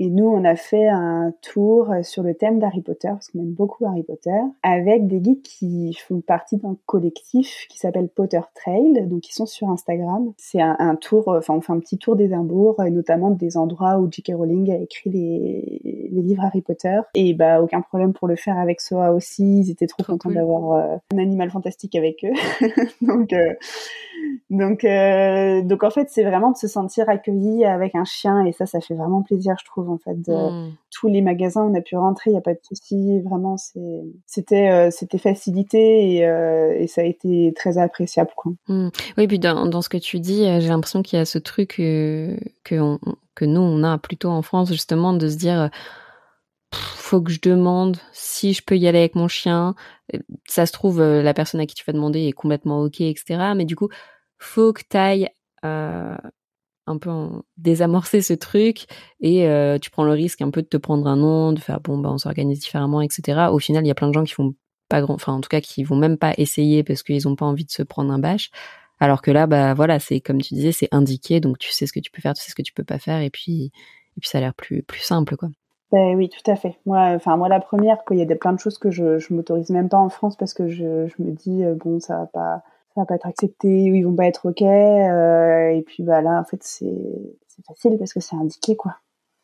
et 0.00 0.10
nous, 0.10 0.26
on 0.26 0.44
a 0.44 0.56
fait 0.56 0.88
un 0.88 1.32
tour 1.40 1.92
sur 2.02 2.22
le 2.24 2.34
thème 2.34 2.58
d'Harry 2.58 2.82
Potter, 2.82 3.08
parce 3.08 3.28
qu'on 3.28 3.38
aime 3.38 3.52
beaucoup 3.52 3.86
Harry 3.86 4.02
Potter, 4.02 4.40
avec 4.62 5.06
des 5.06 5.20
guides 5.20 5.42
qui 5.42 5.94
font 5.94 6.20
partie 6.20 6.56
d'un 6.56 6.76
collectif 6.86 7.66
qui 7.68 7.78
s'appelle 7.78 8.08
Potter 8.08 8.40
Trail, 8.54 9.06
donc 9.06 9.28
ils 9.28 9.32
sont 9.32 9.46
sur 9.46 9.68
Instagram. 9.68 10.32
C'est 10.36 10.60
un, 10.60 10.96
tour, 10.96 11.28
enfin 11.28 11.54
on 11.54 11.60
fait 11.60 11.72
un 11.72 11.78
petit 11.78 11.98
tour 11.98 12.16
d'Édimbourg, 12.16 12.82
et 12.84 12.90
notamment 12.90 13.30
des 13.30 13.56
endroits 13.56 13.98
où 13.98 14.10
J.K. 14.10 14.32
Rowling 14.34 14.72
a 14.72 14.78
écrit 14.78 15.10
les, 15.10 16.10
les, 16.10 16.22
livres 16.22 16.44
Harry 16.44 16.62
Potter. 16.62 16.98
Et 17.14 17.34
bah 17.34 17.62
aucun 17.62 17.80
problème 17.80 18.12
pour 18.12 18.26
le 18.26 18.36
faire 18.36 18.58
avec 18.58 18.80
Soa 18.80 19.12
aussi, 19.12 19.60
ils 19.60 19.70
étaient 19.70 19.86
trop, 19.86 20.02
contents 20.02 20.30
d'avoir 20.30 20.72
euh, 20.72 20.96
un 21.12 21.18
animal 21.18 21.50
fantastique 21.50 21.94
avec 21.94 22.24
eux. 22.24 22.66
donc 23.00 23.32
euh, 23.32 23.54
donc 24.50 24.84
euh, 24.84 25.62
donc 25.62 25.84
en 25.84 25.90
fait 25.90 26.08
c'est 26.10 26.24
vraiment 26.24 26.50
de 26.50 26.56
se 26.56 26.68
sentir 26.68 27.08
accueilli 27.08 27.64
avec 27.64 27.94
un 27.94 28.04
chien, 28.04 28.44
et 28.44 28.52
ça 28.52 28.66
ça 28.66 28.80
fait 28.80 28.94
vraiment 28.94 29.22
plaisir 29.22 29.54
je 29.60 29.64
trouve 29.64 29.83
en 29.88 29.98
fait. 29.98 30.14
De, 30.20 30.32
hmm. 30.32 30.72
Tous 30.90 31.08
les 31.08 31.22
magasins, 31.22 31.62
on 31.62 31.74
a 31.74 31.80
pu 31.80 31.96
rentrer, 31.96 32.30
il 32.30 32.34
n'y 32.34 32.38
a 32.38 32.42
pas 32.42 32.54
de 32.54 32.60
souci. 32.62 33.20
Vraiment, 33.22 33.56
c'était 34.26 34.70
euh, 34.70 34.90
c'était 34.90 35.18
facilité 35.18 36.16
et, 36.16 36.26
euh, 36.26 36.74
et, 36.78 36.86
ça 36.86 37.00
a 37.00 37.04
été 37.04 37.52
très 37.56 37.78
appréciable. 37.78 38.30
Quoi. 38.36 38.52
Hmm. 38.68 38.88
Oui, 39.18 39.26
puis 39.26 39.38
dans, 39.38 39.66
dans, 39.66 39.82
ce 39.82 39.88
que 39.88 39.96
tu 39.96 40.20
dis, 40.20 40.46
euh, 40.46 40.60
j'ai 40.60 40.68
l'impression 40.68 41.02
qu'il 41.02 41.18
y 41.18 41.22
a 41.22 41.24
ce 41.24 41.38
truc 41.38 41.74
que 41.76 42.36
nous, 42.74 43.60
on 43.60 43.82
a 43.82 43.98
plutôt 43.98 44.30
en 44.30 44.42
France, 44.42 44.70
justement, 44.70 45.12
de 45.12 45.28
se 45.28 45.36
dire 45.36 45.70
faut 46.72 47.22
que 47.22 47.30
je 47.30 47.40
demande 47.40 47.98
si 48.12 48.52
je 48.52 48.62
peux 48.64 48.76
y 48.76 48.88
aller 48.88 48.98
avec 48.98 49.14
mon 49.14 49.28
chien. 49.28 49.74
Ça 50.48 50.66
se 50.66 50.72
trouve, 50.72 51.00
la 51.00 51.34
personne 51.34 51.60
à 51.60 51.66
qui 51.66 51.74
tu 51.74 51.84
vas 51.86 51.92
demander 51.92 52.26
est 52.26 52.32
complètement 52.32 52.82
OK, 52.82 53.00
etc. 53.00 53.52
Mais 53.54 53.64
du 53.64 53.76
coup, 53.76 53.88
faut 54.38 54.72
que 54.72 54.82
tu 54.88 54.96
ailles 54.96 55.28
un 56.86 56.98
peu 56.98 57.10
désamorcer 57.56 58.20
ce 58.20 58.34
truc 58.34 58.86
et 59.20 59.48
euh, 59.48 59.78
tu 59.78 59.90
prends 59.90 60.04
le 60.04 60.12
risque 60.12 60.42
un 60.42 60.50
peu 60.50 60.62
de 60.62 60.66
te 60.66 60.76
prendre 60.76 61.06
un 61.06 61.16
nom, 61.16 61.52
de 61.52 61.60
faire 61.60 61.80
bon 61.80 61.98
bah 61.98 62.10
on 62.12 62.18
s'organise 62.18 62.60
différemment, 62.60 63.00
etc. 63.00 63.48
Au 63.50 63.58
final, 63.58 63.84
il 63.84 63.88
y 63.88 63.90
a 63.90 63.94
plein 63.94 64.08
de 64.08 64.14
gens 64.14 64.24
qui 64.24 64.34
font 64.34 64.54
pas 64.88 65.00
grand, 65.00 65.14
enfin 65.14 65.32
en 65.32 65.40
tout 65.40 65.48
cas 65.48 65.60
qui 65.60 65.82
vont 65.84 65.96
même 65.96 66.18
pas 66.18 66.34
essayer 66.36 66.84
parce 66.84 67.02
qu'ils 67.02 67.26
ont 67.28 67.36
pas 67.36 67.46
envie 67.46 67.64
de 67.64 67.70
se 67.70 67.82
prendre 67.82 68.12
un 68.12 68.18
bâche. 68.18 68.50
Alors 69.00 69.22
que 69.22 69.30
là, 69.30 69.46
bah 69.46 69.74
voilà, 69.74 69.98
c'est 69.98 70.20
comme 70.20 70.40
tu 70.40 70.54
disais, 70.54 70.72
c'est 70.72 70.88
indiqué, 70.92 71.40
donc 71.40 71.58
tu 71.58 71.70
sais 71.70 71.86
ce 71.86 71.92
que 71.92 72.00
tu 72.00 72.10
peux 72.10 72.20
faire, 72.20 72.34
tu 72.34 72.42
sais 72.42 72.50
ce 72.50 72.54
que 72.54 72.62
tu 72.62 72.72
peux 72.72 72.84
pas 72.84 72.98
faire, 72.98 73.20
et 73.20 73.30
puis 73.30 73.72
et 74.16 74.20
puis 74.20 74.28
ça 74.28 74.38
a 74.38 74.40
l'air 74.40 74.54
plus 74.54 74.82
plus 74.82 75.00
simple 75.00 75.36
quoi. 75.36 75.48
Ben 75.92 76.16
oui, 76.16 76.28
tout 76.28 76.50
à 76.50 76.56
fait. 76.56 76.78
Moi, 76.86 77.00
enfin 77.14 77.36
moi 77.36 77.48
la 77.48 77.60
première, 77.60 77.98
il 78.10 78.18
y 78.18 78.22
a 78.22 78.24
des, 78.24 78.34
plein 78.34 78.52
de 78.52 78.58
choses 78.58 78.78
que 78.78 78.90
je 78.90 79.18
je 79.18 79.32
m'autorise 79.32 79.70
même 79.70 79.88
pas 79.88 79.98
en 79.98 80.08
France 80.08 80.36
parce 80.36 80.54
que 80.54 80.68
je, 80.68 81.06
je 81.06 81.22
me 81.22 81.32
dis 81.32 81.64
euh, 81.64 81.74
bon 81.74 82.00
ça 82.00 82.18
va 82.18 82.26
pas 82.26 82.62
ça 82.94 83.00
va 83.00 83.06
pas 83.06 83.14
être 83.16 83.26
accepté 83.26 83.90
ou 83.90 83.94
ils 83.94 84.04
vont 84.04 84.14
pas 84.14 84.26
être 84.26 84.48
ok 84.48 84.62
euh, 84.62 85.70
et 85.70 85.82
puis 85.82 86.02
bah 86.02 86.22
là 86.22 86.40
en 86.40 86.44
fait 86.44 86.62
c'est 86.62 86.86
c'est 87.48 87.64
facile 87.66 87.98
parce 87.98 88.12
que 88.12 88.20
c'est 88.20 88.36
indiqué 88.36 88.76
quoi. 88.76 88.96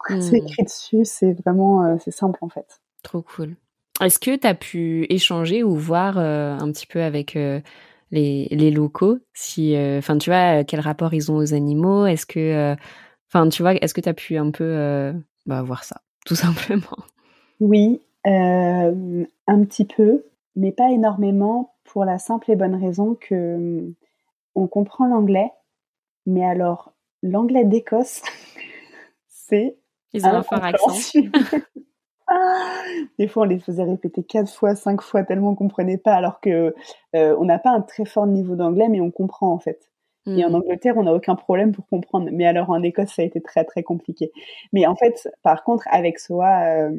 C'est 0.09 0.41
hmm. 0.41 0.47
écrit 0.47 0.63
dessus 0.65 1.05
c'est 1.05 1.33
vraiment 1.33 1.85
euh, 1.85 1.97
c'est 2.03 2.13
simple 2.13 2.39
en 2.43 2.49
fait. 2.49 2.81
Trop 3.03 3.23
cool. 3.23 3.57
Est-ce 4.01 4.19
que 4.19 4.37
tu 4.37 4.47
as 4.47 4.55
pu 4.55 5.07
échanger 5.11 5.63
ou 5.63 5.75
voir 5.75 6.17
euh, 6.17 6.57
un 6.59 6.71
petit 6.73 6.87
peu 6.87 7.03
avec 7.03 7.35
les, 7.35 8.49
les 8.51 8.71
locaux 8.71 9.19
si 9.35 9.77
enfin 9.99 10.17
tu 10.17 10.31
vois 10.31 10.65
quel 10.65 10.81
rapport 10.81 11.13
ils 11.13 11.31
ont 11.31 11.37
aux 11.37 11.53
animaux? 11.53 12.07
Est-ce 12.07 12.27
que 12.27 12.77
enfin 13.29 13.49
tu 13.49 13.63
vois 13.63 13.75
est-ce 13.75 13.95
que 13.95 14.01
tu 14.01 14.09
as 14.09 14.15
pu 14.15 14.37
un 14.37 14.51
peu 14.51 15.13
bah, 15.47 15.63
voir 15.63 15.85
ça 15.85 16.01
tout 16.25 16.37
simplement? 16.37 16.97
Oui 17.59 18.01
un 18.25 19.65
petit 19.65 19.85
peu 19.85 20.25
mais 20.57 20.73
pas 20.73 20.91
énormément 20.91 21.75
pour 21.91 22.05
la 22.05 22.19
simple 22.19 22.51
et 22.53 22.57
bonne 22.57 22.77
raison 22.77 23.17
que 23.17 23.57
hum, 23.57 23.95
on 24.55 24.69
comprend 24.69 25.07
l'anglais, 25.07 25.51
mais 26.25 26.45
alors 26.45 26.93
l'anglais 27.23 27.65
d'Écosse, 27.65 28.23
c'est 29.27 29.77
ils 30.13 30.25
ont 30.25 30.31
un 30.31 30.43
fort 30.43 30.65
accent. 30.65 31.21
Des 33.19 33.27
fois, 33.27 33.43
on 33.43 33.47
les 33.47 33.59
faisait 33.59 33.83
répéter 33.83 34.23
quatre 34.23 34.53
fois, 34.53 34.77
cinq 34.77 35.03
fois, 35.03 35.25
tellement 35.25 35.51
on 35.51 35.55
comprenait 35.57 35.99
pas, 35.99 36.15
alors 36.15 36.41
que 36.41 36.77
euh, 37.17 37.37
on 37.41 37.45
n'a 37.45 37.59
pas 37.59 37.71
un 37.71 37.81
très 37.81 38.05
fort 38.05 38.27
niveau 38.27 38.55
d'anglais, 38.55 38.89
mais 38.89 39.01
on 39.01 39.11
comprend 39.11 39.53
en 39.53 39.59
fait. 39.59 39.90
Et 40.37 40.45
en 40.45 40.51
hmm. 40.51 40.55
Angleterre, 40.57 40.95
on 40.97 41.05
n'a 41.05 41.15
aucun 41.15 41.35
problème 41.35 41.73
pour 41.73 41.87
comprendre. 41.87 42.29
Mais 42.33 42.47
alors 42.47 42.71
en 42.71 42.83
Écosse, 42.83 43.11
ça 43.11 43.23
a 43.23 43.25
été 43.25 43.41
très 43.41 43.65
très 43.65 43.83
compliqué. 43.83 44.31
Mais 44.73 44.87
en 44.87 44.95
fait, 44.95 45.29
par 45.43 45.65
contre, 45.65 45.85
avec 45.91 46.19
Soa, 46.19 46.65
euh, 46.65 46.91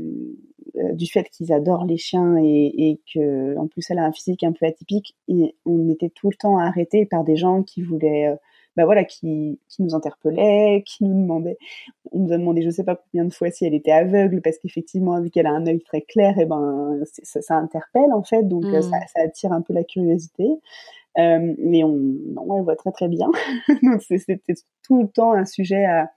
euh, 0.77 0.93
du 0.93 1.05
fait 1.05 1.27
qu'ils 1.29 1.51
adorent 1.51 1.86
les 1.86 1.97
chiens 1.97 2.38
et, 2.38 2.91
et 2.91 3.01
que, 3.13 3.57
en 3.57 3.67
plus, 3.67 3.89
elle 3.89 3.99
a 3.99 4.05
un 4.05 4.11
physique 4.13 4.43
un 4.43 4.53
peu 4.53 4.65
atypique, 4.65 5.17
et 5.27 5.55
on 5.65 5.89
était 5.89 6.09
tout 6.09 6.29
le 6.29 6.36
temps 6.36 6.57
arrêtés 6.57 7.05
par 7.05 7.23
des 7.25 7.36
gens 7.36 7.61
qui 7.63 7.82
voulaient 7.82 8.27
euh, 8.29 8.36
bah 8.77 8.86
voilà, 8.86 9.03
qui, 9.03 9.59
qui 9.67 9.84
nous 9.84 9.95
interpellait, 9.95 10.84
qui 10.86 11.03
nous 11.03 11.21
demandait, 11.21 11.57
on 12.13 12.19
nous 12.19 12.32
a 12.32 12.38
demandé 12.38 12.61
je 12.61 12.69
sais 12.69 12.86
pas 12.86 12.95
combien 12.95 13.25
de 13.25 13.34
fois 13.34 13.51
si 13.51 13.65
elle 13.65 13.73
était 13.73 13.91
aveugle, 13.91 14.41
parce 14.41 14.57
qu'effectivement, 14.59 15.19
vu 15.19 15.29
qu'elle 15.29 15.47
a 15.47 15.51
un 15.51 15.67
œil 15.67 15.82
très 15.82 16.01
clair, 16.01 16.38
et 16.38 16.43
eh 16.43 16.45
ben 16.45 16.99
ça, 17.23 17.41
ça, 17.41 17.55
interpelle 17.55 18.13
en 18.13 18.23
fait, 18.23 18.43
donc 18.43 18.63
euh, 18.65 18.82
ça, 18.82 18.97
mmh. 18.97 19.07
ça, 19.13 19.21
attire 19.25 19.51
un 19.51 19.61
peu 19.61 19.73
la 19.73 19.84
curiosité. 19.84 20.47
Euh, 21.18 21.53
mais 21.57 21.84
on, 21.84 21.97
non, 21.97 22.57
elle 22.57 22.64
voit 22.64 22.76
très 22.76 22.91
très 22.91 23.07
bien. 23.07 23.30
donc 23.84 24.01
c'était 24.01 24.41
tout 24.84 25.01
le 25.01 25.07
temps 25.07 25.34
un 25.34 25.45
sujet 25.45 25.86
à, 25.86 26.09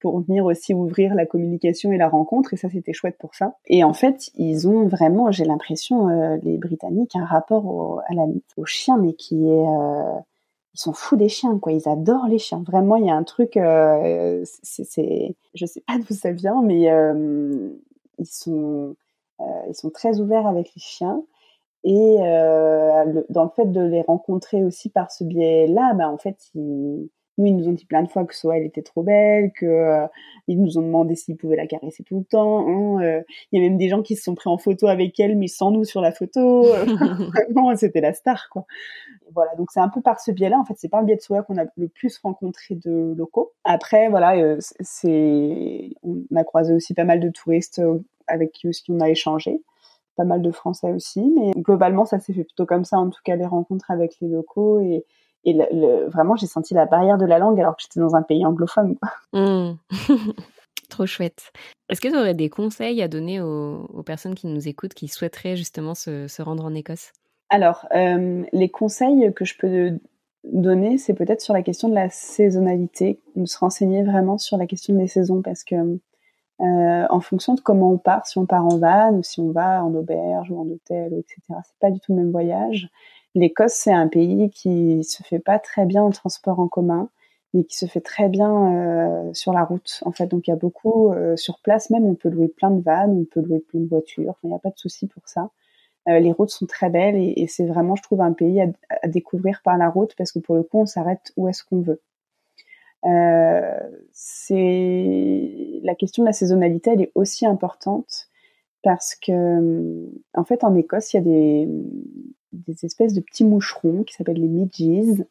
pour 0.00 0.20
venir 0.20 0.44
aussi 0.44 0.74
ouvrir 0.74 1.14
la 1.14 1.26
communication 1.26 1.92
et 1.92 1.96
la 1.96 2.08
rencontre, 2.08 2.54
et 2.54 2.56
ça 2.56 2.68
c'était 2.68 2.92
chouette 2.92 3.16
pour 3.18 3.34
ça. 3.34 3.56
Et 3.66 3.84
en 3.84 3.94
fait, 3.94 4.30
ils 4.36 4.68
ont 4.68 4.86
vraiment, 4.86 5.30
j'ai 5.30 5.44
l'impression, 5.44 6.08
euh, 6.08 6.36
les 6.42 6.58
Britanniques, 6.58 7.16
un 7.16 7.24
rapport 7.24 7.64
au, 7.66 8.00
à 8.00 8.14
la, 8.14 8.26
au 8.56 8.66
chien, 8.66 8.98
mais 8.98 9.14
qui 9.14 9.48
est 9.48 9.66
euh, 9.66 10.20
ils 10.74 10.80
sont 10.80 10.92
fous 10.92 11.16
des 11.16 11.28
chiens, 11.28 11.58
quoi. 11.58 11.72
Ils 11.72 11.88
adorent 11.88 12.28
les 12.28 12.38
chiens. 12.38 12.62
Vraiment, 12.66 12.96
il 12.96 13.06
y 13.06 13.10
a 13.10 13.14
un 13.14 13.24
truc. 13.24 13.56
Euh, 13.56 14.42
c'est, 14.62 15.36
je 15.54 15.66
sais 15.66 15.82
pas 15.86 15.98
d'où 15.98 16.14
ça 16.14 16.32
vient, 16.32 16.62
mais 16.62 16.90
euh, 16.90 17.68
ils 18.18 18.26
sont, 18.26 18.96
euh, 19.40 19.44
ils 19.68 19.74
sont 19.74 19.90
très 19.90 20.20
ouverts 20.20 20.46
avec 20.46 20.72
les 20.74 20.80
chiens. 20.80 21.22
Et 21.84 22.16
euh, 22.20 23.22
dans 23.28 23.44
le 23.44 23.50
fait 23.50 23.70
de 23.70 23.80
les 23.80 24.02
rencontrer 24.02 24.64
aussi 24.64 24.88
par 24.88 25.10
ce 25.10 25.24
biais-là, 25.24 25.94
bah, 25.94 26.08
en 26.08 26.18
fait, 26.18 26.36
ils, 26.54 27.08
nous, 27.38 27.46
ils 27.46 27.56
nous 27.56 27.68
ont 27.68 27.72
dit 27.72 27.86
plein 27.86 28.02
de 28.02 28.08
fois 28.08 28.24
que 28.24 28.34
Soa, 28.34 28.58
elle 28.58 28.66
était 28.66 28.82
trop 28.82 29.02
belle, 29.02 29.52
que 29.52 29.66
euh, 29.66 30.06
ils 30.48 30.60
nous 30.60 30.78
ont 30.78 30.82
demandé 30.82 31.16
s'ils 31.16 31.36
pouvaient 31.36 31.56
la 31.56 31.66
caresser 31.66 32.04
tout 32.04 32.18
le 32.18 32.24
temps. 32.24 32.68
Hein, 32.68 33.02
euh. 33.02 33.22
Il 33.50 33.60
y 33.60 33.64
a 33.64 33.68
même 33.68 33.78
des 33.78 33.88
gens 33.88 34.02
qui 34.02 34.16
se 34.16 34.22
sont 34.22 34.34
pris 34.34 34.50
en 34.50 34.58
photo 34.58 34.86
avec 34.86 35.18
elle, 35.18 35.36
mais 35.36 35.48
sans 35.48 35.70
nous 35.70 35.84
sur 35.84 36.00
la 36.00 36.12
photo. 36.12 36.62
Vraiment, 37.42 37.74
c'était 37.76 38.00
la 38.00 38.12
star, 38.12 38.48
quoi. 38.50 38.66
Voilà, 39.34 39.54
donc 39.54 39.70
c'est 39.70 39.80
un 39.80 39.88
peu 39.88 40.02
par 40.02 40.20
ce 40.20 40.30
biais-là. 40.30 40.58
En 40.58 40.64
fait, 40.64 40.74
c'est 40.76 40.88
par 40.88 41.00
le 41.00 41.06
biais 41.06 41.16
de 41.16 41.22
Soa 41.22 41.42
qu'on 41.42 41.56
a 41.56 41.64
le 41.76 41.88
plus 41.88 42.18
rencontré 42.18 42.74
de 42.74 43.14
locaux. 43.16 43.52
Après, 43.64 44.08
voilà, 44.08 44.36
euh, 44.36 44.58
c'est, 44.60 45.90
on 46.02 46.36
a 46.36 46.44
croisé 46.44 46.74
aussi 46.74 46.92
pas 46.92 47.04
mal 47.04 47.18
de 47.18 47.30
touristes 47.30 47.80
avec 48.26 48.52
qui 48.52 48.68
aussi 48.68 48.84
on 48.90 49.00
a 49.00 49.08
échangé 49.08 49.62
pas 50.16 50.24
mal 50.24 50.42
de 50.42 50.50
Français 50.50 50.92
aussi, 50.92 51.32
mais 51.36 51.50
globalement 51.56 52.04
ça 52.04 52.18
s'est 52.18 52.32
fait 52.32 52.44
plutôt 52.44 52.66
comme 52.66 52.84
ça, 52.84 52.98
en 52.98 53.10
tout 53.10 53.20
cas 53.24 53.36
les 53.36 53.46
rencontres 53.46 53.90
avec 53.90 54.16
les 54.20 54.28
locaux 54.28 54.80
et, 54.80 55.04
et 55.44 55.54
le, 55.54 56.08
vraiment, 56.08 56.36
j'ai 56.36 56.46
senti 56.46 56.74
la 56.74 56.86
barrière 56.86 57.18
de 57.18 57.26
la 57.26 57.38
langue 57.38 57.58
alors 57.58 57.76
que 57.76 57.82
j'étais 57.82 58.00
dans 58.00 58.14
un 58.14 58.22
pays 58.22 58.44
anglophone. 58.46 58.96
Mmh. 59.32 59.72
Trop 60.88 61.06
chouette. 61.06 61.52
Est-ce 61.88 62.00
que 62.00 62.08
tu 62.08 62.16
aurais 62.16 62.34
des 62.34 62.50
conseils 62.50 63.02
à 63.02 63.08
donner 63.08 63.40
aux, 63.40 64.02
personnes 64.04 64.34
qui 64.34 64.46
nous 64.46 64.68
écoutent, 64.68 64.94
qui 64.94 65.08
souhaiteraient 65.08 65.56
justement 65.56 65.94
se, 65.94 66.42
rendre 66.42 66.64
en 66.64 66.74
Écosse? 66.74 67.12
Alors, 67.50 67.86
euh, 67.94 68.44
les 68.52 68.68
conseils 68.70 69.32
que 69.34 69.44
je 69.44 69.56
peux 69.58 69.98
donner, 70.44 70.98
c'est 70.98 71.14
peut-être 71.14 71.40
sur 71.40 71.54
la 71.54 71.62
question 71.62 71.88
de 71.88 71.94
la 71.94 72.08
saisonnalité, 72.08 73.20
de 73.36 73.46
se 73.46 73.58
renseigner 73.58 74.02
vraiment 74.02 74.38
sur 74.38 74.56
la 74.56 74.66
question 74.66 74.94
des 74.94 75.06
saisons, 75.06 75.42
parce 75.42 75.64
que 75.64 75.98
euh, 76.60 77.06
en 77.08 77.20
fonction 77.20 77.54
de 77.54 77.60
comment 77.60 77.92
on 77.92 77.98
part, 77.98 78.26
si 78.26 78.38
on 78.38 78.46
part 78.46 78.64
en 78.64 78.78
van 78.78 79.12
ou 79.14 79.22
si 79.22 79.40
on 79.40 79.50
va 79.50 79.84
en 79.84 79.94
auberge 79.94 80.50
ou 80.50 80.60
en 80.60 80.68
hôtel, 80.68 81.12
etc., 81.14 81.40
c'est 81.64 81.78
pas 81.80 81.90
du 81.90 81.98
tout 82.00 82.12
le 82.12 82.22
même 82.22 82.30
voyage. 82.30 82.88
L'Écosse, 83.34 83.72
c'est 83.74 83.92
un 83.92 84.08
pays 84.08 84.50
qui 84.50 85.02
se 85.04 85.22
fait 85.22 85.38
pas 85.38 85.58
très 85.58 85.86
bien 85.86 86.02
en 86.02 86.10
transport 86.10 86.60
en 86.60 86.68
commun, 86.68 87.08
mais 87.54 87.64
qui 87.64 87.76
se 87.76 87.86
fait 87.86 88.00
très 88.00 88.28
bien 88.28 89.26
euh, 89.28 89.34
sur 89.34 89.52
la 89.52 89.64
route. 89.64 90.00
En 90.04 90.12
fait, 90.12 90.26
donc 90.26 90.46
il 90.46 90.50
y 90.50 90.52
a 90.52 90.56
beaucoup 90.56 91.12
euh, 91.12 91.36
sur 91.36 91.60
place 91.60 91.90
même. 91.90 92.04
On 92.04 92.14
peut 92.14 92.28
louer 92.28 92.48
plein 92.48 92.70
de 92.70 92.82
vannes, 92.82 93.18
on 93.18 93.24
peut 93.24 93.40
louer 93.40 93.60
plein 93.60 93.80
de 93.80 93.88
voitures. 93.88 94.34
Il 94.44 94.50
n'y 94.50 94.54
a 94.54 94.58
pas 94.58 94.70
de 94.70 94.78
souci 94.78 95.06
pour 95.06 95.22
ça. 95.28 95.50
Les 96.06 96.32
routes 96.32 96.50
sont 96.50 96.66
très 96.66 96.90
belles 96.90 97.14
et, 97.14 97.34
et 97.36 97.46
c'est 97.46 97.64
vraiment, 97.64 97.94
je 97.94 98.02
trouve, 98.02 98.22
un 98.22 98.32
pays 98.32 98.60
à, 98.60 98.66
à, 99.02 99.08
découvrir 99.08 99.60
par 99.64 99.78
la 99.78 99.88
route 99.88 100.14
parce 100.18 100.32
que 100.32 100.40
pour 100.40 100.56
le 100.56 100.64
coup, 100.64 100.80
on 100.80 100.86
s'arrête 100.86 101.32
où 101.36 101.48
est-ce 101.48 101.62
qu'on 101.62 101.80
veut. 101.80 102.00
Euh, 103.04 103.78
c'est 104.12 105.80
la 105.82 105.94
question 105.94 106.22
de 106.22 106.28
la 106.28 106.32
saisonnalité, 106.32 106.90
elle 106.92 107.02
est 107.02 107.12
aussi 107.14 107.46
importante 107.46 108.28
parce 108.82 109.14
que, 109.14 110.10
en 110.34 110.44
fait, 110.44 110.64
en 110.64 110.74
Écosse, 110.74 111.12
il 111.12 111.16
y 111.16 111.20
a 111.20 111.22
des, 111.22 111.68
des 112.52 112.84
espèces 112.84 113.14
de 113.14 113.20
petits 113.20 113.44
moucherons 113.44 114.02
qui 114.04 114.14
s'appellent 114.14 114.40
les 114.40 114.48
midges. 114.48 115.24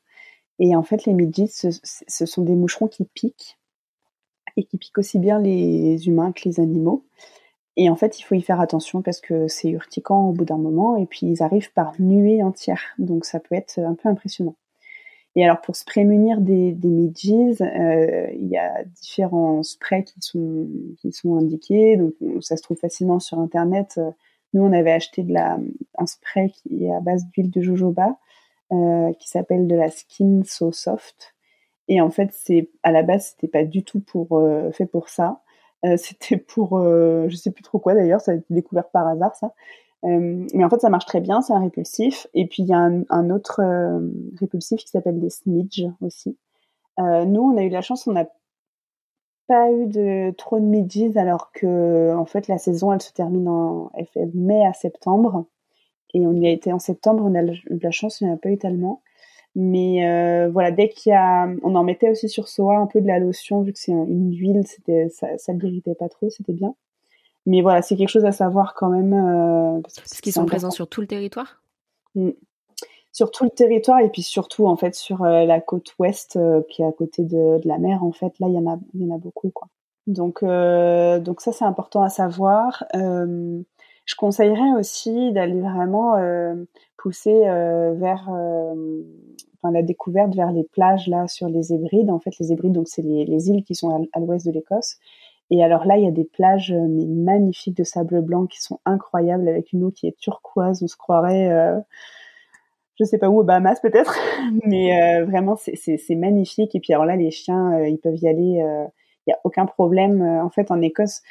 Et 0.60 0.76
en 0.76 0.84
fait, 0.84 1.06
les 1.06 1.14
midges, 1.14 1.50
ce, 1.50 2.26
sont 2.26 2.44
des 2.44 2.56
moucherons 2.56 2.88
qui 2.88 3.06
piquent 3.06 3.58
et 4.58 4.64
qui 4.64 4.78
piquent 4.78 4.98
aussi 4.98 5.20
bien 5.20 5.40
les 5.40 6.08
humains 6.08 6.32
que 6.34 6.42
les 6.46 6.60
animaux. 6.60 7.06
Et 7.78 7.90
en 7.90 7.96
fait, 7.96 8.20
il 8.20 8.24
faut 8.24 8.36
y 8.36 8.42
faire 8.42 8.60
attention 8.60 9.02
parce 9.02 9.22
que 9.22 9.48
c'est 9.48 9.70
urticant 9.70 10.28
au 10.30 10.34
bout 10.34 10.46
d'un 10.46 10.58
moment 10.58 10.98
et 10.98 11.06
puis 11.06 11.28
ils 11.28 11.42
arrivent 11.42 11.72
par 11.74 11.94
nuées 12.00 12.44
entières. 12.44 12.84
Donc 13.00 13.26
ça 13.26 13.40
peut 13.40 13.56
être 13.56 13.80
un 13.80 13.96
peu 13.96 14.10
impressionnant. 14.10 14.56
Et 15.36 15.46
alors 15.46 15.62
pour 15.62 15.76
se 15.76 15.86
prémunir 15.86 16.42
des, 16.42 16.76
midges, 16.84 17.62
euh, 17.62 18.28
il 18.34 18.48
y 18.48 18.58
a 18.58 18.84
différents 18.84 19.64
sprays 19.64 20.04
qui 20.04 20.20
sont, 20.20 20.68
qui 21.00 21.12
sont 21.14 21.38
indiqués. 21.38 21.96
Donc 21.96 22.14
ça 22.42 22.58
se 22.58 22.62
trouve 22.62 22.78
facilement 22.78 23.20
sur 23.20 23.40
Internet. 23.40 24.00
Nous, 24.54 24.62
on 24.62 24.74
avait 24.74 24.92
acheté 24.92 25.26
un 25.98 26.06
spray 26.06 26.52
à 26.94 27.00
base 27.00 27.26
d'huile 27.28 27.50
de 27.50 27.62
jojoba, 27.62 28.18
euh, 28.74 29.14
qui 29.14 29.30
s'appelle 29.30 29.68
de 29.68 29.76
la 29.76 29.90
Skin 29.90 30.42
So 30.44 30.74
Soft. 30.74 31.34
Et 31.88 32.02
en 32.02 32.12
fait, 32.12 32.34
à 32.84 32.92
la 32.92 33.04
base, 33.04 33.32
c'était 33.32 33.48
pas 33.48 33.64
du 33.64 33.84
tout 33.84 34.02
pour 34.02 34.38
euh, 34.38 34.72
fait 34.72 34.86
pour 34.86 35.10
ça. 35.10 35.42
C'était 35.98 36.38
pour, 36.38 36.80
je 36.80 37.36
sais 37.36 37.50
plus 37.50 37.64
trop 37.64 37.80
quoi 37.80 37.96
d'ailleurs, 37.96 38.22
ça 38.22 38.34
a 38.34 38.36
été 38.36 38.46
découvert 38.52 38.88
par 38.90 39.08
hasard 39.08 39.36
ça. 39.36 39.56
Euh, 40.04 40.48
mais 40.54 40.64
en 40.64 40.70
fait, 40.70 40.82
ça 40.82 40.90
marche 40.90 41.06
très 41.06 41.22
bien, 41.22 41.42
c'est 41.42 41.54
un 41.54 41.60
répulsif. 41.60 42.28
Et 42.34 42.48
puis 42.48 42.64
il 42.64 42.70
y 42.70 42.74
a 42.74 42.80
un, 42.80 43.30
autre 43.30 43.62
répulsif 44.40 44.82
qui 44.82 44.90
s'appelle 44.90 45.20
des 45.20 45.30
smidge 45.30 45.86
aussi. 46.02 46.38
nous, 46.98 47.42
on 47.42 47.58
a 47.58 47.64
eu 47.64 47.70
la 47.70 47.82
chance, 47.82 48.08
on 48.08 48.16
a 48.16 48.26
pas 49.52 49.70
eu 49.70 49.86
de 49.88 50.32
trop 50.38 50.60
de 50.60 50.66
midges 50.66 51.18
alors 51.18 51.52
que 51.52 52.16
en 52.16 52.26
fait 52.26 52.48
la 52.48 52.58
saison 52.58 52.94
elle 52.94 53.02
se 53.02 53.12
termine 53.12 53.50
en 53.50 53.92
elle 53.96 54.08
fait 54.08 54.26
mai 54.34 54.66
à 54.66 54.72
septembre 54.72 55.46
et 56.14 56.26
on 56.26 56.34
y 56.34 56.48
a 56.48 56.52
été 56.52 56.72
en 56.72 56.80
septembre 56.80 57.24
on 57.26 57.36
a 57.36 57.44
eu 57.44 57.62
de 57.70 57.84
la 57.84 57.92
chance 57.92 58.22
il 58.22 58.28
n'y 58.28 58.32
en 58.32 58.36
a 58.36 58.38
pas 58.38 58.50
eu 58.50 58.58
tellement 58.58 59.02
mais 59.54 60.08
euh, 60.08 60.50
voilà 60.50 60.72
dès 60.72 60.88
qu'il 60.88 61.12
y 61.12 61.16
a 61.16 61.50
on 61.64 61.76
en 61.76 61.84
mettait 61.84 62.10
aussi 62.10 62.30
sur 62.30 62.48
Soa 62.48 62.78
un 62.78 62.88
peu 62.88 63.02
de 63.02 63.08
la 63.08 63.20
lotion 63.20 63.62
vu 63.62 63.74
que 63.74 63.80
c'est 63.80 63.92
une 63.92 64.34
huile 64.34 64.64
ça 65.10 65.38
ça 65.38 65.52
l'irritait 65.52 65.96
pas 65.96 66.08
trop 66.08 66.30
c'était 66.30 66.54
bien 66.54 66.74
mais 67.46 67.62
voilà 67.62 67.82
c'est 67.82 67.96
quelque 67.96 68.10
chose 68.10 68.26
à 68.26 68.32
savoir 68.32 68.74
quand 68.76 68.90
même 68.90 69.14
euh, 69.14 69.82
parce 69.82 70.22
qu'ils 70.22 70.34
sont 70.34 70.46
présents 70.46 70.72
sur 70.72 70.88
tout 70.88 71.02
le 71.02 71.08
territoire? 71.08 71.62
Mmh 72.16 72.32
sur 73.12 73.32
tout 73.32 73.44
le 73.44 73.50
territoire 73.50 74.00
et 74.00 74.10
puis 74.10 74.22
surtout 74.22 74.68
en 74.68 74.76
fait 74.76 74.96
sur 74.96 75.24
euh, 75.24 75.46
la 75.46 75.60
côte 75.60 75.94
ouest 76.00 76.38
euh, 76.38 76.62
qui 76.70 76.82
est 76.82 76.86
à 76.86 76.92
côté 76.92 77.24
de, 77.24 77.60
de, 77.60 77.68
la 77.68 77.78
mer 77.78 78.04
en 78.04 78.12
fait 78.12 78.40
là 78.40 78.48
il 78.48 78.54
y 78.54 78.58
en 78.58 78.68
a 78.68 78.78
y 78.94 79.06
en 79.06 79.16
a 79.16 79.18
beaucoup 79.18 79.50
quoi. 79.50 79.68
Donc 80.08 80.44
euh, 80.44 81.20
donc 81.20 81.42
ça 81.42 81.52
c'est 81.52 81.66
important 81.66 82.02
à 82.04 82.10
savoir. 82.10 82.84
Je 84.06 84.16
conseillerais 84.16 84.74
aussi 84.78 85.32
d'aller 85.32 85.62
vraiment 85.62 86.16
pousser 86.98 87.40
vers 87.40 88.28
enfin, 88.30 89.72
la 89.72 89.84
découverte 89.84 90.36
vers 90.36 90.52
les 90.52 90.64
plages 90.64 91.08
là 91.08 91.28
sur 91.28 91.48
les 91.48 91.72
Hébrides. 91.72 92.10
En 92.10 92.20
fait 92.20 92.38
les 92.40 92.52
Hébrides 92.52 92.74
donc 92.74 92.88
c'est 92.88 93.04
les, 93.04 93.26
les, 93.26 93.50
îles 93.50 93.64
qui 93.64 93.76
sont 93.76 94.10
à, 94.12 94.20
l'ouest 94.20 94.46
de 94.46 94.52
l'Écosse 94.52 94.98
et 95.52 95.62
alors 95.62 95.86
là, 95.86 95.98
il 95.98 96.06
y 96.06 96.08
a 96.08 96.12
des 96.12 96.24
plages 96.24 96.74
mais 96.74 97.06
magnifiques 97.06 97.76
de 97.76 97.84
sable 97.84 98.22
blanc 98.22 98.46
qui 98.46 98.62
sont 98.62 98.80
incroyables 98.86 99.50
avec 99.50 99.74
une 99.74 99.84
eau 99.84 99.92
qui 99.92 100.08
est 100.08 100.18
turquoise. 100.18 100.82
On 100.82 100.88
se 100.88 100.96
croirait, 100.96 101.52
euh, 101.52 101.78
je 102.98 103.04
sais 103.04 103.18
pas 103.18 103.30
où, 103.30 103.42
au 103.42 103.44
Bahamas 103.44 103.82
peut-être, 103.82 104.18
mais 104.66 105.20
euh, 105.20 105.26
vraiment 105.26 105.58
c'est 105.58 106.16
magnifique. 106.16 106.74
Et 106.74 106.80
puis 106.80 106.94
alors 106.94 107.06
là, 107.06 107.18
les 107.18 107.32
chiens, 107.32 107.74
euh, 107.74 107.90
ils 107.90 108.00
peuvent 108.00 108.18
y 108.18 108.30
aller, 108.30 108.42
il 108.42 108.62
euh, 108.62 108.86
y 109.28 109.34
a 109.34 109.40
aucun 109.44 109.66
problème. 109.66 110.22
en 110.22 110.50
fait, 110.50 110.72
en 110.72 110.82
Écosse, 110.82 111.22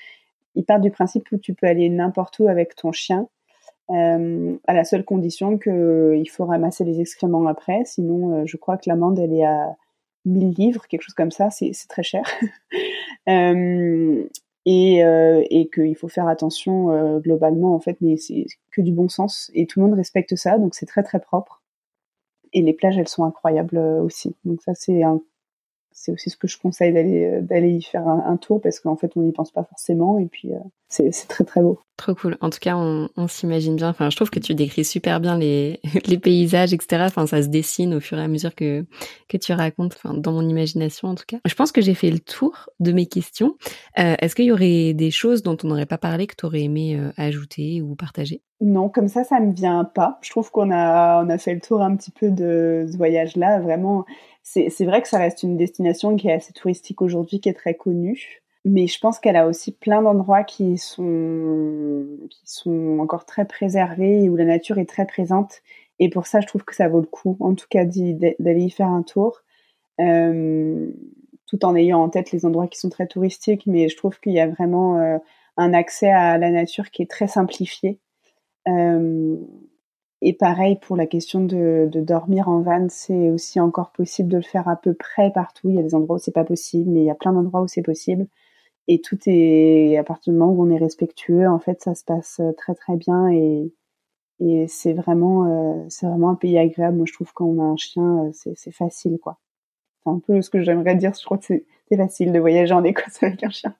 ils 0.54 0.66
partent 0.66 0.82
du 0.82 0.90
principe 0.90 1.26
où 1.32 1.38
tu 1.38 1.54
peux 1.54 1.66
aller 1.66 1.88
n'importe 1.88 2.38
où 2.40 2.48
avec 2.48 2.74
ton 2.76 2.92
chien, 2.92 3.26
à 3.88 4.74
la 4.74 4.84
seule 4.84 5.04
condition 5.04 5.58
qu'il 5.58 6.28
faut 6.30 6.44
ramasser 6.44 6.84
les 6.84 7.00
excréments 7.00 7.46
après. 7.46 7.84
Sinon, 7.86 8.44
je 8.46 8.56
crois 8.58 8.76
que 8.76 8.88
l'amende 8.88 9.18
elle 9.18 9.32
est 9.32 9.44
à 9.44 9.74
1000 10.24 10.54
livres, 10.54 10.86
quelque 10.86 11.02
chose 11.02 11.14
comme 11.14 11.30
ça, 11.30 11.50
c'est 11.50 11.72
très 11.88 12.02
cher. 12.02 12.24
et, 14.66 15.04
euh, 15.04 15.42
et 15.50 15.70
qu'il 15.70 15.96
faut 15.96 16.08
faire 16.08 16.28
attention 16.28 16.90
euh, 16.90 17.18
globalement 17.18 17.74
en 17.74 17.80
fait 17.80 17.96
mais 18.00 18.16
c'est 18.16 18.46
que 18.70 18.80
du 18.80 18.92
bon 18.92 19.08
sens. 19.08 19.50
Et 19.54 19.66
tout 19.66 19.80
le 19.80 19.86
monde 19.86 19.96
respecte 19.96 20.36
ça 20.36 20.58
donc 20.58 20.74
c'est 20.74 20.86
très 20.86 21.02
très 21.02 21.20
propre. 21.20 21.62
Et 22.52 22.62
les 22.62 22.72
plages 22.74 22.98
elles 22.98 23.08
sont 23.08 23.24
incroyables 23.24 23.78
euh, 23.78 24.02
aussi. 24.02 24.36
Donc 24.44 24.62
ça 24.62 24.74
c'est 24.74 25.02
un 25.02 25.20
c'est 26.00 26.12
aussi 26.12 26.30
ce 26.30 26.36
que 26.36 26.48
je 26.48 26.58
conseille 26.58 26.92
d'aller 26.92 27.40
d'aller 27.42 27.72
y 27.72 27.82
faire 27.82 28.08
un, 28.08 28.36
tour 28.36 28.60
parce 28.60 28.80
qu'en 28.80 28.96
fait 28.96 29.12
on 29.16 29.22
n'y 29.22 29.32
pense 29.32 29.50
pas 29.50 29.64
forcément 29.64 30.18
et 30.18 30.26
puis 30.26 30.52
c'est 30.88 31.10
très 31.28 31.44
très 31.44 31.60
beau. 31.60 31.78
Trop 31.96 32.14
cool. 32.14 32.36
En 32.40 32.48
tout 32.48 32.58
cas, 32.60 32.76
on, 32.76 33.28
s'imagine 33.28 33.76
bien. 33.76 33.90
Enfin, 33.90 34.08
je 34.08 34.16
trouve 34.16 34.30
que 34.30 34.40
tu 34.40 34.54
décris 34.54 34.84
super 34.84 35.20
bien 35.20 35.38
les, 35.38 35.78
paysages, 36.22 36.72
etc. 36.72 37.04
Enfin, 37.06 37.26
ça 37.26 37.42
se 37.42 37.48
dessine 37.48 37.94
au 37.94 38.00
fur 38.00 38.18
et 38.18 38.22
à 38.22 38.28
mesure 38.28 38.54
que, 38.54 38.86
que 39.28 39.36
tu 39.36 39.52
racontes, 39.52 39.94
enfin, 40.02 40.14
dans 40.14 40.32
mon 40.32 40.48
imagination 40.48 41.08
en 41.08 41.14
tout 41.14 41.24
cas. 41.26 41.38
Je 41.44 41.54
pense 41.54 41.72
que 41.72 41.80
j'ai 41.80 41.94
fait 41.94 42.10
le 42.10 42.18
tour 42.18 42.70
de 42.80 42.92
mes 42.92 43.06
questions. 43.06 43.56
Euh, 43.98 44.16
est-ce 44.18 44.34
qu'il 44.34 44.46
y 44.46 44.52
aurait 44.52 44.94
des 44.94 45.10
choses 45.10 45.42
dont 45.42 45.58
on 45.62 45.68
n'aurait 45.68 45.86
pas 45.86 45.98
parlé 45.98 46.26
que 46.26 46.34
tu 46.36 46.46
aurais 46.46 46.62
aimé 46.62 46.96
euh, 46.96 47.12
ajouter 47.16 47.82
ou 47.82 47.94
partager? 47.94 48.42
Non, 48.60 48.88
comme 48.90 49.08
ça, 49.08 49.24
ça 49.24 49.40
me 49.40 49.52
vient 49.52 49.84
pas. 49.84 50.18
Je 50.22 50.30
trouve 50.30 50.50
qu'on 50.50 50.70
a, 50.70 51.24
on 51.24 51.30
a 51.30 51.38
fait 51.38 51.54
le 51.54 51.60
tour 51.60 51.80
un 51.80 51.96
petit 51.96 52.10
peu 52.10 52.30
de 52.30 52.86
ce 52.90 52.96
voyage-là. 52.96 53.58
Vraiment, 53.60 54.04
c'est 54.42 54.84
vrai 54.84 55.00
que 55.00 55.08
ça 55.08 55.18
reste 55.18 55.42
une 55.42 55.56
destination 55.56 56.16
qui 56.16 56.28
est 56.28 56.32
assez 56.34 56.52
touristique 56.52 57.00
aujourd'hui, 57.02 57.40
qui 57.40 57.48
est 57.48 57.54
très 57.54 57.74
connue 57.74 58.42
mais 58.64 58.86
je 58.86 58.98
pense 58.98 59.18
qu'elle 59.18 59.36
a 59.36 59.46
aussi 59.46 59.72
plein 59.72 60.02
d'endroits 60.02 60.44
qui 60.44 60.76
sont 60.78 62.06
qui 62.30 62.42
sont 62.44 62.98
encore 63.00 63.24
très 63.24 63.46
préservés 63.46 64.24
et 64.24 64.28
où 64.30 64.36
la 64.36 64.44
nature 64.44 64.78
est 64.78 64.88
très 64.88 65.06
présente. 65.06 65.62
Et 65.98 66.10
pour 66.10 66.26
ça, 66.26 66.40
je 66.40 66.46
trouve 66.46 66.64
que 66.64 66.74
ça 66.74 66.88
vaut 66.88 67.00
le 67.00 67.06
coup, 67.06 67.36
en 67.40 67.54
tout 67.54 67.66
cas, 67.70 67.84
d'aller 67.84 68.62
y 68.62 68.70
faire 68.70 68.88
un 68.88 69.02
tour, 69.02 69.40
euh, 70.00 70.90
tout 71.46 71.64
en 71.64 71.76
ayant 71.76 72.02
en 72.02 72.08
tête 72.10 72.32
les 72.32 72.46
endroits 72.46 72.68
qui 72.68 72.78
sont 72.78 72.90
très 72.90 73.06
touristiques. 73.06 73.66
Mais 73.66 73.88
je 73.88 73.96
trouve 73.96 74.18
qu'il 74.20 74.32
y 74.32 74.40
a 74.40 74.46
vraiment 74.48 74.98
euh, 74.98 75.18
un 75.56 75.74
accès 75.74 76.10
à 76.10 76.38
la 76.38 76.50
nature 76.50 76.90
qui 76.90 77.02
est 77.02 77.10
très 77.10 77.28
simplifié. 77.28 77.98
Euh, 78.68 79.36
et 80.22 80.34
pareil 80.34 80.78
pour 80.80 80.96
la 80.96 81.06
question 81.06 81.42
de, 81.44 81.88
de 81.90 82.00
dormir 82.00 82.48
en 82.48 82.60
van, 82.60 82.86
c'est 82.90 83.30
aussi 83.30 83.58
encore 83.58 83.90
possible 83.92 84.28
de 84.28 84.36
le 84.36 84.42
faire 84.42 84.68
à 84.68 84.76
peu 84.76 84.92
près 84.94 85.32
partout. 85.32 85.70
Il 85.70 85.76
y 85.76 85.78
a 85.78 85.82
des 85.82 85.94
endroits 85.94 86.16
où 86.16 86.18
c'est 86.18 86.32
pas 86.32 86.44
possible, 86.44 86.90
mais 86.90 87.00
il 87.00 87.06
y 87.06 87.10
a 87.10 87.14
plein 87.14 87.32
d'endroits 87.32 87.62
où 87.62 87.68
c'est 87.68 87.82
possible. 87.82 88.26
Et 88.88 89.00
tout 89.00 89.18
est 89.26 89.96
à 89.98 90.04
partir 90.04 90.32
du 90.32 90.38
moment 90.38 90.52
où 90.52 90.62
on 90.66 90.70
est 90.70 90.78
respectueux 90.78 91.48
en 91.48 91.58
fait 91.60 91.82
ça 91.82 91.94
se 91.94 92.04
passe 92.04 92.40
euh, 92.40 92.52
très 92.52 92.74
très 92.74 92.96
bien 92.96 93.28
et 93.30 93.72
et 94.40 94.68
c'est 94.68 94.94
vraiment 94.94 95.46
euh, 95.46 95.86
c'est 95.88 96.06
vraiment 96.06 96.30
un 96.30 96.34
pays 96.36 96.58
agréable. 96.58 96.96
Moi 96.96 97.06
je 97.08 97.12
trouve 97.14 97.32
quand 97.34 97.46
on 97.46 97.60
a 97.60 97.64
un 97.64 97.76
chien 97.76 98.26
euh, 98.26 98.30
c'est 98.56 98.72
facile 98.72 99.18
quoi. 99.18 99.38
C'est 100.04 100.10
un 100.10 100.20
peu 100.20 100.42
ce 100.42 100.50
que 100.50 100.62
j'aimerais 100.62 100.96
dire 100.96 101.12
je 101.18 101.24
crois 101.24 101.38
que 101.38 101.46
c'est 101.46 101.64
facile 101.96 102.32
de 102.32 102.40
voyager 102.40 102.74
en 102.74 102.84
Écosse 102.86 103.22
avec 103.22 103.44
un 103.44 103.50
chien 103.50 103.74